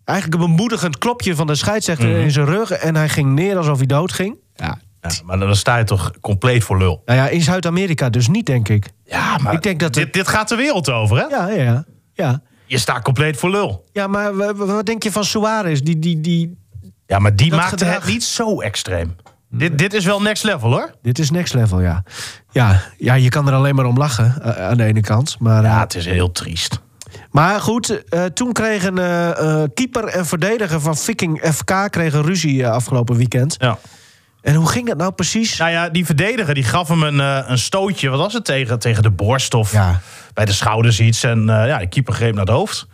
Eigenlijk 0.05 0.41
een 0.41 0.49
bemoedigend 0.49 0.97
klopje 0.97 1.35
van 1.35 1.47
de 1.47 1.55
scheidsrechter 1.55 2.07
Mhm. 2.09 2.19
in 2.19 2.31
zijn 2.31 2.45
rug. 2.45 2.71
En 2.71 2.95
hij 2.95 3.09
ging 3.09 3.33
neer 3.33 3.57
alsof 3.57 3.77
hij 3.77 3.85
doodging. 3.85 4.37
Ja. 4.55 4.77
Ja, 5.15 5.21
maar 5.25 5.39
dan 5.39 5.55
sta 5.55 5.77
je 5.77 5.83
toch 5.83 6.11
compleet 6.21 6.63
voor 6.63 6.77
lul. 6.77 7.01
Nou 7.05 7.19
ja, 7.19 7.27
in 7.27 7.41
Zuid-Amerika 7.41 8.09
dus 8.09 8.27
niet, 8.27 8.45
denk 8.45 8.69
ik. 8.69 8.89
Ja, 9.05 9.37
maar 9.37 9.53
Ik 9.53 9.61
denk 9.63 9.79
dat 9.79 9.93
dit, 9.93 10.13
dit 10.13 10.27
gaat 10.27 10.49
de 10.49 10.55
wereld 10.55 10.89
over, 10.91 11.17
hè? 11.17 11.23
Ja, 11.23 11.47
ja, 11.49 11.63
ja. 11.63 11.83
ja. 12.13 12.41
Je 12.65 12.77
staat 12.77 13.01
compleet 13.03 13.37
voor 13.37 13.49
lul. 13.49 13.85
Ja, 13.91 14.07
maar 14.07 14.35
wa- 14.35 14.53
wa- 14.55 14.65
wat 14.65 14.85
denk 14.85 15.03
je 15.03 15.11
van 15.11 15.23
Suarez? 15.23 15.79
Die, 15.79 15.99
die, 15.99 16.21
die... 16.21 16.57
Ja, 17.05 17.19
maar 17.19 17.35
die 17.35 17.49
Dat 17.49 17.59
maakte 17.59 17.77
gedrag- 17.77 18.03
het 18.03 18.11
niet 18.13 18.23
zo 18.23 18.61
extreem. 18.61 19.15
Dit, 19.49 19.77
dit 19.77 19.93
is 19.93 20.05
wel 20.05 20.21
next 20.21 20.43
level, 20.43 20.69
hoor. 20.71 20.91
Dit 21.01 21.19
is 21.19 21.31
next 21.31 21.53
level, 21.53 21.81
ja. 21.81 22.03
Ja, 22.51 22.81
ja 22.97 23.13
je 23.13 23.29
kan 23.29 23.47
er 23.47 23.53
alleen 23.53 23.75
maar 23.75 23.85
om 23.85 23.97
lachen 23.97 24.41
eh, 24.41 24.67
aan 24.69 24.77
de 24.77 24.83
ene 24.83 25.01
kant. 25.01 25.35
Maar, 25.39 25.63
eh, 25.63 25.69
Ja, 25.69 25.79
het 25.79 25.95
is 25.95 26.05
heel 26.05 26.31
triest. 26.31 26.79
maar 27.31 27.61
goed, 27.61 28.03
eh, 28.09 28.23
toen 28.25 28.53
kregen 28.53 28.97
eh, 28.97 29.29
eh, 29.61 29.69
keeper 29.73 30.03
en 30.05 30.25
verdediger 30.25 30.81
van 30.81 30.97
Viking 30.97 31.41
FK 31.53 31.87
kregen 31.89 32.21
ruzie 32.23 32.63
eh, 32.63 32.71
afgelopen 32.71 33.15
weekend. 33.15 33.55
Ja. 33.59 33.77
En 34.47 34.53
hoe 34.55 34.69
ging 34.69 34.87
dat 34.87 34.97
nou 34.97 35.11
precies? 35.11 35.57
Nou 35.57 35.71
ja, 35.71 35.89
die 35.89 36.05
verdediger 36.05 36.53
die 36.53 36.63
gaf 36.63 36.87
hem 36.87 37.03
een, 37.03 37.19
eh, 37.19 37.39
een 37.49 37.57
stootje. 37.57 38.09
Wat 38.09 38.19
was 38.19 38.33
het? 38.33 38.45
Tegen, 38.45 38.79
tegen 38.79 39.03
de 39.03 39.09
borst 39.11 39.53
of 39.53 39.71
Ja. 39.71 39.99
bij 40.33 40.45
de 40.45 40.51
schouders 40.53 40.99
iets. 40.99 41.23
En 41.23 41.49
eh, 41.49 41.67
ja, 41.67 41.77
de 41.77 41.87
keeper 41.87 42.13
greep 42.13 42.33
naar 42.33 42.45
het 42.45 42.53
hoofd. 42.53 42.87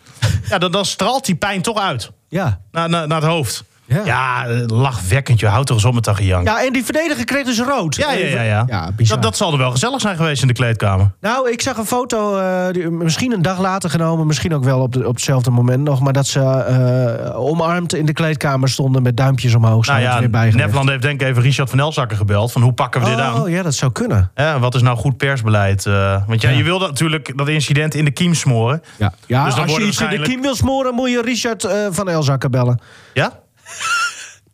ja, 0.49 0.57
dan, 0.57 0.71
dan 0.71 0.85
straalt 0.85 1.25
die 1.25 1.35
pijn 1.35 1.61
toch 1.61 1.79
uit. 1.79 2.11
Ja. 2.29 2.59
Naar, 2.71 2.89
naar, 2.89 3.07
naar 3.07 3.21
het 3.21 3.29
hoofd. 3.29 3.63
Ja. 3.85 4.01
Ja, 4.05 4.45
lachwekkend. 4.67 5.39
Je 5.39 5.47
houdt 5.47 5.67
toch 5.67 5.75
eens 5.75 5.85
op 5.85 5.93
met 5.93 6.03
dat 6.03 6.15
gejank. 6.15 6.47
Ja, 6.47 6.63
en 6.65 6.73
die 6.73 6.83
verdediger 6.83 7.25
kreeg 7.25 7.45
dus 7.45 7.59
rood. 7.59 7.95
Ja, 7.95 8.11
ja, 8.11 8.25
ja. 8.27 8.41
ja. 8.41 8.63
Ja, 8.67 8.89
bizar. 8.95 9.15
dat, 9.15 9.23
dat 9.25 9.37
zal 9.37 9.51
er 9.51 9.57
wel 9.57 9.71
gezellig 9.71 10.01
zijn 10.01 10.15
geweest 10.15 10.41
in 10.41 10.47
de 10.47 10.53
kleedkamer. 10.53 11.11
Nou, 11.21 11.51
ik 11.51 11.61
zag 11.61 11.77
een 11.77 11.85
foto, 11.85 12.37
eh, 12.37 12.71
die- 12.71 12.89
misschien 12.89 13.33
een 13.33 13.41
dag 13.41 13.59
later 13.59 13.89
genomen, 13.89 14.27
misschien 14.27 14.53
ook 14.53 14.63
wel 14.63 14.79
op, 14.79 14.93
de, 14.93 15.07
op 15.07 15.13
hetzelfde 15.15 15.49
moment 15.49 15.83
nog, 15.83 15.99
maar 15.99 16.13
dat 16.13 16.27
ze 16.27 16.39
eh, 16.39 17.39
omarmd 17.39 17.93
in 17.95 18.05
de 18.05 18.13
kleedkamer 18.13 18.69
stonden 18.69 19.01
met 19.03 19.17
duimpjes 19.17 19.55
omhoog. 19.55 19.85
Nou 19.87 19.99
het 20.01 20.31
ja. 20.31 20.39
Nederland 20.55 20.89
heeft 20.89 21.01
denk 21.01 21.21
ik 21.21 21.27
even 21.27 21.41
Richard 21.41 21.69
van 21.69 21.79
Elzakker 21.79 22.17
gebeld. 22.17 22.51
Van 22.51 22.61
hoe 22.61 22.73
pakken 22.73 23.01
we 23.01 23.07
dit 23.09 23.19
aan? 23.19 23.41
Oh 23.41 23.49
ja, 23.49 23.63
dat 23.63 23.73
zou 23.73 23.91
kunnen. 23.91 24.31
Hè, 24.33 24.59
wat 24.59 24.75
is 24.75 24.81
nou 24.81 24.97
goed 24.97 25.17
persbeleid? 25.17 25.85
Eh, 25.85 26.21
want 26.27 26.41
ja, 26.41 26.49
je 26.49 26.63
wil 26.63 26.79
dat 26.79 26.89
natuurlijk 26.89 27.37
dat 27.37 27.47
incident 27.47 27.95
in 27.95 28.05
de 28.05 28.11
kiem 28.11 28.33
smoren. 28.33 28.81
Ja, 28.97 29.13
ja 29.27 29.45
Dus 29.45 29.55
dan 29.55 29.63
als 29.63 29.75
je 29.75 29.85
iets 29.85 30.01
in 30.01 30.09
de 30.09 30.19
kiem 30.21 30.41
wil 30.41 30.55
smoren, 30.55 30.93
moet 30.95 31.09
je 31.09 31.21
Richard 31.21 31.63
eh, 31.63 31.75
van 31.89 32.09
Elzakker 32.09 32.49
bellen. 32.49 32.79
Ja? 33.13 33.41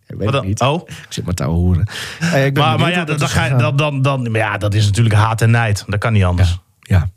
Ik 0.07 0.15
weet 0.17 0.33
het 0.33 0.43
niet. 0.43 0.61
Oh, 0.61 0.87
Ik 0.87 1.05
zit 1.09 1.25
maar 1.25 1.33
te 1.33 1.43
horen. 1.43 1.87
Hey, 2.19 2.45
ik 2.45 2.53
ben 2.53 2.79
maar, 2.79 2.91
ja, 2.91 3.03
dan, 3.03 3.17
dat 3.17 3.29
ga 3.29 3.49
dan, 3.49 3.75
dan, 3.75 4.01
dan, 4.01 4.31
maar 4.31 4.41
ja, 4.41 4.57
dat 4.57 4.73
is 4.73 4.85
natuurlijk 4.85 5.15
haat 5.15 5.41
en 5.41 5.51
nijd. 5.51 5.83
Dat 5.87 5.99
kan 5.99 6.13
niet 6.13 6.23
anders. 6.23 6.57
Ja. 6.79 7.09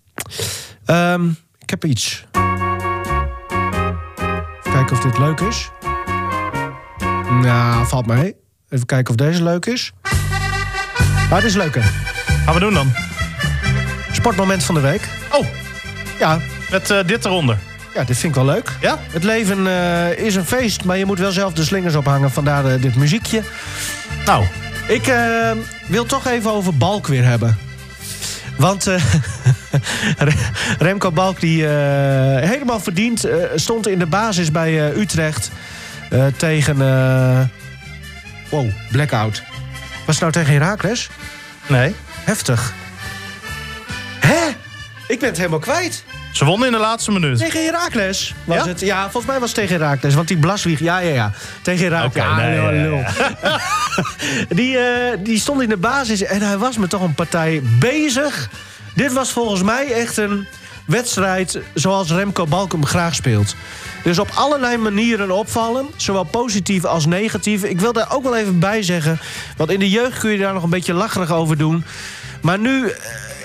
Ehm, 0.85 1.28
ik 1.59 1.70
heb 1.70 1.85
iets. 1.85 2.24
Even 4.62 4.72
kijken 4.72 4.96
of 4.96 5.02
dit 5.02 5.18
leuk 5.18 5.40
is. 5.40 5.70
Nou, 7.40 7.87
valt 7.87 8.07
mee. 8.07 8.35
Even 8.68 8.87
kijken 8.87 9.11
of 9.11 9.16
deze 9.16 9.42
leuk 9.42 9.66
is. 9.66 9.92
Maar 11.28 11.38
het 11.40 11.44
is 11.44 11.55
leuker. 11.55 11.83
Gaan 12.44 12.55
we 12.55 12.61
doen 12.61 12.74
dan? 12.74 12.92
Sportmoment 14.12 14.64
van 14.64 14.74
de 14.74 14.81
week. 14.81 15.09
Oh, 15.33 15.46
Ja, 16.18 16.38
met 16.70 16.90
eh, 16.90 17.07
dit 17.07 17.24
eronder. 17.24 17.59
Ja 17.94 18.05
dit 18.05 18.18
vind 18.18 18.37
ik 18.37 18.42
wel 18.42 18.55
leuk. 18.55 18.70
Ja? 18.81 18.98
Het 19.11 19.24
leven 19.24 19.66
eh, 19.66 20.18
is 20.18 20.35
een 20.35 20.44
feest, 20.44 20.85
maar 20.85 20.98
je 20.98 21.05
moet 21.05 21.18
wel 21.18 21.33
zelf 21.33 21.52
de 21.52 21.64
slingers 21.64 21.94
ophangen. 21.94 22.31
Vandaar 22.31 22.66
eh, 22.66 22.83
dit 22.83 22.94
muziekje. 22.96 23.42
Nou, 24.24 24.44
Ik 24.88 25.07
eh, 25.07 25.50
wil 25.87 26.05
toch 26.05 26.26
even 26.26 26.50
over 26.50 26.76
Balk 26.76 27.07
weer 27.07 27.24
hebben. 27.24 27.59
Want 28.57 28.87
Remco 30.78 31.11
Balk, 31.11 31.40
die 31.40 31.64
helemaal 31.64 32.81
verdiend 32.81 33.26
stond 33.55 33.88
in 33.88 33.98
de 33.98 34.07
basis 34.07 34.50
bij 34.50 34.96
Utrecht 34.96 35.50
tegen. 36.37 36.76
wow, 38.50 38.70
blackout. 38.90 39.42
Was 40.07 40.14
het 40.14 40.20
nou 40.20 40.33
tegen 40.33 40.52
Herakles? 40.52 41.09
nee. 41.66 41.94
Heftig. 42.24 42.72
Hè? 44.20 44.48
Ik 45.09 45.18
ben 45.18 45.28
het 45.28 45.37
helemaal 45.37 45.59
kwijt. 45.59 46.05
Ze 46.33 46.45
wonnen 46.45 46.66
in 46.66 46.73
de 46.73 46.79
laatste 46.81 47.11
minuut. 47.12 47.38
Tegen 47.38 47.64
Herakles 47.64 48.35
was 48.45 48.57
Ja? 48.57 48.66
het. 48.66 48.81
Ja, 48.81 49.03
volgens 49.03 49.27
mij 49.27 49.40
was 49.40 49.51
het 49.51 49.59
tegen 49.59 49.81
Herakles. 49.81 50.14
Want 50.14 50.29
die 50.29 50.37
Blaswieg, 50.38 50.81
ja, 50.81 50.99
ja, 50.99 51.14
ja. 51.14 51.33
Tegen 51.62 51.85
Herakles. 51.85 52.25
Oké, 52.25 52.25
ja, 52.25 52.37
nee, 52.37 52.73
lul, 52.83 52.97
ja, 52.97 53.61
die, 54.59 54.79
eh, 54.79 55.18
die 55.18 55.38
stond 55.38 55.62
in 55.62 55.68
de 55.68 55.77
basis 55.77 56.23
en 56.23 56.42
hij 56.42 56.59
was 56.59 56.77
met 56.79 56.90
toch 56.90 57.03
een 57.03 57.14
partij 57.14 57.61
bezig. 57.79 58.49
Dit 58.95 59.12
was 59.12 59.31
volgens 59.31 59.62
mij 59.62 59.92
echt 59.92 60.16
een 60.16 60.47
wedstrijd 60.87 61.59
zoals 61.75 62.11
Remco 62.11 62.47
Balk 62.47 62.73
hem 62.73 62.87
graag 62.87 63.14
speelt. 63.14 63.55
Dus 64.03 64.18
op 64.18 64.31
allerlei 64.35 64.77
manieren 64.77 65.31
opvallen, 65.31 65.87
zowel 65.97 66.25
positief 66.25 66.85
als 66.85 67.07
negatief. 67.07 67.62
Ik 67.64 67.81
wil 67.81 67.92
daar 67.92 68.12
ook 68.12 68.23
wel 68.23 68.37
even 68.37 68.59
bij 68.59 68.83
zeggen, 68.83 69.21
want 69.57 69.71
in 69.71 69.79
de 69.79 69.90
jeugd 69.90 70.18
kun 70.18 70.31
je 70.31 70.38
daar 70.38 70.53
nog 70.55 70.62
een 70.62 70.71
beetje 70.71 70.92
lacherig 70.95 71.31
over 71.31 71.57
doen. 71.59 71.85
Maar 72.40 72.59
nu, 72.59 72.88
eh, 72.88 72.97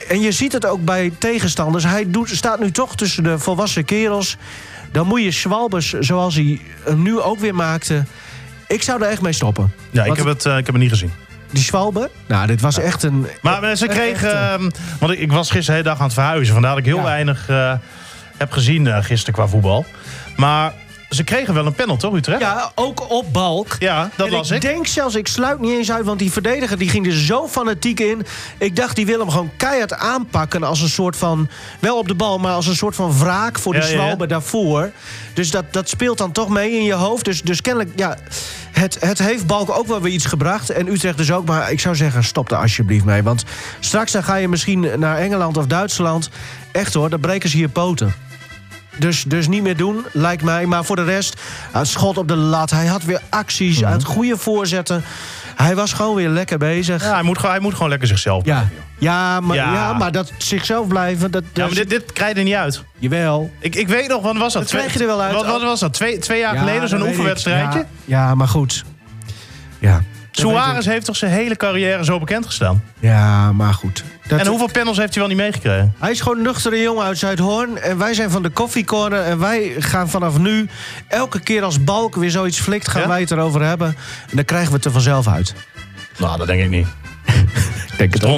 en 0.08 0.22
je 0.22 0.32
ziet 0.32 0.54
het 0.54 0.65
ook 0.65 0.86
bij 0.86 1.12
tegenstanders, 1.17 1.84
hij 1.84 2.10
doet, 2.12 2.30
staat 2.30 2.60
nu 2.60 2.72
toch 2.72 2.96
tussen 2.96 3.24
de 3.24 3.39
volwassen 3.39 3.86
kerels. 3.86 4.38
Dan 4.91 5.08
moet 5.08 5.22
je 5.24 5.32
Schwalbers, 5.32 5.93
zoals 5.93 6.36
hij 6.36 6.62
hem 6.84 7.02
nu 7.02 7.20
ook 7.20 7.39
weer 7.39 7.56
maakte. 7.56 8.04
Ik 8.67 8.84
zou 8.84 9.04
er 9.04 9.10
echt 9.10 9.22
mee 9.22 9.34
stoppen. 9.34 9.72
Ja, 9.91 10.04
ik 10.04 10.15
heb, 10.15 10.26
het, 10.26 10.46
eh, 10.46 10.58
ik 10.58 10.65
heb 10.65 10.74
het 10.74 10.84
niet 10.84 10.91
gezien. 10.91 11.12
Die 11.52 11.63
Schwalbe, 11.63 12.10
nou, 12.28 12.48
dit 12.48 12.62
was 12.62 12.80
echt 12.80 13.04
een. 13.04 13.28
Maar 13.41 13.63
eh, 13.63 13.76
ze 13.76 13.88
kregen... 13.88 14.32
eh, 14.34 14.54
ehm, 14.54 14.70
want 15.00 15.12
ik, 15.12 15.20
ik 15.20 15.32
was 15.32 15.50
gisteren 15.52 15.65
de 15.65 15.72
hele 15.72 15.84
dag 15.84 15.98
aan 15.98 16.06
het 16.06 16.13
verhuizen. 16.13 16.54
Vandaar 16.54 16.72
dat 16.72 16.80
ik 16.80 16.86
heel 16.86 16.98
Ja. 16.98 17.04
weinig 17.04 17.50
eh, 17.50 17.74
heb 18.38 18.52
gezien 18.52 19.04
gisteren 19.04 19.34
qua 19.34 19.48
voetbal. 19.48 19.86
Maar 20.36 20.74
ze 21.10 21.24
kregen 21.24 21.54
wel 21.54 21.65
een 21.65 21.74
panel, 21.74 21.98
toch, 21.98 22.15
Utrecht? 22.15 22.41
Ja, 22.41 22.72
ook 22.76 23.12
op 23.12 23.34
balk. 23.34 23.76
Ja, 23.80 24.10
dat 24.15 24.28
en 24.28 24.34
was 24.34 24.50
ik. 24.50 24.56
ik. 24.56 24.62
denk 24.62 24.88
zelfs, 24.88 25.15
ik 25.15 25.28
sluit 25.28 25.60
niet 25.60 25.72
eens 25.72 25.91
uit, 25.91 26.06
want 26.06 26.20
die 26.20 26.32
verdediger 26.32 26.78
die 26.78 26.89
ging 26.89 27.06
er 27.06 27.13
zo 27.13 27.48
fanatiek 27.48 28.00
in. 28.00 28.26
Ik 28.58 28.76
dacht, 28.76 28.96
die 28.96 29.06
wil 29.06 29.20
hem 29.20 29.30
gewoon 29.30 29.52
keihard 29.58 29.93
aanpakken 29.93 30.63
als 30.63 30.82
een 30.82 30.89
soort 30.89 31.15
van... 31.15 31.50
Wel 31.80 31.98
op 31.98 32.08
de 32.08 32.15
bal, 32.15 32.39
maar 32.39 32.54
als 32.54 32.67
een 32.67 32.76
soort 32.76 32.96
van 32.96 33.20
wraak 33.20 33.60
voor 33.60 33.74
de 33.74 33.80
Ja, 33.80 33.86
ja, 33.86 33.91
ja. 33.91 33.98
Zwalbe 33.98 34.28
daarvoor. 34.28 34.91
Dus 35.34 35.52
dat, 35.52 35.74
dat 35.74 35.89
speelt 35.89 36.17
dan 36.17 36.32
toch 36.32 36.50
mee 36.50 36.72
in 36.72 36.84
je 36.84 36.93
hoofd. 36.93 37.26
Dus, 37.26 37.41
dus 37.41 37.62
kennelijk, 37.62 37.91
ja, 37.96 38.17
het, 38.72 38.98
het 39.00 39.20
heeft 39.20 39.48
Balk 39.48 39.70
ook 39.78 39.88
wel 39.88 40.02
weer 40.02 40.13
iets 40.13 40.26
gebracht. 40.26 40.70
En 40.70 40.88
Utrecht 40.88 41.17
dus 41.17 41.32
ook, 41.32 41.46
maar 41.46 41.72
ik 41.72 41.80
zou 41.80 41.96
zeggen, 41.96 42.24
stop 42.24 42.52
er 42.52 42.58
alsjeblieft 42.58 43.06
mee. 43.06 43.24
Want 43.24 43.43
straks 43.80 44.12
dan 44.12 44.24
ga 44.24 44.36
je 44.36 44.48
misschien 44.48 45.00
naar 45.00 45.17
Engeland 45.17 45.58
of 45.58 45.65
Duitsland. 45.65 46.30
Echt 46.72 46.93
hoor, 46.93 47.10
dan 47.10 47.20
breken 47.20 47.50
ze 47.50 47.58
je 47.58 47.70
poten. 47.70 48.27
Dus, 48.99 49.23
dus 49.23 49.47
niet 49.47 49.62
meer 49.63 49.77
doen, 49.77 50.05
lijkt 50.12 50.43
mij. 50.43 50.65
Maar 50.65 50.86
voor 50.86 50.95
de 50.95 51.03
rest, 51.03 51.41
een 51.73 51.86
schot 51.86 52.17
op 52.17 52.27
de 52.27 52.36
lat. 52.36 52.69
Hij 52.69 52.86
had 52.86 53.03
weer 53.03 53.21
acties 53.29 53.79
Mhm. 53.79 53.91
uit 53.91 54.03
goede 54.03 54.38
voorzetten. 54.38 55.03
Hij 55.55 55.75
was 55.75 55.93
gewoon 55.93 56.15
weer 56.15 56.29
lekker 56.29 56.57
bezig. 56.57 57.03
Ja, 57.03 57.13
hij, 57.13 57.23
moet, 57.23 57.36
gewoon- 57.38 57.51
hij 57.51 57.60
moet 57.62 57.73
gewoon 57.73 57.89
lekker 57.89 58.07
zichzelf 58.07 58.45
Ja, 58.45 58.53
blijven, 58.53 58.83
ja, 58.97 59.39
maar, 59.39 59.55
ja. 59.55 59.73
Ja. 59.73 59.93
maar 59.93 60.12
dat 60.12 60.31
zichzelf 60.38 60.88
blijven, 60.88 61.31
dat, 61.31 61.43
Ja, 61.53 61.65
maar 61.65 61.73
dit, 61.75 61.89
dit 61.89 62.13
krijg 62.13 62.33
je 62.33 62.38
er 62.39 62.43
niet 62.45 62.53
uit. 62.53 62.83
jawel. 62.99 63.51
Ik, 63.60 63.75
ik 63.75 63.88
weet 63.88 64.07
nog, 64.07 64.21
wat 64.21 64.38
was 64.38 64.53
dat? 64.53 64.62
Dat 64.62 64.71
krijg 64.71 64.93
je 64.93 64.99
er 64.99 65.05
wel 65.05 65.21
uit. 65.21 65.33
Wat, 65.33 65.45
wat 65.45 65.62
was 65.62 65.79
dat? 65.79 65.93
Twee, 65.93 66.17
twee 66.19 66.39
jaar 66.39 66.53
Ja, 66.53 66.60
geleden, 66.60 66.89
zo'n 66.89 67.01
oefenwedstrijdje? 67.01 67.79
Ja, 67.79 67.86
ja, 68.27 68.36
maar 68.36 68.47
goed. 68.47 68.83
Ja. 69.79 70.01
Suarez 70.39 70.86
heeft 70.86 71.06
toch 71.06 71.15
zijn 71.15 71.32
hele 71.32 71.56
carrière 71.56 72.04
zo 72.04 72.19
bekend 72.19 72.46
gestaan? 72.46 72.83
Ja, 73.00 73.52
maar 73.52 73.73
goed. 73.73 74.04
Dat- 74.27 74.40
En 74.40 74.48
hoeveel 74.48 74.71
panels 74.71 74.98
heeft 74.98 75.13
hij 75.15 75.23
wel 75.23 75.31
niet 75.35 75.42
meegekregen? 75.44 75.94
Hij 76.00 76.12
is 76.12 76.21
gewoon 76.21 76.38
een 76.38 76.44
nuchtere 76.44 76.81
jongen 76.81 77.06
uit 77.06 77.17
Zuidhoorn. 77.17 77.77
En 77.77 77.98
wij 77.98 78.13
zijn 78.13 78.29
van 78.29 78.44
de 78.44 78.52
Coffee 78.52 78.83
Corner. 78.83 79.19
En 79.23 79.40
wij 79.40 79.75
gaan 79.79 80.10
vanaf 80.10 80.38
nu, 80.38 80.69
elke 81.08 81.40
keer 81.40 81.63
als 81.63 81.83
Balk 81.83 82.15
weer 82.15 82.31
zoiets 82.31 82.60
flikt... 82.60 82.88
gaan 82.88 83.02
Ja? 83.02 83.08
wij 83.08 83.19
het 83.19 83.31
erover 83.31 83.62
hebben. 83.62 83.88
En 84.29 84.35
dan 84.35 84.46
krijgen 84.46 84.69
we 84.69 84.75
het 84.75 84.85
er 84.85 84.92
vanzelf 84.92 85.27
uit. 85.27 85.54
Nou, 86.17 86.38
dat 86.38 86.48
denk 86.48 86.62
ik 86.63 86.69
niet. 86.69 86.88
denk 87.98 88.13
het 88.13 88.21
bal. 88.21 88.37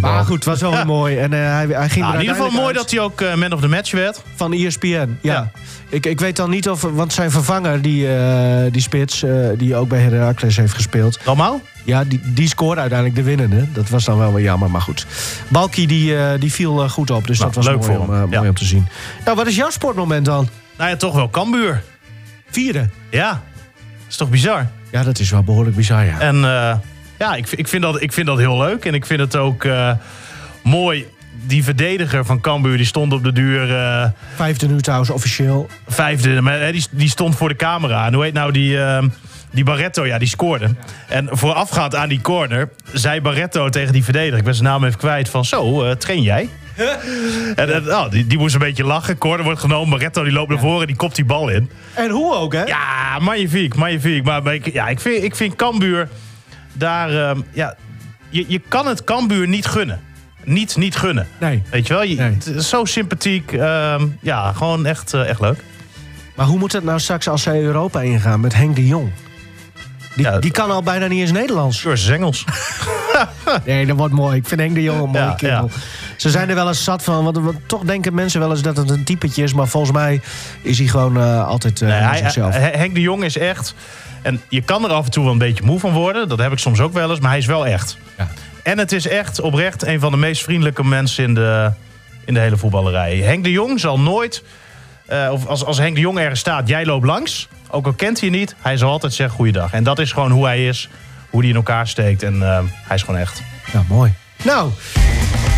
Maar 0.00 0.24
goed, 0.24 0.34
het 0.34 0.44
was 0.44 0.60
wel 0.60 0.84
mooi. 0.84 1.16
En 1.18 1.32
eh, 1.32 1.38
hij, 1.38 1.66
hij 1.66 1.88
ging 1.88 2.04
Nou, 2.04 2.14
in 2.14 2.20
ieder 2.20 2.34
geval 2.36 2.50
mooi 2.50 2.66
uit 2.66 2.74
dat 2.76 2.90
hij 2.90 3.00
ook 3.00 3.20
eh, 3.20 3.34
man 3.34 3.52
of 3.52 3.60
the 3.60 3.68
match 3.68 3.90
werd. 3.92 4.22
van 4.34 4.52
ESPN. 4.52 4.88
Ja. 4.88 5.06
Ja. 5.20 5.50
Ik, 5.88 6.06
ik 6.06 6.20
weet 6.20 6.36
dan 6.36 6.50
niet 6.50 6.68
of... 6.68 6.82
Want 6.82 7.12
zijn 7.12 7.30
vervanger, 7.30 7.82
die, 7.82 8.14
eh, 8.16 8.72
die 8.72 8.82
spits, 8.82 9.22
eh, 9.22 9.48
die 9.56 9.76
ook 9.76 9.88
bij 9.88 10.00
Heracles 10.00 10.56
heeft 10.56 10.74
gespeeld... 10.74 11.18
Dalmau? 11.24 11.60
Ja, 11.84 12.04
die, 12.04 12.20
die 12.24 12.48
scoorde 12.48 12.80
uiteindelijk 12.80 13.18
de 13.18 13.24
winnende. 13.24 13.72
Dat 13.72 13.88
was 13.88 14.04
dan 14.04 14.18
wel 14.18 14.32
weer 14.32 14.44
jammer, 14.44 14.70
maar 14.70 14.80
goed. 14.80 15.06
Balky 15.48 15.86
die, 15.86 16.16
eh, 16.16 16.40
die 16.40 16.52
viel 16.52 16.88
goed 16.88 17.10
op, 17.10 17.26
dus 17.26 17.38
Nou, 17.38 17.52
dat 17.52 17.64
was 17.64 17.72
leuk 17.72 17.82
mooi, 17.82 17.92
voor 17.92 18.00
om, 18.06 18.10
hem, 18.14 18.24
eh, 18.24 18.30
ja. 18.30 18.36
mooi 18.36 18.48
om 18.48 18.54
te 18.54 18.64
zien. 18.64 18.86
Nou, 19.24 19.36
wat 19.36 19.46
is 19.46 19.56
jouw 19.56 19.70
sportmoment 19.70 20.24
dan? 20.24 20.48
Nou 20.78 20.90
ja, 20.90 20.96
toch 20.96 21.14
wel 21.14 21.30
Cambuur. 21.30 21.82
Vierde. 22.50 22.88
Ja, 23.10 23.42
is 24.08 24.16
toch 24.16 24.30
bizar? 24.30 24.66
Ja, 24.90 25.02
dat 25.02 25.18
is 25.18 25.30
wel 25.30 25.42
behoorlijk 25.42 25.76
bizar, 25.76 26.04
ja. 26.04 26.18
En 26.20 26.44
eh, 26.44 26.74
ja, 27.20 27.34
ik, 27.34 27.50
ik, 27.50 27.68
vind 27.68 27.82
dat, 27.82 28.02
ik 28.02 28.12
vind 28.12 28.26
dat 28.26 28.38
heel 28.38 28.58
leuk. 28.58 28.84
En 28.84 28.94
ik 28.94 29.06
vind 29.06 29.20
het 29.20 29.36
ook 29.36 29.64
eh, 29.64 29.92
mooi. 30.62 31.06
Die 31.46 31.64
verdediger 31.64 32.24
van 32.24 32.40
Cambuur 32.40 32.76
die 32.76 32.86
stond 32.86 33.12
op 33.12 33.24
de 33.24 33.32
duur 33.32 33.76
eh, 33.76 34.08
Vijfde 34.34 34.66
nu 34.68 34.80
trouwens 34.80 35.10
officieel. 35.10 35.68
vijfde. 35.88 36.40
Maar, 36.40 36.72
die, 36.72 36.86
die 36.90 37.08
stond 37.08 37.36
voor 37.36 37.48
de 37.48 37.56
camera. 37.56 38.06
En 38.06 38.14
hoe 38.14 38.24
heet 38.24 38.32
nou 38.32 38.52
die, 38.52 38.80
eh, 38.82 39.02
die 39.50 39.64
Barretto? 39.64 40.06
Ja, 40.06 40.18
die 40.18 40.28
scoorde. 40.28 40.74
En 41.08 41.28
voorafgaand 41.30 41.94
aan 41.94 42.08
die 42.08 42.20
corner 42.20 42.68
zei 42.92 43.20
Barretto 43.20 43.68
tegen 43.68 43.92
die 43.92 44.04
verdediger... 44.04 44.38
ik 44.38 44.44
ben 44.44 44.54
zijn 44.54 44.68
naam 44.68 44.84
even 44.84 44.98
kwijt, 44.98 45.28
van 45.28 45.44
zo, 45.44 45.84
eh, 45.84 45.90
train 45.90 46.22
jij? 46.22 46.48
en, 47.54 47.74
en, 47.74 47.94
oh, 47.94 48.10
die, 48.10 48.26
die 48.26 48.38
moest 48.38 48.54
een 48.54 48.60
beetje 48.60 48.84
lachen. 48.84 49.18
Corner 49.18 49.44
wordt 49.44 49.60
genomen. 49.60 49.90
Barretto 49.90 50.22
die 50.22 50.32
loopt 50.32 50.48
naar 50.50 50.58
voren 50.58 50.80
en 50.80 50.86
die 50.86 50.96
kopt 50.96 51.16
die 51.16 51.24
bal 51.24 51.48
in. 51.48 51.70
En 51.94 52.10
hoe 52.10 52.34
ook, 52.34 52.52
hè? 52.52 52.62
Ja, 52.62 53.18
magnifiek, 53.20 53.74
magnifiek. 53.74 54.24
Maar 54.24 54.42
maar 54.42 54.54
ik, 54.54 54.72
ja, 54.72 54.88
ik, 54.88 55.00
vind, 55.00 55.24
ik 55.24 55.36
vind 55.36 55.56
Cambuur 55.56 56.08
daar... 56.72 57.10
ehm, 57.30 57.40
ja, 57.52 57.74
je, 58.28 58.44
je 58.48 58.60
kan 58.68 58.86
het 58.86 59.04
Cambuur 59.04 59.48
niet 59.48 59.66
gunnen. 59.66 60.00
Niet, 60.44 60.76
niet 60.76 60.96
gunnen. 60.96 61.26
Nee. 61.40 61.62
Weet 61.70 61.86
je 61.86 61.92
wel? 61.92 62.02
Je, 62.02 62.16
Nee. 62.16 62.32
het 62.32 62.46
is 62.46 62.68
zo 62.68 62.84
sympathiek. 62.84 63.52
ehm, 63.52 64.06
ja, 64.20 64.52
gewoon 64.52 64.86
echt, 64.86 65.14
eh, 65.14 65.28
echt 65.28 65.40
leuk. 65.40 65.58
Maar 66.36 66.46
hoe 66.46 66.58
moet 66.58 66.72
het 66.72 66.84
nou 66.84 67.00
straks 67.00 67.28
als 67.28 67.42
zij 67.42 67.60
Europa 67.62 68.00
ingaan 68.02 68.40
met 68.40 68.54
Henk 68.54 68.76
de 68.76 68.86
Jong? 68.86 69.10
Die, 70.14 70.24
Ja, 70.24 70.38
die 70.38 70.50
kan 70.50 70.70
al 70.70 70.82
bijna 70.82 71.06
niet 71.06 71.20
eens 71.20 71.32
Nederlands. 71.32 71.80
Cursus 71.82 72.08
Engels. 72.08 72.44
Nee, 73.64 73.86
dat 73.86 73.96
wordt 73.96 74.14
mooi. 74.14 74.36
Ik 74.36 74.46
vind 74.46 74.60
Henk 74.60 74.74
de 74.74 74.82
Jong 74.82 75.00
een 75.02 75.08
mooie 75.10 75.24
Ja, 75.24 75.34
kerel. 75.34 75.70
Ze 76.16 76.30
zijn 76.30 76.48
er 76.48 76.54
wel 76.54 76.68
eens 76.68 76.84
zat 76.84 77.02
van. 77.04 77.24
Want, 77.24 77.36
want 77.38 77.56
toch 77.66 77.82
denken 77.82 78.14
mensen 78.14 78.40
wel 78.40 78.50
eens 78.50 78.62
dat 78.62 78.76
het 78.76 78.90
een 78.90 79.04
typetje 79.04 79.42
is. 79.42 79.54
Maar 79.54 79.68
volgens 79.68 79.92
mij 79.92 80.20
is 80.62 80.78
hij 80.78 80.86
gewoon 80.86 81.16
eh, 81.16 81.46
altijd 81.46 81.80
Nee, 81.80 81.90
hij, 81.90 82.18
zichzelf. 82.18 82.54
Henk 82.56 82.94
de 82.94 83.00
Jong 83.00 83.24
is 83.24 83.36
echt... 83.38 83.74
En 84.22 84.40
je 84.48 84.62
kan 84.62 84.84
er 84.84 84.90
af 84.90 85.04
en 85.04 85.10
toe 85.10 85.22
wel 85.24 85.32
een 85.32 85.38
beetje 85.38 85.64
moe 85.64 85.78
van 85.80 85.92
worden. 85.92 86.28
Dat 86.28 86.38
heb 86.38 86.52
ik 86.52 86.58
soms 86.58 86.80
ook 86.80 86.92
wel 86.92 87.10
eens. 87.10 87.20
Maar 87.20 87.30
hij 87.30 87.38
is 87.38 87.46
wel 87.46 87.66
echt. 87.66 87.96
Ja. 88.18 88.28
En 88.62 88.78
het 88.78 88.92
is 88.92 89.08
echt 89.08 89.40
oprecht 89.40 89.82
een 89.86 90.00
van 90.00 90.10
de 90.10 90.16
meest 90.16 90.42
vriendelijke 90.42 90.84
mensen 90.84 91.24
in 91.24 91.34
de, 91.34 91.72
in 92.24 92.34
de 92.34 92.40
hele 92.40 92.56
voetballerij. 92.56 93.16
Henk 93.16 93.44
de 93.44 93.50
Jong 93.50 93.80
zal 93.80 94.00
nooit... 94.00 94.42
eh, 95.06 95.28
of 95.32 95.46
als, 95.46 95.64
als 95.64 95.78
Henk 95.78 95.94
de 95.94 96.00
Jong 96.00 96.18
ergens 96.18 96.40
staat, 96.40 96.68
jij 96.68 96.84
loopt 96.86 97.06
langs. 97.06 97.48
Ook 97.70 97.86
al 97.86 97.92
kent 97.92 98.20
hij 98.20 98.30
je 98.30 98.36
niet, 98.36 98.54
hij 98.60 98.76
zal 98.76 98.90
altijd 98.90 99.12
zeggen 99.12 99.36
goeiedag. 99.36 99.72
En 99.72 99.84
dat 99.84 99.98
is 99.98 100.12
gewoon 100.12 100.30
hoe 100.30 100.44
hij 100.44 100.66
is. 100.66 100.88
Hoe 101.30 101.40
hij 101.40 101.48
in 101.48 101.56
elkaar 101.56 101.88
steekt. 101.88 102.22
En 102.22 102.42
eh, 102.42 102.58
hij 102.72 102.96
is 102.96 103.02
gewoon 103.02 103.20
echt. 103.20 103.42
Ja, 103.72 103.82
mooi. 103.88 104.12
Nou, 104.44 104.70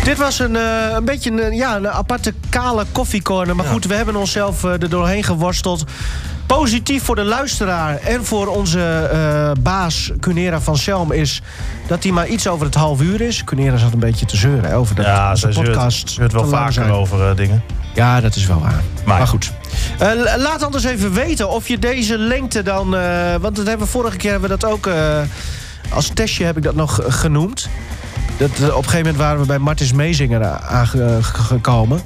dit 0.03 0.17
was 0.17 0.39
een, 0.39 0.55
eh, 0.55 0.63
een 0.93 1.05
beetje 1.05 1.31
een, 1.41 1.55
ja, 1.55 1.75
een 1.75 1.89
aparte 1.89 2.33
kale 2.49 2.85
koffiecorner. 2.91 3.55
Maar 3.55 3.65
goed, 3.65 3.85
we 3.85 3.93
hebben 3.95 4.15
onszelf 4.15 4.63
eh, 4.63 4.71
er 4.71 4.89
doorheen 4.89 5.23
geworsteld. 5.23 5.83
Positief 6.47 7.03
voor 7.03 7.15
de 7.15 7.23
luisteraar 7.23 7.97
en 7.97 8.25
voor 8.25 8.47
onze 8.47 9.09
eh, 9.11 9.51
baas 9.63 10.11
Cunera 10.19 10.61
van 10.61 10.77
Selm 10.77 11.11
is 11.11 11.41
dat 11.87 12.03
hij 12.03 12.11
maar 12.11 12.27
iets 12.27 12.47
over 12.47 12.65
het 12.65 12.75
half 12.75 13.01
uur 13.01 13.21
is. 13.21 13.43
Cunera 13.43 13.77
zat 13.77 13.93
een 13.93 13.99
beetje 13.99 14.25
te 14.25 14.37
zeuren 14.37 14.69
hè, 14.69 14.75
over 14.77 14.95
dat 14.95 15.05
Ja, 15.05 15.29
onze 15.29 15.47
ze 15.47 15.53
zeurt, 15.53 15.67
podcast 15.67 16.09
zeurt 16.09 16.31
wel 16.31 16.47
vaker 16.47 16.73
zijn. 16.73 16.91
over 16.91 17.29
eh, 17.29 17.35
dingen. 17.35 17.63
Ja, 17.93 18.21
dat 18.21 18.35
is 18.35 18.45
wel 18.45 18.59
waar. 18.59 18.81
Maar, 19.05 19.17
Maar- 19.17 19.27
goed. 19.27 19.51
Eh, 19.99 20.07
la- 20.15 20.37
laat 20.37 20.63
anders 20.63 20.83
even 20.83 21.13
weten 21.13 21.49
of 21.49 21.67
je 21.67 21.79
deze 21.79 22.17
lengte 22.17 22.63
dan... 22.63 22.89
want 23.41 23.55
dat 23.55 23.67
hebben 23.67 23.85
we 23.85 23.91
vorige 23.91 24.17
keer 24.17 24.31
hebben 24.31 24.49
we 24.49 24.57
dat 24.59 24.71
ook... 24.71 24.89
als 25.93 26.11
testje 26.13 26.45
heb 26.45 26.57
ik 26.57 26.63
dat 26.63 26.75
nog 26.75 26.99
genoemd. 27.07 27.69
Dat, 28.49 28.59
eh, 28.59 28.63
op 28.63 28.83
een 28.83 28.89
gegeven 28.89 28.97
moment 28.97 29.17
waren 29.17 29.39
we 29.39 29.45
bij 29.45 29.59
Martins 29.59 29.93
Meezinger 29.93 30.45
aangekomen. 30.45 32.01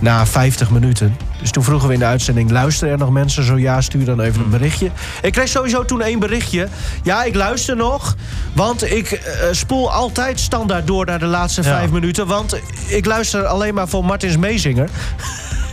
Na 0.00 0.26
50 0.26 0.70
minuten. 0.70 1.16
Dus 1.40 1.50
toen 1.50 1.62
vroegen 1.62 1.88
we 1.88 1.94
in 1.94 2.00
de 2.00 2.06
uitzending... 2.06 2.50
luisteren 2.50 2.92
er 2.92 2.98
nog 2.98 3.10
mensen? 3.10 3.44
Zo 3.44 3.58
ja, 3.58 3.80
stuur 3.80 4.04
dan 4.04 4.20
even 4.20 4.40
een 4.40 4.50
berichtje. 4.50 4.90
Ik 5.22 5.32
kreeg 5.32 5.48
sowieso 5.48 5.84
toen 5.84 6.02
één 6.02 6.18
berichtje. 6.18 6.68
Ja, 7.02 7.24
ik 7.24 7.34
luister 7.34 7.76
nog. 7.76 8.16
Want 8.52 8.90
ik 8.90 9.10
eh, 9.10 9.32
spoel 9.50 9.92
altijd 9.92 10.40
standaard 10.40 10.86
door 10.86 11.06
naar 11.06 11.18
de 11.18 11.26
laatste 11.26 11.62
Ja. 11.62 11.68
vijf 11.68 11.90
minuten. 11.90 12.26
Want 12.26 12.60
ik 12.86 13.06
luister 13.06 13.46
alleen 13.46 13.74
maar 13.74 13.88
voor 13.88 14.04
Martins 14.04 14.36
Meezinger. 14.36 14.88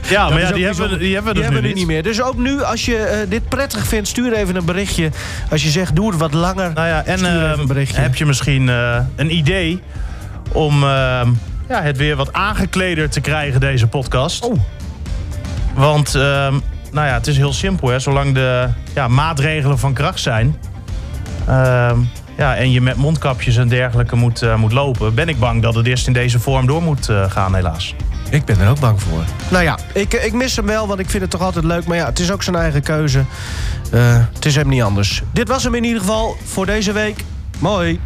Ja, 0.09 0.29
maar 0.29 0.39
ja, 0.39 0.51
die 0.51 0.63
hebben, 0.63 0.63
bijzonder. 0.63 0.99
die 0.99 1.13
hebben 1.13 1.33
we 1.33 1.39
dus 1.39 1.47
hebben 1.47 1.63
nu 1.63 1.69
we 1.69 1.75
niet 1.75 1.87
meer. 1.87 2.03
Dus 2.03 2.21
ook 2.21 2.37
nu, 2.37 2.63
als 2.63 2.85
je 2.85 2.97
eh, 2.97 3.29
dit 3.29 3.49
prettig 3.49 3.87
vindt, 3.87 4.07
stuur 4.07 4.33
even 4.33 4.55
een 4.55 4.65
berichtje. 4.65 5.09
Als 5.51 5.63
je 5.63 5.69
zegt, 5.69 5.95
doe 5.95 6.09
het 6.09 6.19
wat 6.19 6.33
langer. 6.33 6.73
Nou 6.73 6.87
ja, 6.87 7.05
en 7.05 7.25
ehm, 7.25 7.85
heb 7.93 8.15
je 8.15 8.25
misschien 8.25 8.69
eh, 8.69 8.97
een 9.15 9.35
idee 9.35 9.81
om 10.51 10.83
ehm, 10.83 11.29
ja, 11.69 11.81
het 11.81 11.97
weer 11.97 12.15
wat 12.15 12.33
aangekleder 12.33 13.09
te 13.09 13.21
krijgen, 13.21 13.59
deze 13.59 13.87
podcast? 13.87 14.43
Oh. 14.43 14.59
Want 15.75 16.15
ehm, 16.15 16.53
nou 16.91 17.07
ja, 17.07 17.13
het 17.13 17.27
is 17.27 17.37
heel 17.37 17.53
simpel. 17.53 17.87
Hè? 17.87 17.99
Zolang 17.99 18.33
de 18.33 18.67
ja, 18.93 19.07
maatregelen 19.07 19.79
van 19.79 19.93
kracht 19.93 20.19
zijn... 20.19 20.55
ja, 22.37 22.55
en 22.55 22.71
je 22.71 22.81
met 22.81 22.95
mondkapjes 22.95 23.57
en 23.57 23.67
dergelijke 23.67 24.15
moet, 24.15 24.41
eh, 24.41 24.55
moet 24.55 24.71
lopen... 24.71 25.13
ben 25.13 25.29
ik 25.29 25.39
bang 25.39 25.61
dat 25.61 25.75
het 25.75 25.87
eerst 25.87 26.07
in 26.07 26.13
deze 26.13 26.39
vorm 26.39 26.65
door 26.67 26.81
moet 26.81 27.09
gaan, 27.27 27.55
helaas. 27.55 27.95
Ik 28.29 28.45
ben 28.45 28.59
er 28.59 28.69
ook 28.69 28.79
bang 28.79 29.01
voor. 29.01 29.23
Nou 29.49 29.63
ja, 29.63 29.79
ik, 29.93 30.13
ik 30.13 30.33
mis 30.33 30.55
hem 30.55 30.65
wel, 30.65 30.87
want 30.87 30.99
ik 30.99 31.09
vind 31.09 31.21
het 31.21 31.31
toch 31.31 31.41
altijd 31.41 31.65
leuk. 31.65 31.85
Maar 31.85 31.97
ja, 31.97 32.05
het 32.05 32.19
is 32.19 32.31
ook 32.31 32.43
zijn 32.43 32.55
eigen 32.55 32.81
keuze. 32.81 33.23
Eh, 33.91 34.17
het 34.33 34.45
is 34.45 34.55
hem 34.55 34.67
niet 34.67 34.81
anders. 34.81 35.21
Dit 35.33 35.47
was 35.47 35.63
hem 35.63 35.75
in 35.75 35.83
ieder 35.83 35.99
geval 35.99 36.37
voor 36.43 36.65
deze 36.65 36.91
week. 36.91 37.23
Mooi. 37.59 37.99